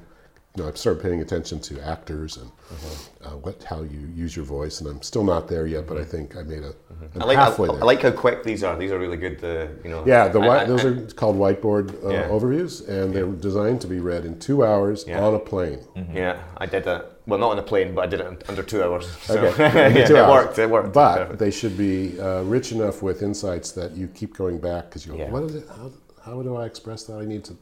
you 0.55 0.61
know, 0.63 0.69
I 0.69 0.73
started 0.75 1.01
paying 1.01 1.21
attention 1.21 1.59
to 1.61 1.81
actors 1.81 2.37
and 2.37 2.49
Mm-hmm. 2.73 3.27
uh, 3.27 3.37
what 3.37 3.61
how 3.65 3.81
you 3.83 3.99
use 4.15 4.35
your 4.35 4.45
voice, 4.45 4.79
and 4.81 4.89
I'm 4.89 5.01
still 5.03 5.23
not 5.23 5.47
there 5.47 5.67
yet, 5.67 5.85
but 5.85 5.97
I 5.97 6.03
think 6.03 6.35
I 6.35 6.41
made 6.41 6.63
a, 6.63 6.71
Mm-hmm. 6.93 7.21
I 7.21 7.25
like. 7.25 7.37
halfway 7.37 7.67
I, 7.67 7.71
there. 7.73 7.81
I 7.83 7.85
like 7.85 8.01
how 8.01 8.11
quick 8.11 8.41
these 8.43 8.63
are. 8.63 8.75
These 8.77 8.91
are 8.91 8.97
really 8.97 9.17
good. 9.17 9.43
Uh, 9.43 9.67
you 9.83 9.89
know. 9.91 10.03
yeah, 10.07 10.27
the 10.27 10.39
I- 10.39 10.65
those 10.65 10.83
I- 10.83 10.87
are 10.89 10.95
called 11.13 11.35
whiteboard 11.37 12.03
uh, 12.03 12.09
Yeah. 12.09 12.29
overviews, 12.29 12.87
and 12.87 13.13
they're 13.13 13.27
designed 13.27 13.81
to 13.81 13.87
be 13.87 13.99
read 13.99 14.25
in 14.25 14.39
two 14.39 14.65
hours 14.65 15.05
Yeah. 15.07 15.23
on 15.23 15.35
a 15.35 15.39
plane. 15.39 15.81
Yeah, 16.13 16.41
I 16.57 16.65
did 16.65 16.83
that. 16.85 17.11
Well, 17.27 17.39
not 17.39 17.51
on 17.51 17.59
a 17.59 17.63
plane, 17.63 17.93
but 17.93 18.05
I 18.05 18.07
did 18.07 18.21
it 18.21 18.43
under 18.49 18.63
two 18.63 18.81
hours. 18.83 19.05
So. 19.21 19.39
Okay, 19.39 20.05
two 20.07 20.15
it 20.15 20.27
worked. 20.29 20.57
It 20.57 20.69
worked. 20.69 20.93
But 20.93 21.17
Perfect. 21.17 21.39
they 21.39 21.51
should 21.51 21.77
be 21.77 22.19
uh, 22.19 22.41
rich 22.43 22.71
enough 22.71 23.03
with 23.03 23.21
insights 23.21 23.71
that 23.73 23.91
you 23.95 24.07
keep 24.07 24.35
going 24.35 24.57
back 24.57 24.85
because 24.85 25.05
you 25.05 25.11
go, 25.13 25.19
Yeah. 25.19 25.29
what 25.29 25.43
is 25.43 25.55
it? 25.55 25.67
How, 25.67 25.91
how 26.25 26.41
do 26.41 26.55
I 26.55 26.65
express 26.65 27.03
that? 27.03 27.17
I 27.19 27.25
need 27.25 27.43
to 27.49 27.53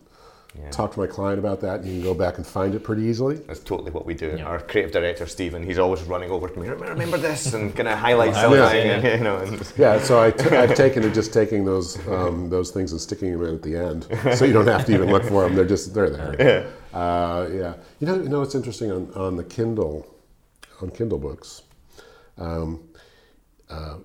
Yeah. 0.59 0.69
talk 0.69 0.91
to 0.93 0.99
my 0.99 1.07
client 1.07 1.39
about 1.39 1.61
that, 1.61 1.79
and 1.79 1.85
you 1.87 1.93
can 1.93 2.03
go 2.03 2.13
back 2.13 2.35
and 2.37 2.45
find 2.45 2.75
it 2.75 2.83
pretty 2.83 3.03
easily. 3.03 3.35
That's 3.35 3.61
totally 3.61 3.91
what 3.91 4.05
we 4.05 4.13
do. 4.13 4.35
Yeah. 4.37 4.43
Our 4.43 4.59
creative 4.59 4.91
director 4.91 5.25
Stephen, 5.25 5.63
he's 5.63 5.79
always 5.79 6.01
running 6.03 6.29
over 6.29 6.49
to 6.49 6.59
me. 6.59 6.67
Remember 6.67 7.17
this, 7.17 7.53
and 7.53 7.73
kind 7.73 7.87
of 7.87 7.97
highlight 8.07 8.33
something. 8.33 8.59
highlight, 8.59 8.75
and, 8.85 9.03
yeah. 9.03 9.15
you 9.17 9.23
know, 9.23 9.37
and 9.37 9.73
Yeah, 9.77 9.99
so 10.01 10.21
I 10.21 10.31
t- 10.31 10.49
I've 10.55 10.75
taken 10.75 11.03
to 11.03 11.09
just 11.09 11.31
taking 11.31 11.63
those 11.63 12.05
um, 12.09 12.49
those 12.49 12.71
things 12.71 12.91
and 12.91 12.99
sticking 12.99 13.31
them 13.31 13.47
in 13.47 13.55
at 13.55 13.61
the 13.61 13.77
end, 13.77 14.07
so 14.37 14.43
you 14.43 14.51
don't 14.51 14.67
have 14.67 14.85
to 14.87 14.93
even 14.93 15.09
look 15.09 15.23
for 15.23 15.43
them. 15.43 15.55
They're 15.55 15.65
just 15.65 15.93
they're 15.93 16.09
there. 16.09 16.71
Uh, 16.91 17.47
yeah, 17.53 17.73
you 18.01 18.07
know, 18.07 18.15
you 18.21 18.27
know, 18.27 18.41
it's 18.41 18.53
interesting 18.53 18.91
on, 18.91 19.09
on 19.13 19.37
the 19.37 19.45
Kindle, 19.45 20.05
on 20.81 20.91
Kindle 20.91 21.17
books. 21.17 21.61
Um, 22.37 22.83
uh, 23.69 23.99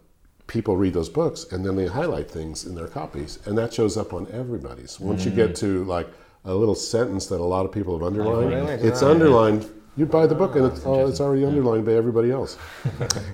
people 0.46 0.76
read 0.76 0.94
those 0.94 1.08
books 1.08 1.46
and 1.50 1.66
then 1.66 1.74
they 1.74 1.88
highlight 1.88 2.30
things 2.30 2.64
in 2.64 2.76
their 2.76 2.86
copies, 2.86 3.40
and 3.44 3.58
that 3.58 3.74
shows 3.74 3.96
up 3.96 4.12
on 4.12 4.28
everybody's. 4.32 5.00
Once 5.00 5.24
you 5.24 5.32
get 5.32 5.56
to 5.56 5.82
like 5.84 6.06
a 6.46 6.54
little 6.54 6.74
sentence 6.74 7.26
that 7.26 7.40
a 7.40 7.44
lot 7.44 7.66
of 7.66 7.72
people 7.72 7.94
have 7.94 8.02
oh, 8.02 8.06
underlined, 8.06 8.50
really? 8.50 8.74
it's 8.74 9.02
yeah. 9.02 9.08
underlined. 9.08 9.68
You 9.96 10.04
buy 10.04 10.26
the 10.26 10.34
book 10.34 10.56
and 10.56 10.66
it's, 10.66 10.84
oh, 10.84 11.08
it's 11.08 11.20
already 11.20 11.46
underlined 11.46 11.86
by 11.86 11.94
everybody 11.94 12.30
else. 12.30 12.58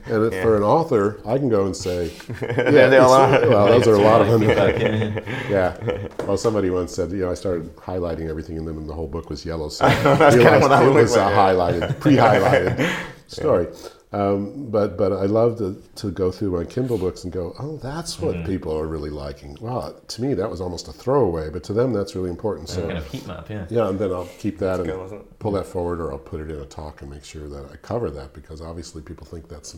and 0.06 0.32
if 0.32 0.42
for 0.42 0.56
an 0.56 0.62
author, 0.62 1.20
I 1.26 1.36
can 1.36 1.48
go 1.48 1.66
and 1.66 1.76
say, 1.76 2.12
yeah, 2.40 2.86
they 2.86 2.98
all 2.98 3.12
it's- 3.14 3.42
are. 3.42 3.48
Well, 3.50 3.66
those 3.66 3.88
are 3.88 3.94
a 3.94 3.98
lot 3.98 4.20
of 4.20 4.28
them. 4.28 4.42
yeah. 4.42 5.20
Yeah. 5.50 6.08
Well, 6.24 6.36
somebody 6.36 6.70
once 6.70 6.94
said, 6.94 7.10
you 7.10 7.18
know, 7.18 7.32
I 7.32 7.34
started 7.34 7.74
highlighting 7.76 8.28
everything 8.28 8.56
in 8.56 8.64
them, 8.64 8.78
and 8.78 8.88
the 8.88 8.94
whole 8.94 9.08
book 9.08 9.28
was 9.28 9.44
yellow. 9.44 9.68
So 9.70 9.88
That's 9.88 10.36
kinda 10.36 10.58
realized 10.58 10.86
it 10.86 10.90
was 10.90 11.16
a 11.16 11.24
highlighted, 11.24 11.98
pre-highlighted 11.98 12.88
story. 13.26 13.66
Um, 14.12 14.70
but 14.70 14.98
but 14.98 15.12
I 15.12 15.24
love 15.24 15.56
to, 15.58 15.82
to 15.96 16.10
go 16.10 16.30
through 16.30 16.50
my 16.52 16.64
Kindle 16.64 16.98
books 16.98 17.24
and 17.24 17.32
go, 17.32 17.54
oh, 17.58 17.78
that's 17.78 18.20
what 18.20 18.36
Mm-hmm. 18.36 18.46
people 18.46 18.76
are 18.78 18.86
really 18.86 19.10
liking. 19.10 19.56
Well, 19.60 19.94
to 20.08 20.22
me, 20.22 20.34
that 20.34 20.50
was 20.50 20.60
almost 20.60 20.88
a 20.88 20.92
throwaway, 20.92 21.48
but 21.50 21.62
to 21.64 21.72
them, 21.72 21.92
that's 21.92 22.14
really 22.14 22.30
important. 22.30 22.68
So 22.68 22.82
kind 22.86 22.98
of 22.98 23.06
heat 23.10 23.26
map, 23.26 23.48
yeah. 23.48 23.66
yeah, 23.70 23.88
and 23.88 23.98
then 23.98 24.12
I'll 24.12 24.28
keep 24.38 24.58
that 24.58 24.80
and 24.80 24.88
good, 24.88 25.38
pull 25.38 25.52
that 25.52 25.66
forward, 25.66 26.00
or 26.00 26.12
I'll 26.12 26.18
put 26.18 26.40
it 26.40 26.50
in 26.50 26.60
a 26.60 26.66
talk 26.66 27.00
and 27.02 27.10
make 27.10 27.24
sure 27.24 27.48
that 27.48 27.70
I 27.72 27.76
cover 27.76 28.10
that 28.10 28.34
because 28.34 28.60
obviously 28.60 29.02
people 29.02 29.26
think 29.26 29.48
that's 29.48 29.76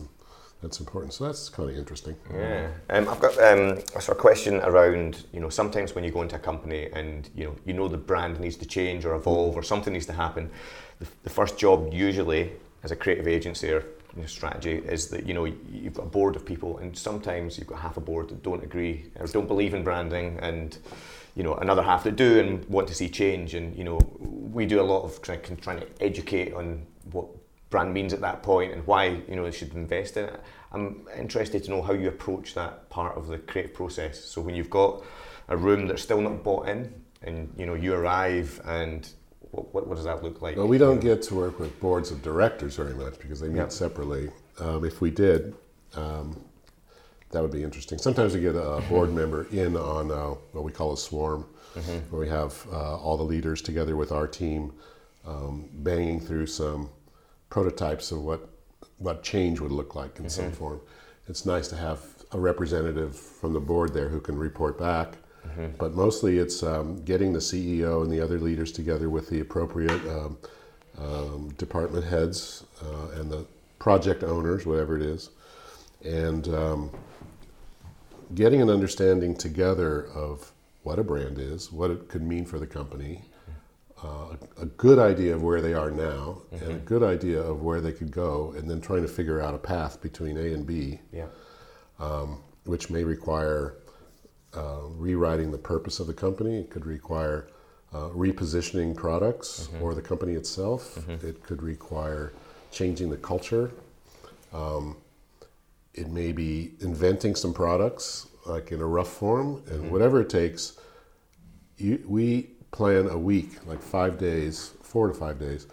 that's 0.61 0.79
important. 0.79 1.13
So 1.13 1.25
that's 1.25 1.49
kind 1.49 1.69
of 1.69 1.77
interesting. 1.77 2.15
Yeah, 2.33 2.69
um, 2.89 3.07
I've 3.09 3.19
got 3.19 3.37
um, 3.39 3.77
a 3.95 4.01
sort 4.01 4.17
of 4.17 4.19
question 4.19 4.55
around. 4.61 5.25
You 5.33 5.39
know, 5.39 5.49
sometimes 5.49 5.95
when 5.95 6.03
you 6.03 6.11
go 6.11 6.21
into 6.21 6.35
a 6.35 6.39
company 6.39 6.89
and 6.91 7.29
you 7.35 7.45
know 7.45 7.55
you 7.65 7.73
know 7.73 7.87
the 7.87 7.97
brand 7.97 8.39
needs 8.39 8.55
to 8.57 8.65
change 8.65 9.05
or 9.05 9.15
evolve 9.15 9.55
or 9.55 9.63
something 9.63 9.93
needs 9.93 10.05
to 10.07 10.13
happen, 10.13 10.49
the, 10.99 11.07
the 11.23 11.29
first 11.29 11.57
job 11.57 11.93
usually 11.93 12.51
as 12.83 12.91
a 12.91 12.95
creative 12.95 13.27
agency 13.27 13.71
or 13.71 13.83
you 14.15 14.21
know, 14.21 14.27
strategy 14.27 14.77
is 14.77 15.07
that 15.09 15.25
you 15.25 15.33
know 15.33 15.45
you've 15.45 15.93
got 15.93 16.03
a 16.03 16.09
board 16.09 16.35
of 16.35 16.45
people 16.45 16.77
and 16.77 16.97
sometimes 16.97 17.57
you've 17.57 17.67
got 17.67 17.79
half 17.79 17.97
a 17.97 18.01
board 18.01 18.29
that 18.29 18.43
don't 18.43 18.63
agree 18.63 19.05
or 19.19 19.27
don't 19.27 19.47
believe 19.47 19.73
in 19.73 19.83
branding 19.83 20.39
and 20.41 20.77
you 21.35 21.43
know 21.43 21.55
another 21.55 21.83
half 21.83 22.03
that 22.03 22.15
do 22.15 22.39
and 22.39 22.65
want 22.65 22.87
to 22.87 22.93
see 22.93 23.09
change 23.09 23.53
and 23.53 23.75
you 23.75 23.83
know 23.83 23.99
we 24.19 24.65
do 24.65 24.79
a 24.79 24.83
lot 24.83 25.03
of 25.03 25.21
trying, 25.21 25.41
trying 25.57 25.79
to 25.79 25.87
educate 26.01 26.53
on 26.53 26.85
what 27.11 27.27
brand 27.69 27.93
means 27.93 28.13
at 28.13 28.21
that 28.21 28.41
point 28.41 28.71
and 28.71 28.87
why 28.87 29.07
you 29.27 29.35
know 29.35 29.43
they 29.43 29.51
should 29.51 29.73
invest 29.73 30.15
in 30.17 30.25
it. 30.25 30.41
I'm 30.71 31.05
interested 31.17 31.63
to 31.65 31.69
know 31.71 31.81
how 31.81 31.93
you 31.93 32.07
approach 32.07 32.53
that 32.53 32.89
part 32.89 33.17
of 33.17 33.27
the 33.27 33.37
creative 33.37 33.73
process. 33.73 34.23
So 34.23 34.41
when 34.41 34.55
you've 34.55 34.69
got 34.69 35.03
a 35.47 35.57
room 35.57 35.87
that's 35.87 36.01
still 36.01 36.21
not 36.21 36.43
bought 36.43 36.69
in, 36.69 36.93
and 37.21 37.53
you 37.57 37.65
know 37.65 37.73
you 37.73 37.93
arrive, 37.93 38.61
and 38.65 39.09
what, 39.55 39.73
what, 39.73 39.87
what 39.87 39.95
does 39.95 40.05
that 40.05 40.21
look 40.23 40.41
like? 40.41 40.57
Well, 40.57 40.67
we 40.67 40.77
don't 40.77 40.99
get 40.99 41.21
to 41.23 41.35
work 41.35 41.59
with 41.59 41.79
boards 41.79 42.11
of 42.11 42.21
directors 42.21 42.75
very 42.75 42.93
much 42.93 43.17
because 43.19 43.39
they 43.39 43.47
meet 43.47 43.57
Yep. 43.57 43.71
separately. 43.71 44.29
Um, 44.59 44.83
if 44.85 45.01
we 45.01 45.11
did, 45.11 45.55
um, 45.95 46.39
that 47.31 47.41
would 47.41 47.51
be 47.51 47.63
interesting. 47.63 47.97
Sometimes 47.97 48.33
we 48.33 48.41
get 48.41 48.55
a 48.55 48.81
board 48.89 49.13
member 49.13 49.47
in 49.51 49.75
on 49.75 50.11
uh, 50.11 50.35
what 50.51 50.63
we 50.63 50.71
call 50.71 50.93
a 50.93 50.97
swarm, 50.97 51.45
where 52.09 52.21
we 52.21 52.29
have 52.29 52.65
uh, 52.71 52.97
all 52.97 53.17
the 53.17 53.23
leaders 53.23 53.61
together 53.61 53.95
with 53.95 54.11
our 54.11 54.27
team, 54.27 54.71
um, 55.25 55.67
banging 55.73 56.19
through 56.21 56.45
some 56.47 56.89
prototypes 57.49 58.11
of 58.11 58.21
what 58.21 58.49
what 58.97 59.23
change 59.23 59.59
would 59.59 59.71
look 59.71 59.93
like 59.95 60.19
in 60.19 60.29
some 60.29 60.51
form. 60.51 60.79
It's 61.27 61.45
nice 61.45 61.67
to 61.69 61.75
have 61.75 61.99
a 62.31 62.39
representative 62.39 63.17
from 63.17 63.51
the 63.51 63.59
board 63.59 63.93
there 63.93 64.07
who 64.07 64.21
can 64.21 64.37
report 64.37 64.79
back. 64.79 65.15
But 65.77 65.93
mostly 65.93 66.37
it's 66.37 66.63
um, 66.63 67.03
getting 67.03 67.33
the 67.33 67.39
CEO 67.39 68.03
and 68.03 68.11
the 68.11 68.21
other 68.21 68.39
leaders 68.39 68.71
together 68.71 69.09
with 69.09 69.29
the 69.29 69.39
appropriate 69.39 70.01
um, 70.07 70.37
um, 70.97 71.53
department 71.57 72.05
heads 72.05 72.65
uh, 72.81 73.19
and 73.19 73.31
the 73.31 73.45
project 73.79 74.23
owners, 74.23 74.65
whatever 74.65 74.95
it 74.95 75.01
is, 75.01 75.29
and 76.03 76.47
um, 76.49 76.91
getting 78.33 78.61
an 78.61 78.69
understanding 78.69 79.35
together 79.35 80.07
of 80.07 80.51
what 80.83 80.99
a 80.99 81.03
brand 81.03 81.39
is, 81.39 81.71
what 81.71 81.91
it 81.91 82.07
could 82.07 82.21
mean 82.21 82.45
for 82.45 82.59
the 82.59 82.67
company, 82.67 83.23
uh, 84.03 84.35
a 84.61 84.65
good 84.65 84.99
idea 84.99 85.33
of 85.33 85.41
where 85.41 85.61
they 85.61 85.73
are 85.73 85.89
now, 85.89 86.41
and 86.51 86.71
a 86.71 86.79
good 86.79 87.01
idea 87.03 87.41
of 87.41 87.61
where 87.63 87.81
they 87.81 87.91
could 87.91 88.11
go, 88.11 88.53
and 88.57 88.69
then 88.69 88.79
trying 88.79 89.01
to 89.01 89.07
figure 89.07 89.41
out 89.41 89.53
a 89.55 89.57
path 89.57 90.01
between 90.01 90.37
A 90.37 90.53
and 90.53 90.65
B, 90.65 90.99
yeah, 91.11 91.27
um, 91.99 92.39
which 92.65 92.89
may 92.89 93.03
require 93.03 93.77
uh, 94.55 94.79
rewriting 94.97 95.51
the 95.51 95.57
purpose 95.57 95.99
of 95.99 96.07
the 96.07 96.13
company. 96.13 96.59
It 96.59 96.69
could 96.69 96.85
require 96.85 97.47
uh, 97.93 98.09
repositioning 98.09 98.95
products 98.95 99.69
or 99.81 99.93
the 99.93 100.01
company 100.01 100.33
itself. 100.33 100.97
It 101.23 101.43
could 101.43 101.61
require 101.63 102.33
changing 102.71 103.09
the 103.09 103.17
culture. 103.17 103.71
Um, 104.53 104.97
it 105.93 106.09
may 106.09 106.31
be 106.31 106.71
inventing 106.81 107.35
some 107.35 107.53
products, 107.53 108.27
like 108.45 108.71
in 108.71 108.81
a 108.81 108.85
rough 108.85 109.09
form, 109.09 109.63
and 109.69 109.89
whatever 109.91 110.19
it 110.21 110.29
takes. 110.29 110.77
You, 111.77 112.03
we 112.07 112.49
plan 112.71 113.07
a 113.09 113.17
week, 113.17 113.65
like 113.65 113.81
five 113.81 114.17
days, 114.17 114.71
four 114.81 115.07
to 115.07 115.13
five 115.13 115.39
days, 115.39 115.67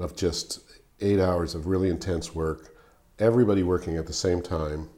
of 0.00 0.16
just 0.16 0.60
eight 1.00 1.20
hours 1.20 1.54
of 1.54 1.66
really 1.66 1.90
intense 1.90 2.34
work. 2.34 2.74
Everybody 3.18 3.62
working 3.62 3.96
at 3.98 4.06
the 4.06 4.12
same 4.12 4.40
time, 4.42 4.88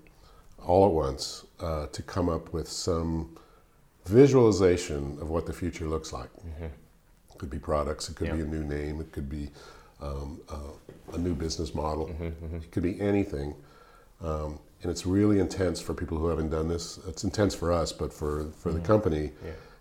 all 0.68 0.86
at 0.86 0.92
once, 0.92 1.46
uh, 1.60 1.86
to 1.86 2.02
come 2.02 2.28
up 2.28 2.52
with 2.52 2.68
some 2.68 3.36
visualization 4.04 5.18
of 5.20 5.30
what 5.30 5.46
the 5.46 5.52
future 5.52 5.86
looks 5.86 6.12
like. 6.12 6.30
It 7.32 7.38
could 7.38 7.50
be 7.50 7.58
products, 7.58 8.08
it 8.08 8.16
could 8.16 8.32
be 8.32 8.40
a 8.42 8.46
new 8.46 8.62
name, 8.64 9.00
it 9.00 9.10
could 9.10 9.28
be 9.28 9.50
um, 10.00 10.40
uh, 10.48 11.14
a 11.14 11.18
new 11.18 11.34
business 11.34 11.74
model, 11.74 12.14
it 12.54 12.70
could 12.70 12.82
be 12.82 13.00
anything. 13.00 13.54
Um, 14.22 14.58
and 14.82 14.90
it's 14.92 15.06
really 15.06 15.40
intense 15.40 15.80
for 15.80 15.94
people 15.94 16.18
who 16.18 16.28
haven't 16.28 16.50
done 16.50 16.68
this. 16.68 16.98
It's 17.08 17.24
intense 17.24 17.54
for 17.54 17.72
us, 17.72 17.92
but 17.92 18.12
for, 18.12 18.46
for 18.58 18.72
the 18.72 18.80
company, 18.80 19.32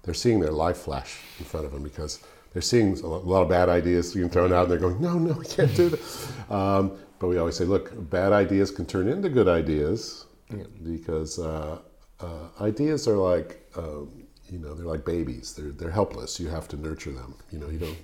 they're 0.04 0.14
seeing 0.14 0.40
their 0.40 0.52
life 0.52 0.78
flash 0.78 1.20
in 1.38 1.46
front 1.46 1.66
of 1.66 1.72
them 1.72 1.84
because 1.84 2.20
they're 2.54 2.62
seeing 2.62 2.98
a 3.04 3.06
a 3.06 3.28
lot 3.34 3.42
of 3.42 3.50
bad 3.50 3.70
ideas 3.70 4.14
being 4.14 4.30
thrown 4.30 4.54
out, 4.54 4.64
and 4.64 4.72
they're 4.72 4.80
going, 4.80 5.00
"No, 5.02 5.20
no, 5.20 5.34
we 5.34 5.46
can't 5.46 5.76
do 5.76 5.90
that." 5.90 6.00
Um, 6.50 6.98
but 7.20 7.28
we 7.28 7.38
always 7.38 7.58
say, 7.58 7.66
"Look, 7.66 7.92
bad 8.10 8.32
ideas 8.32 8.72
can 8.72 8.86
turn 8.86 9.10
into 9.10 9.28
good 9.30 9.50
ideas 9.50 10.26
because 10.84 11.40
uh, 11.40 11.80
uh, 12.20 12.48
ideas 12.62 13.08
are 13.08 13.18
like, 13.18 13.70
um, 13.76 14.24
you 14.50 14.60
know, 14.60 14.74
they're 14.74 14.86
like 14.86 15.04
babies. 15.04 15.54
They're 15.54 15.72
they're 15.72 15.92
helpless. 15.92 16.40
You 16.40 16.48
have 16.48 16.68
to 16.70 16.78
nurture 16.78 17.12
them. 17.12 17.36
You 17.52 17.60
know, 17.60 17.70
you 17.70 17.80
don't." 17.80 17.98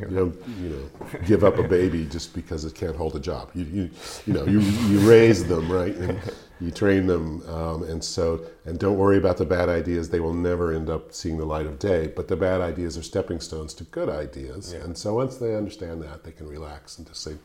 You 0.00 0.06
don't, 0.08 0.48
you 0.60 0.68
know, 0.70 1.20
give 1.24 1.44
up 1.44 1.56
a 1.56 1.62
baby 1.62 2.04
just 2.04 2.34
because 2.34 2.64
it 2.64 2.74
can't 2.74 2.96
hold 2.96 3.14
a 3.14 3.20
job. 3.20 3.50
You, 3.54 3.64
you, 3.64 3.90
you 4.26 4.32
know, 4.32 4.44
you, 4.44 4.58
you 4.60 4.98
raise 5.08 5.46
them 5.46 5.70
right, 5.70 5.94
and 5.94 6.18
you 6.60 6.72
train 6.72 7.06
them, 7.06 7.48
um, 7.48 7.84
and 7.84 8.02
so, 8.02 8.40
and 8.66 8.76
don't 8.78 8.98
worry 8.98 9.18
about 9.18 9.36
the 9.36 9.44
bad 9.46 9.68
ideas. 9.68 10.10
They 10.10 10.18
will 10.18 10.34
never 10.34 10.72
end 10.72 10.90
up 10.90 11.12
seeing 11.14 11.38
the 11.38 11.44
light 11.44 11.64
of 11.64 11.78
day. 11.78 12.08
But 12.08 12.26
the 12.26 12.36
bad 12.36 12.60
ideas 12.60 12.98
are 12.98 13.04
stepping 13.04 13.38
stones 13.40 13.72
to 13.74 13.84
good 13.84 14.08
ideas, 14.08 14.72
and 14.72 14.98
so 14.98 15.14
once 15.14 15.36
they 15.36 15.54
understand 15.54 16.02
that, 16.02 16.24
they 16.24 16.32
can 16.32 16.48
relax 16.48 16.98
and 16.98 17.06
just 17.06 17.22
say, 17.22 17.36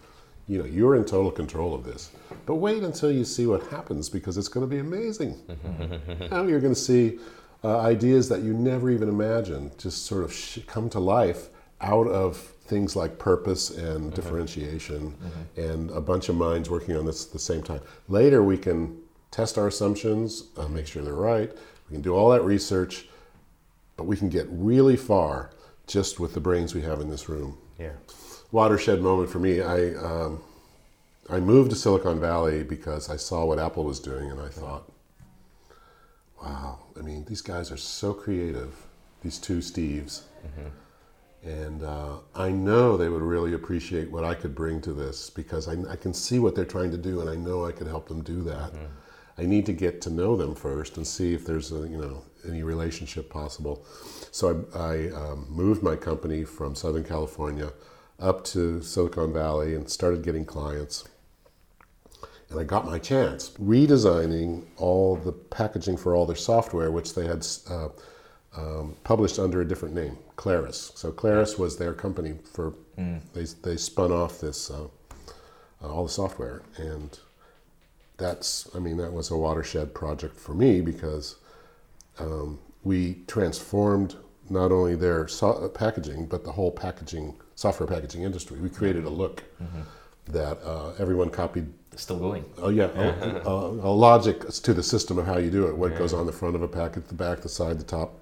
you 0.47 0.59
know, 0.59 0.65
you're 0.65 0.95
in 0.95 1.05
total 1.05 1.31
control 1.31 1.73
of 1.73 1.83
this. 1.83 2.11
But 2.45 2.55
wait 2.55 2.83
until 2.83 3.11
you 3.11 3.23
see 3.23 3.45
what 3.45 3.65
happens 3.67 4.09
because 4.09 4.37
it's 4.37 4.47
going 4.47 4.67
to 4.67 4.69
be 4.69 4.79
amazing. 4.79 5.39
now 6.31 6.43
you're 6.43 6.59
going 6.59 6.73
to 6.73 6.79
see 6.79 7.19
uh, 7.63 7.79
ideas 7.79 8.27
that 8.29 8.41
you 8.41 8.53
never 8.53 8.89
even 8.89 9.07
imagined 9.07 9.77
just 9.77 10.05
sort 10.05 10.23
of 10.23 10.33
sh- 10.33 10.59
come 10.67 10.89
to 10.89 10.99
life 10.99 11.47
out 11.79 12.07
of 12.07 12.37
things 12.37 12.95
like 12.95 13.17
purpose 13.19 13.69
and 13.69 14.13
differentiation 14.13 15.13
and 15.57 15.91
a 15.91 15.99
bunch 16.01 16.29
of 16.29 16.35
minds 16.35 16.69
working 16.69 16.95
on 16.95 17.05
this 17.05 17.25
at 17.25 17.33
the 17.33 17.39
same 17.39 17.61
time. 17.61 17.81
Later, 18.07 18.41
we 18.41 18.57
can 18.57 18.97
test 19.31 19.57
our 19.57 19.67
assumptions, 19.67 20.49
uh, 20.57 20.67
make 20.67 20.87
sure 20.87 21.03
they're 21.03 21.13
right. 21.13 21.51
We 21.89 21.93
can 21.93 22.01
do 22.01 22.15
all 22.15 22.29
that 22.29 22.43
research, 22.43 23.07
but 23.97 24.05
we 24.05 24.15
can 24.15 24.29
get 24.29 24.47
really 24.49 24.95
far 24.95 25.51
just 25.87 26.19
with 26.19 26.33
the 26.33 26.39
brains 26.39 26.73
we 26.73 26.81
have 26.81 27.01
in 27.01 27.09
this 27.09 27.27
room 27.27 27.57
yeah, 27.79 27.91
watershed 28.53 29.01
moment 29.01 29.29
for 29.29 29.39
me. 29.39 29.61
I 29.61 29.95
um, 29.95 30.41
I 31.29 31.39
moved 31.39 31.71
to 31.71 31.75
Silicon 31.75 32.21
Valley 32.21 32.63
because 32.63 33.09
I 33.09 33.17
saw 33.17 33.43
what 33.45 33.59
Apple 33.59 33.83
was 33.83 33.99
doing, 33.99 34.31
and 34.31 34.39
I 34.39 34.47
thought, 34.47 34.89
wow. 36.41 36.79
I 36.97 37.01
mean, 37.01 37.25
these 37.25 37.41
guys 37.41 37.71
are 37.71 37.77
so 37.77 38.13
creative. 38.13 38.75
These 39.23 39.39
two 39.39 39.59
Steves, 39.59 40.21
and 41.43 41.83
uh, 41.83 42.17
I 42.35 42.51
know 42.51 42.97
they 42.97 43.09
would 43.09 43.21
really 43.21 43.53
appreciate 43.53 44.11
what 44.11 44.25
I 44.25 44.35
could 44.35 44.53
bring 44.53 44.81
to 44.81 44.93
this 44.93 45.29
because 45.29 45.67
I, 45.67 45.75
I 45.91 45.95
can 45.95 46.13
see 46.13 46.39
what 46.39 46.55
they're 46.55 46.65
trying 46.65 46.91
to 46.91 46.97
do, 46.97 47.21
and 47.21 47.29
I 47.29 47.35
know 47.35 47.65
I 47.65 47.71
could 47.71 47.87
help 47.87 48.07
them 48.09 48.21
do 48.21 48.43
that. 48.43 48.73
I 49.37 49.45
need 49.45 49.65
to 49.65 49.73
get 49.73 50.01
to 50.01 50.09
know 50.09 50.35
them 50.35 50.55
first 50.55 50.97
and 50.97 51.07
see 51.07 51.33
if 51.33 51.45
there's 51.45 51.71
a, 51.71 51.87
you 51.87 51.97
know 51.97 52.23
any 52.47 52.63
relationship 52.63 53.29
possible. 53.29 53.85
So 54.31 54.65
I, 54.75 54.77
I 54.77 55.09
um, 55.11 55.47
moved 55.49 55.81
my 55.81 55.95
company 55.95 56.43
from 56.43 56.75
Southern 56.75 57.05
California 57.05 57.71
up 58.23 58.43
to 58.45 58.81
Silicon 58.81 59.33
Valley 59.33 59.75
and 59.75 59.89
started 59.89 60.23
getting 60.23 60.45
clients. 60.45 61.03
And 62.49 62.59
I 62.59 62.63
got 62.63 62.85
my 62.85 62.97
chance 62.97 63.49
redesigning 63.61 64.63
all 64.77 65.15
the 65.17 65.33
packaging 65.33 65.97
for 65.97 66.15
all 66.15 66.25
their 66.25 66.35
software, 66.35 66.89
which 66.89 67.15
they 67.15 67.27
had 67.27 67.45
uh, 67.69 67.89
um, 68.55 68.95
published 69.03 69.39
under 69.39 69.61
a 69.61 69.67
different 69.67 69.93
name, 69.93 70.17
Claris. 70.37 70.91
So 70.95 71.11
Claris 71.11 71.57
was 71.57 71.77
their 71.77 71.93
company 71.93 72.35
for 72.51 72.73
mm. 72.97 73.19
they 73.33 73.45
they 73.67 73.75
spun 73.75 74.11
off 74.11 74.39
this 74.39 74.71
uh, 74.71 74.85
uh, 75.83 75.87
all 75.87 76.03
the 76.03 76.11
software, 76.11 76.61
and 76.77 77.19
that's 78.17 78.69
I 78.75 78.79
mean 78.79 78.97
that 78.97 79.11
was 79.11 79.31
a 79.31 79.37
watershed 79.37 79.93
project 79.93 80.39
for 80.39 80.53
me 80.53 80.81
because 80.81 81.37
um, 82.19 82.59
we 82.83 83.23
transformed 83.27 84.15
not 84.49 84.71
only 84.71 84.95
their 84.95 85.27
so- 85.27 85.67
packaging 85.69 86.27
but 86.27 86.43
the 86.43 86.51
whole 86.51 86.71
packaging 86.71 87.35
software 87.55 87.87
packaging 87.87 88.23
industry. 88.23 88.59
We 88.59 88.69
created 88.69 89.05
a 89.05 89.09
look 89.09 89.43
mm-hmm. 89.61 89.81
that 90.27 90.61
uh, 90.63 90.93
everyone 90.99 91.29
copied. 91.29 91.71
Still 91.95 92.17
going. 92.17 92.45
Oh 92.57 92.69
yeah, 92.69 92.89
a, 92.95 93.41
a, 93.45 93.49
a, 93.49 93.93
logic 93.93 94.49
to 94.49 94.73
the 94.73 94.81
system 94.81 95.19
of 95.19 95.27
how 95.27 95.37
you 95.37 95.51
do 95.51 95.67
it. 95.67 95.77
What 95.77 95.91
yeah. 95.91 95.99
goes 95.99 96.13
on 96.13 96.25
the 96.25 96.31
front 96.31 96.55
of 96.55 96.63
a 96.63 96.67
packet, 96.67 97.07
the 97.07 97.13
back, 97.13 97.41
the 97.41 97.49
side, 97.49 97.79
the 97.79 97.83
top. 97.83 98.19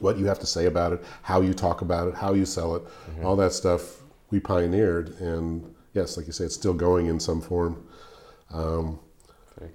What 0.00 0.16
you 0.16 0.26
have 0.26 0.38
to 0.38 0.46
say 0.46 0.66
about 0.66 0.92
it, 0.92 1.04
how 1.22 1.42
you 1.42 1.52
talk 1.52 1.82
about 1.82 2.08
it, 2.08 2.14
how 2.14 2.32
you 2.32 2.46
sell 2.46 2.76
it, 2.76 2.84
mm-hmm. 2.84 3.26
all 3.26 3.36
that 3.36 3.52
stuff 3.52 4.00
we 4.30 4.40
pioneered, 4.40 5.18
and 5.20 5.74
yes, 5.92 6.16
like 6.16 6.26
you 6.26 6.32
say, 6.32 6.44
it's 6.44 6.54
still 6.54 6.74
going 6.74 7.06
in 7.06 7.18
some 7.18 7.40
form. 7.40 7.84
Um, 8.50 8.98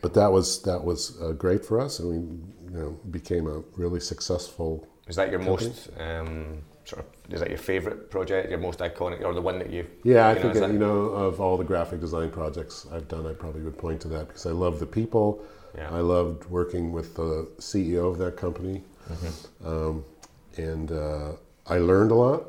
but 0.01 0.13
that 0.13 0.31
was 0.31 0.61
that 0.63 0.83
was 0.83 1.21
uh, 1.21 1.31
great 1.33 1.65
for 1.65 1.79
us, 1.79 1.99
and 1.99 2.09
we 2.09 2.15
you 2.15 2.79
know 2.79 2.99
became 3.11 3.47
a 3.47 3.59
really 3.75 3.99
successful. 3.99 4.87
Is 5.07 5.15
that 5.17 5.29
your 5.29 5.39
company. 5.39 5.67
most 5.67 5.89
um, 5.99 6.61
sort 6.85 7.01
of? 7.01 7.05
Is 7.29 7.39
that 7.39 7.49
your 7.49 7.57
favorite 7.57 8.09
project? 8.09 8.49
Your 8.49 8.59
most 8.59 8.79
iconic, 8.79 9.23
or 9.23 9.33
the 9.33 9.41
one 9.41 9.59
that 9.59 9.69
you? 9.69 9.87
Yeah, 10.03 10.27
I 10.27 10.35
think 10.35 10.55
know, 10.55 10.67
you 10.67 10.73
know 10.73 11.01
of 11.05 11.39
all 11.39 11.57
the 11.57 11.63
graphic 11.63 12.01
design 12.01 12.29
projects 12.29 12.85
I've 12.91 13.07
done, 13.07 13.25
I 13.25 13.33
probably 13.33 13.61
would 13.61 13.77
point 13.77 14.01
to 14.01 14.07
that 14.09 14.27
because 14.27 14.45
I 14.45 14.51
love 14.51 14.79
the 14.79 14.85
people. 14.85 15.43
Yeah. 15.75 15.89
I 15.89 15.99
loved 15.99 16.45
working 16.45 16.91
with 16.91 17.15
the 17.15 17.47
CEO 17.57 18.11
of 18.11 18.17
that 18.19 18.37
company, 18.37 18.83
mm-hmm. 19.09 19.67
um, 19.67 20.05
and 20.57 20.91
uh, 20.91 21.31
I 21.65 21.77
learned 21.77 22.11
a 22.11 22.15
lot 22.15 22.43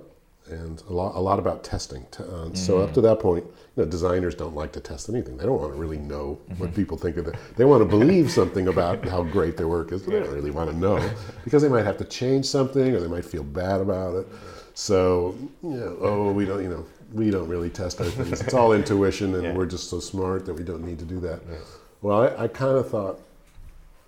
and 0.51 0.83
a 0.89 0.93
lot, 0.93 1.14
a 1.14 1.20
lot 1.20 1.39
about 1.39 1.64
testing. 1.64 2.07
Uh, 2.18 2.22
mm. 2.22 2.57
So 2.57 2.79
up 2.81 2.93
to 2.95 3.01
that 3.01 3.18
point, 3.18 3.45
you 3.45 3.83
know, 3.83 3.87
designers 3.87 4.35
don't 4.35 4.55
like 4.55 4.72
to 4.72 4.81
test 4.81 5.09
anything. 5.09 5.37
They 5.37 5.47
don't 5.47 5.59
want 5.59 5.72
to 5.72 5.79
really 5.79 5.99
know 5.99 6.39
mm-hmm. 6.49 6.61
what 6.61 6.75
people 6.75 6.99
think 6.99 7.16
of 7.16 7.27
it. 7.27 7.37
They 7.57 7.64
want 7.64 7.81
to 7.81 7.87
believe 7.87 8.31
something 8.31 8.68
about 8.68 9.07
how 9.09 9.22
great 9.22 9.57
their 9.57 9.68
work 9.68 9.93
is, 9.93 10.03
but 10.03 10.12
they 10.12 10.20
don't 10.20 10.35
really 10.35 10.51
want 10.51 10.70
to 10.70 10.77
know 10.77 11.11
because 11.45 11.62
they 11.62 11.68
might 11.68 11.85
have 11.85 11.97
to 11.99 12.05
change 12.05 12.45
something 12.45 12.95
or 12.95 13.01
they 13.01 13.09
might 13.09 13.25
feel 13.25 13.43
bad 13.43 13.81
about 13.81 14.16
it. 14.16 14.29
So, 14.75 15.37
you 15.62 15.70
know, 15.70 15.97
oh, 16.01 16.33
we 16.33 16.45
don't, 16.45 16.62
you 16.62 16.68
know, 16.68 16.85
we 17.12 17.31
don't 17.31 17.49
really 17.49 17.70
test 17.70 18.01
our 18.01 18.07
things. 18.07 18.41
It's 18.41 18.55
all 18.55 18.72
intuition, 18.72 19.35
and 19.37 19.45
yeah. 19.45 19.53
we're 19.53 19.66
just 19.66 19.89
so 19.89 20.01
smart 20.01 20.45
that 20.47 20.55
we 20.55 20.64
don't 20.64 20.85
need 20.85 20.99
to 20.99 21.05
do 21.05 21.20
that. 21.20 21.41
Yeah. 21.49 21.57
Well, 22.03 22.22
I, 22.22 22.45
I 22.45 22.49
kind 22.49 22.77
of 22.77 22.91
thought 22.91 23.20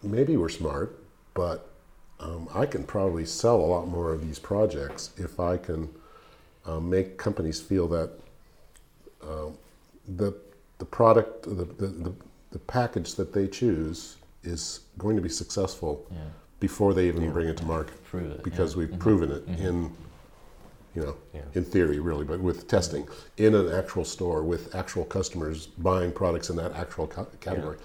maybe 0.02 0.36
we're 0.36 0.48
smart, 0.48 0.98
but 1.34 1.68
um, 2.18 2.48
I 2.52 2.66
can 2.66 2.82
probably 2.82 3.24
sell 3.24 3.56
a 3.56 3.68
lot 3.68 3.86
more 3.86 4.12
of 4.12 4.26
these 4.26 4.40
projects 4.40 5.10
if 5.16 5.38
I 5.38 5.56
can 5.56 5.88
um, 6.64 6.90
make 6.90 7.16
companies 7.16 7.60
feel 7.60 7.86
that 7.88 8.10
uh, 9.22 9.50
the 10.16 10.34
the 10.78 10.84
product, 10.84 11.44
the, 11.44 11.64
the, 11.64 11.86
the, 11.86 12.12
the, 12.52 12.58
package 12.58 13.14
that 13.14 13.32
they 13.32 13.46
choose 13.46 14.16
is 14.44 14.80
going 14.98 15.16
to 15.16 15.22
be 15.22 15.28
successful 15.28 16.06
yeah. 16.10 16.18
before 16.60 16.92
they 16.92 17.08
even 17.08 17.30
bring 17.32 17.48
it 17.48 17.56
to 17.56 17.64
market. 17.64 18.04
Prove 18.04 18.30
it, 18.30 18.42
because 18.42 18.76
we've 18.76 18.88
mm-hmm. 18.88 18.98
proven 18.98 19.32
it 19.32 19.48
mm-hmm. 19.48 19.66
in 19.66 19.96
you 20.96 21.02
know, 21.02 21.16
in 21.54 21.64
theory, 21.64 22.00
really, 22.00 22.24
but 22.24 22.40
with 22.40 22.66
testing 22.66 23.06
in 23.36 23.54
an 23.54 23.70
actual 23.70 24.04
store 24.04 24.42
with 24.42 24.74
actual 24.74 25.04
customers 25.04 25.66
buying 25.66 26.10
products 26.10 26.48
in 26.50 26.56
that 26.56 26.72
actual 26.72 27.06
ca- 27.06 27.26
category. 27.40 27.76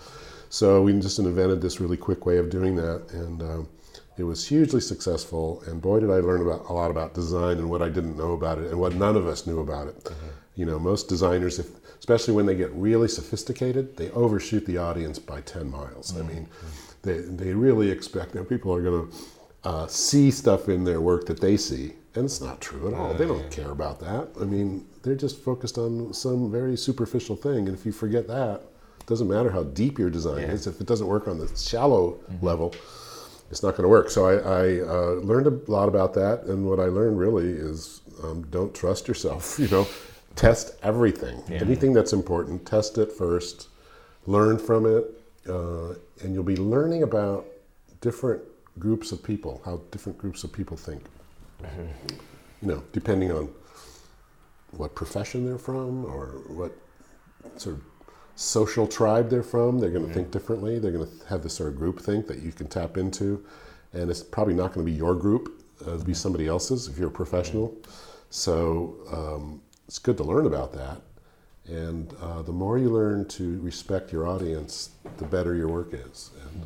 So 0.50 0.82
we 0.82 0.94
just 1.00 1.20
invented 1.20 1.62
this 1.62 1.80
really 1.80 1.98
quick 1.98 2.26
way 2.26 2.38
of 2.38 2.50
doing 2.50 2.76
that, 2.78 3.12
and 3.12 3.42
um, 3.42 3.70
it 4.18 4.24
was 4.24 4.48
hugely 4.48 4.82
successful, 4.82 5.62
and 5.68 5.82
boy, 5.82 6.00
did 6.00 6.10
I 6.10 6.16
learn 6.16 6.42
about 6.42 6.70
a 6.70 6.74
lot 6.74 6.92
about 6.92 7.14
design 7.14 7.58
and 7.58 7.70
what 7.70 7.82
I 7.82 7.90
didn't 7.90 8.18
know 8.18 8.34
about 8.34 8.58
it, 8.60 8.72
and 8.72 8.80
what 8.80 8.96
none 8.96 9.16
of 9.18 9.28
us 9.28 9.46
knew 9.46 9.60
about 9.60 9.88
it. 9.88 10.04
Mm-hmm. 10.04 10.28
You 10.56 10.66
know, 10.66 10.80
most 10.80 11.08
designers, 11.08 11.60
if 11.60 11.68
especially 12.00 12.34
when 12.34 12.46
they 12.46 12.56
get 12.56 12.72
really 12.74 13.08
sophisticated, 13.08 13.96
they 13.98 14.10
overshoot 14.12 14.66
the 14.66 14.78
audience 14.78 15.20
by 15.20 15.42
ten 15.42 15.70
miles. 15.70 16.12
Mm-hmm. 16.12 16.30
I 16.30 16.34
mean, 16.34 16.48
they 17.02 17.18
they 17.20 17.54
really 17.54 17.90
expect 17.90 18.34
that 18.34 18.50
people 18.50 18.74
are 18.74 18.82
going 18.82 19.10
to 19.10 19.18
uh, 19.64 19.88
see 19.88 20.32
stuff 20.32 20.68
in 20.70 20.84
their 20.84 21.00
work 21.00 21.26
that 21.28 21.40
they 21.40 21.58
see, 21.58 21.94
and 22.16 22.26
it's 22.26 22.42
not 22.42 22.60
true 22.62 22.88
at 22.88 22.94
all. 22.94 23.14
They 23.14 23.26
don't 23.26 23.50
care 23.52 23.72
about 23.72 24.00
that. 24.02 24.30
I 24.40 24.44
mean, 24.44 24.86
they're 25.02 25.16
just 25.16 25.40
focused 25.40 25.78
on 25.78 26.14
some 26.14 26.52
very 26.52 26.78
superficial 26.78 27.36
thing, 27.36 27.68
and 27.68 27.78
if 27.78 27.86
you 27.86 27.92
forget 27.92 28.28
that, 28.28 28.62
it 29.00 29.06
doesn't 29.06 29.28
matter 29.28 29.50
how 29.50 29.64
deep 29.64 29.98
your 29.98 30.10
design 30.10 30.42
yeah. 30.42 30.52
is. 30.52 30.68
If 30.68 30.82
it 30.82 30.88
doesn't 30.88 31.08
work 31.08 31.28
on 31.28 31.40
the 31.40 31.48
shallow 31.56 32.12
mm-hmm. 32.12 32.46
level 32.46 32.76
it's 33.52 33.62
not 33.62 33.72
going 33.72 33.84
to 33.84 33.90
work. 33.90 34.10
So 34.10 34.26
I, 34.26 34.36
I 34.36 34.80
uh, 34.80 35.12
learned 35.22 35.48
a 35.48 35.72
lot 35.72 35.90
about 35.90 36.14
that, 36.16 36.44
and 36.44 36.66
what 36.66 36.80
I 36.80 36.86
learned 36.86 37.20
really 37.20 37.50
is 37.50 38.02
um, 38.24 38.44
don't 38.50 38.74
trust 38.74 39.08
yourself. 39.08 39.60
You 39.60 39.68
know, 39.68 39.88
test 40.36 40.76
everything. 40.82 41.44
Yeah. 41.48 41.60
Anything 41.60 41.94
that's 41.94 42.14
important, 42.14 42.66
test 42.66 42.98
it 42.98 43.12
first, 43.12 43.68
learn 44.26 44.58
from 44.58 44.86
it, 44.86 45.06
uh, 45.48 45.90
and 46.22 46.34
you'll 46.34 46.44
be 46.44 46.56
learning 46.56 47.04
about 47.04 47.46
different 48.00 48.42
groups 48.80 49.12
of 49.12 49.22
people, 49.22 49.62
how 49.66 49.82
different 49.92 50.18
groups 50.18 50.44
of 50.44 50.52
people 50.52 50.78
think. 50.78 51.04
Mm-hmm. 51.62 52.16
You 52.62 52.68
know, 52.68 52.84
depending 52.92 53.32
on 53.32 53.50
what 54.72 54.96
profession 54.96 55.46
they're 55.46 55.58
from 55.58 56.06
or 56.06 56.42
what 56.48 56.72
sort 57.58 57.76
of 57.76 57.84
social 58.36 58.88
tribe 58.88 59.30
they're 59.30 59.44
from. 59.44 59.80
They're 59.80 59.90
going 59.90 60.08
to 60.08 60.14
think 60.14 60.32
differently. 60.32 60.80
They're 60.80 60.92
going 60.92 61.08
to 61.08 61.26
have 61.28 61.44
this 61.44 61.54
sort 61.54 61.70
of 61.70 61.78
group 61.78 62.00
think 62.00 62.28
that 62.28 62.42
you 62.42 62.52
can 62.52 62.68
tap 62.68 62.98
into, 62.98 63.46
and 63.94 64.10
it's 64.10 64.24
probably 64.24 64.54
not 64.54 64.74
going 64.74 64.86
to 64.86 64.92
be 64.92 64.98
your 64.98 65.16
group. 65.16 65.64
Uh, 65.86 65.94
it'll 65.94 66.06
be 66.06 66.14
somebody 66.14 66.48
else's 66.48 66.88
if 66.88 66.98
you're 66.98 67.10
a 67.10 67.12
professional. 67.12 67.76
So 68.30 68.96
um, 69.12 69.62
it's 69.88 70.00
good 70.00 70.18
to 70.18 70.24
learn 70.24 70.46
about 70.46 70.74
that. 70.74 71.02
And 71.68 72.14
uh, 72.22 72.42
the 72.42 72.52
more 72.52 72.78
you 72.78 72.90
learn 72.90 73.28
to 73.30 73.60
respect 73.62 74.12
your 74.12 74.28
audience, 74.28 74.92
the 75.18 75.26
better 75.26 75.56
your 75.56 75.68
work 75.68 75.94
is. 75.94 76.32
And 76.44 76.66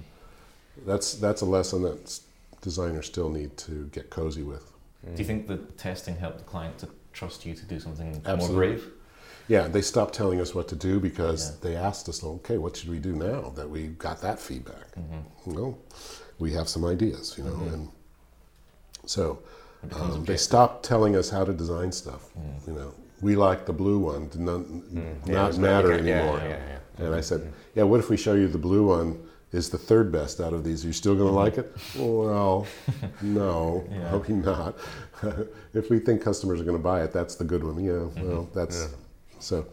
that's 0.85 1.15
that's 1.15 1.41
a 1.41 1.45
lesson 1.45 1.81
that 1.83 2.19
designers 2.61 3.07
still 3.07 3.29
need 3.29 3.57
to 3.57 3.87
get 3.91 4.09
cozy 4.09 4.43
with. 4.43 4.71
Do 5.03 5.21
you 5.21 5.25
think 5.25 5.47
the 5.47 5.57
testing 5.77 6.17
helped 6.17 6.39
the 6.39 6.43
client 6.45 6.79
to 6.79 6.89
trust 7.13 7.45
you 7.45 7.53
to 7.53 7.65
do 7.65 7.79
something 7.79 8.21
Absolutely. 8.25 8.47
more 8.47 8.55
brave? 8.55 8.91
Yeah, 9.47 9.67
they 9.67 9.81
stopped 9.81 10.15
telling 10.15 10.41
us 10.41 10.55
what 10.55 10.67
to 10.69 10.75
do 10.75 10.99
because 10.99 11.51
yeah. 11.51 11.57
they 11.61 11.75
asked 11.75 12.09
us, 12.09 12.23
okay, 12.23 12.57
what 12.57 12.75
should 12.75 12.89
we 12.89 12.97
do 12.97 13.13
now 13.13 13.53
that 13.55 13.69
we 13.69 13.87
got 13.87 14.19
that 14.21 14.39
feedback? 14.39 14.95
Mm-hmm. 14.95 15.49
You 15.51 15.55
know, 15.55 15.77
we 16.39 16.51
have 16.53 16.67
some 16.67 16.83
ideas, 16.83 17.35
you 17.37 17.43
know, 17.43 17.51
mm-hmm. 17.51 17.73
and 17.73 17.89
so 19.05 19.39
um, 19.93 20.25
they 20.25 20.37
stopped 20.37 20.83
telling 20.83 21.15
us 21.15 21.29
how 21.29 21.45
to 21.45 21.53
design 21.53 21.91
stuff. 21.91 22.29
Mm. 22.37 22.67
You 22.67 22.73
know, 22.73 22.93
we 23.21 23.35
like 23.35 23.67
the 23.67 23.73
blue 23.73 23.99
one, 23.99 24.29
did 24.29 24.41
not, 24.41 24.61
mm. 24.61 25.27
not 25.27 25.53
yeah, 25.53 25.59
matter 25.59 25.91
anymore. 25.91 26.39
Yeah, 26.39 27.05
and 27.05 27.13
I 27.13 27.21
said, 27.21 27.41
mm-hmm. 27.41 27.51
yeah, 27.75 27.83
what 27.83 27.99
if 27.99 28.09
we 28.09 28.17
show 28.17 28.33
you 28.33 28.47
the 28.47 28.57
blue 28.57 28.87
one 28.87 29.19
is 29.56 29.70
the 29.70 29.78
third 29.78 30.12
best 30.12 30.41
out 30.41 30.53
of 30.53 30.64
these? 30.64 30.84
Are 30.84 30.88
you 30.88 30.93
still 30.93 31.16
going 31.16 31.30
to 31.30 31.34
like 31.34 31.58
it? 31.58 31.76
Well, 31.97 32.68
no, 33.22 33.88
probably 34.10 34.36
not. 34.36 34.76
if 35.74 35.89
we 35.89 35.99
think 35.99 36.22
customers 36.22 36.60
are 36.60 36.66
going 36.66 36.78
to 36.78 36.84
buy 36.84 37.03
it, 37.03 37.14
that's 37.14 37.36
the 37.36 37.45
good 37.45 37.64
one. 37.64 37.84
Yeah, 37.84 37.91
mm-hmm. 37.91 38.28
well, 38.28 38.49
that's 38.53 38.89
so 39.39 39.66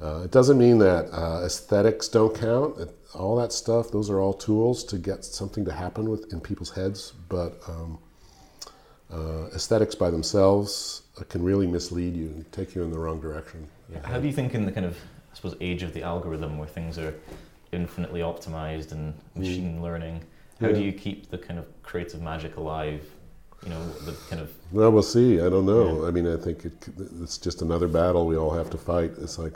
uh, 0.00 0.22
it 0.24 0.30
doesn't 0.30 0.58
mean 0.58 0.78
that 0.78 1.06
uh, 1.12 1.44
aesthetics 1.44 2.08
don't 2.08 2.34
count. 2.34 2.78
It, 2.78 2.90
all 3.14 3.36
that 3.36 3.52
stuff, 3.52 3.90
those 3.90 4.10
are 4.10 4.20
all 4.20 4.34
tools 4.34 4.84
to 4.84 4.98
get 4.98 5.24
something 5.24 5.64
to 5.64 5.72
happen 5.72 6.10
with 6.10 6.32
in 6.32 6.40
people's 6.40 6.70
heads. 6.70 7.12
But 7.28 7.58
um, 7.66 7.98
uh, 9.10 9.46
aesthetics 9.54 9.94
by 9.94 10.10
themselves 10.10 11.02
uh, 11.18 11.24
can 11.24 11.42
really 11.42 11.66
mislead 11.66 12.14
you 12.14 12.44
take 12.52 12.74
you 12.74 12.82
in 12.82 12.90
the 12.90 12.98
wrong 12.98 13.20
direction. 13.20 13.66
Yeah. 13.90 14.06
How 14.06 14.18
do 14.18 14.26
you 14.26 14.32
think 14.32 14.54
in 14.54 14.66
the 14.66 14.72
kind 14.72 14.86
of, 14.86 14.96
I 15.32 15.34
suppose, 15.34 15.56
age 15.60 15.82
of 15.82 15.94
the 15.94 16.02
algorithm 16.02 16.58
where 16.58 16.68
things 16.68 16.98
are 16.98 17.14
infinitely 17.76 18.20
optimized 18.20 18.90
and 18.92 19.14
mm. 19.14 19.36
machine 19.36 19.78
mm. 19.78 19.82
learning, 19.82 20.22
how 20.60 20.68
yeah. 20.68 20.74
do 20.74 20.82
you 20.82 20.92
keep 20.92 21.30
the 21.30 21.38
kind 21.38 21.58
of 21.58 21.66
creative 21.82 22.20
magic 22.20 22.56
alive 22.56 23.02
you 23.66 23.70
know, 23.70 23.88
the 24.04 24.12
kind 24.28 24.40
of. 24.40 24.52
Well, 24.70 24.92
we'll 24.92 25.02
see. 25.02 25.40
I 25.40 25.48
don't 25.48 25.66
know. 25.66 26.02
Yeah. 26.02 26.08
I 26.08 26.10
mean, 26.10 26.32
I 26.32 26.36
think 26.36 26.64
it, 26.64 26.88
it's 27.22 27.38
just 27.38 27.62
another 27.62 27.88
battle 27.88 28.26
we 28.26 28.36
all 28.36 28.52
have 28.52 28.70
to 28.70 28.78
fight. 28.78 29.12
It's 29.18 29.38
like, 29.38 29.54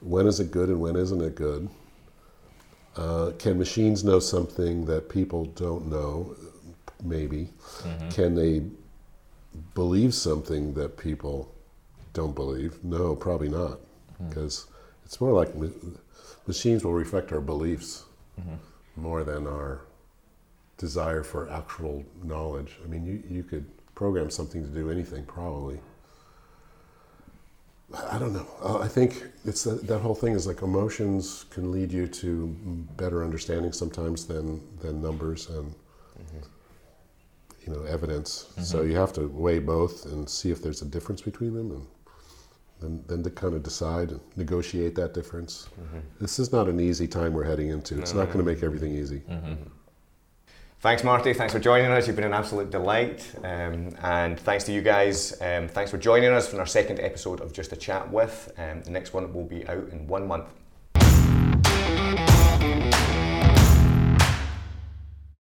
when 0.00 0.26
is 0.26 0.40
it 0.40 0.50
good 0.50 0.68
and 0.68 0.80
when 0.80 0.96
isn't 0.96 1.20
it 1.20 1.34
good? 1.34 1.68
Uh, 2.96 3.30
can 3.38 3.58
machines 3.58 4.04
know 4.04 4.18
something 4.18 4.84
that 4.86 5.08
people 5.08 5.46
don't 5.46 5.86
know? 5.86 6.34
Maybe. 7.02 7.48
Mm-hmm. 7.82 8.08
Can 8.10 8.34
they 8.34 8.62
believe 9.74 10.14
something 10.14 10.74
that 10.74 10.96
people 10.96 11.52
don't 12.12 12.34
believe? 12.34 12.82
No, 12.82 13.14
probably 13.14 13.48
not. 13.48 13.78
Because 14.28 14.66
mm. 14.66 15.04
it's 15.04 15.20
more 15.20 15.32
like 15.32 15.54
machines 16.46 16.84
will 16.84 16.94
reflect 16.94 17.32
our 17.32 17.40
beliefs 17.40 18.04
more 18.96 19.24
than 19.24 19.46
our 19.46 19.82
desire 20.76 21.22
for 21.22 21.48
actual 21.50 22.04
knowledge. 22.22 22.76
I 22.84 22.88
mean, 22.88 23.06
you, 23.06 23.22
you 23.28 23.42
could 23.42 23.64
program 23.94 24.30
something 24.30 24.62
to 24.62 24.68
do 24.68 24.90
anything, 24.90 25.24
probably. 25.24 25.80
I 28.10 28.18
don't 28.18 28.32
know. 28.32 28.46
Uh, 28.62 28.78
I 28.78 28.88
think 28.88 29.22
it's 29.44 29.64
that, 29.64 29.86
that 29.86 29.98
whole 29.98 30.14
thing 30.14 30.32
is 30.32 30.46
like 30.46 30.62
emotions 30.62 31.44
can 31.50 31.70
lead 31.70 31.92
you 31.92 32.06
to 32.08 32.46
better 32.96 33.22
understanding 33.22 33.72
sometimes 33.72 34.26
than 34.26 34.62
than 34.78 35.02
numbers 35.02 35.50
and 35.50 35.74
you 37.66 37.72
know 37.72 37.82
evidence. 37.84 38.46
So 38.62 38.82
you 38.82 38.96
have 38.96 39.12
to 39.14 39.28
weigh 39.28 39.58
both 39.58 40.06
and 40.06 40.28
see 40.28 40.50
if 40.50 40.62
there's 40.62 40.82
a 40.82 40.86
difference 40.86 41.20
between 41.20 41.54
them, 41.54 41.70
and 41.70 41.86
then 42.82 43.02
then 43.06 43.22
to 43.22 43.30
kind 43.30 43.54
of 43.54 43.62
decide 43.62 44.10
and 44.10 44.20
negotiate 44.36 44.94
that 44.96 45.14
difference. 45.14 45.68
This 46.20 46.38
is 46.38 46.52
not 46.52 46.68
an 46.68 46.80
easy 46.80 47.06
time 47.06 47.32
we're 47.32 47.44
heading 47.44 47.68
into. 47.68 47.98
It's 47.98 48.14
not 48.14 48.26
going 48.26 48.38
to 48.38 48.44
make 48.44 48.62
everything 48.62 48.94
easy. 48.94 49.22
Thanks, 50.80 51.04
Marty. 51.04 51.32
Thanks 51.32 51.52
for 51.52 51.60
joining 51.60 51.92
us. 51.92 52.08
You've 52.08 52.16
been 52.16 52.24
an 52.24 52.34
absolute 52.34 52.70
delight. 52.70 53.32
Um, 53.44 53.94
and 54.02 54.36
thanks 54.40 54.64
to 54.64 54.72
you 54.72 54.82
guys. 54.82 55.40
Um, 55.40 55.68
thanks 55.68 55.92
for 55.92 55.96
joining 55.96 56.32
us 56.32 56.48
for 56.48 56.58
our 56.58 56.66
second 56.66 56.98
episode 56.98 57.40
of 57.40 57.52
Just 57.52 57.72
a 57.72 57.76
Chat 57.76 58.10
with. 58.10 58.52
Um, 58.58 58.82
the 58.82 58.90
next 58.90 59.14
one 59.14 59.32
will 59.32 59.44
be 59.44 59.64
out 59.68 59.88
in 59.90 60.08
one 60.08 60.26
month. 60.26 60.48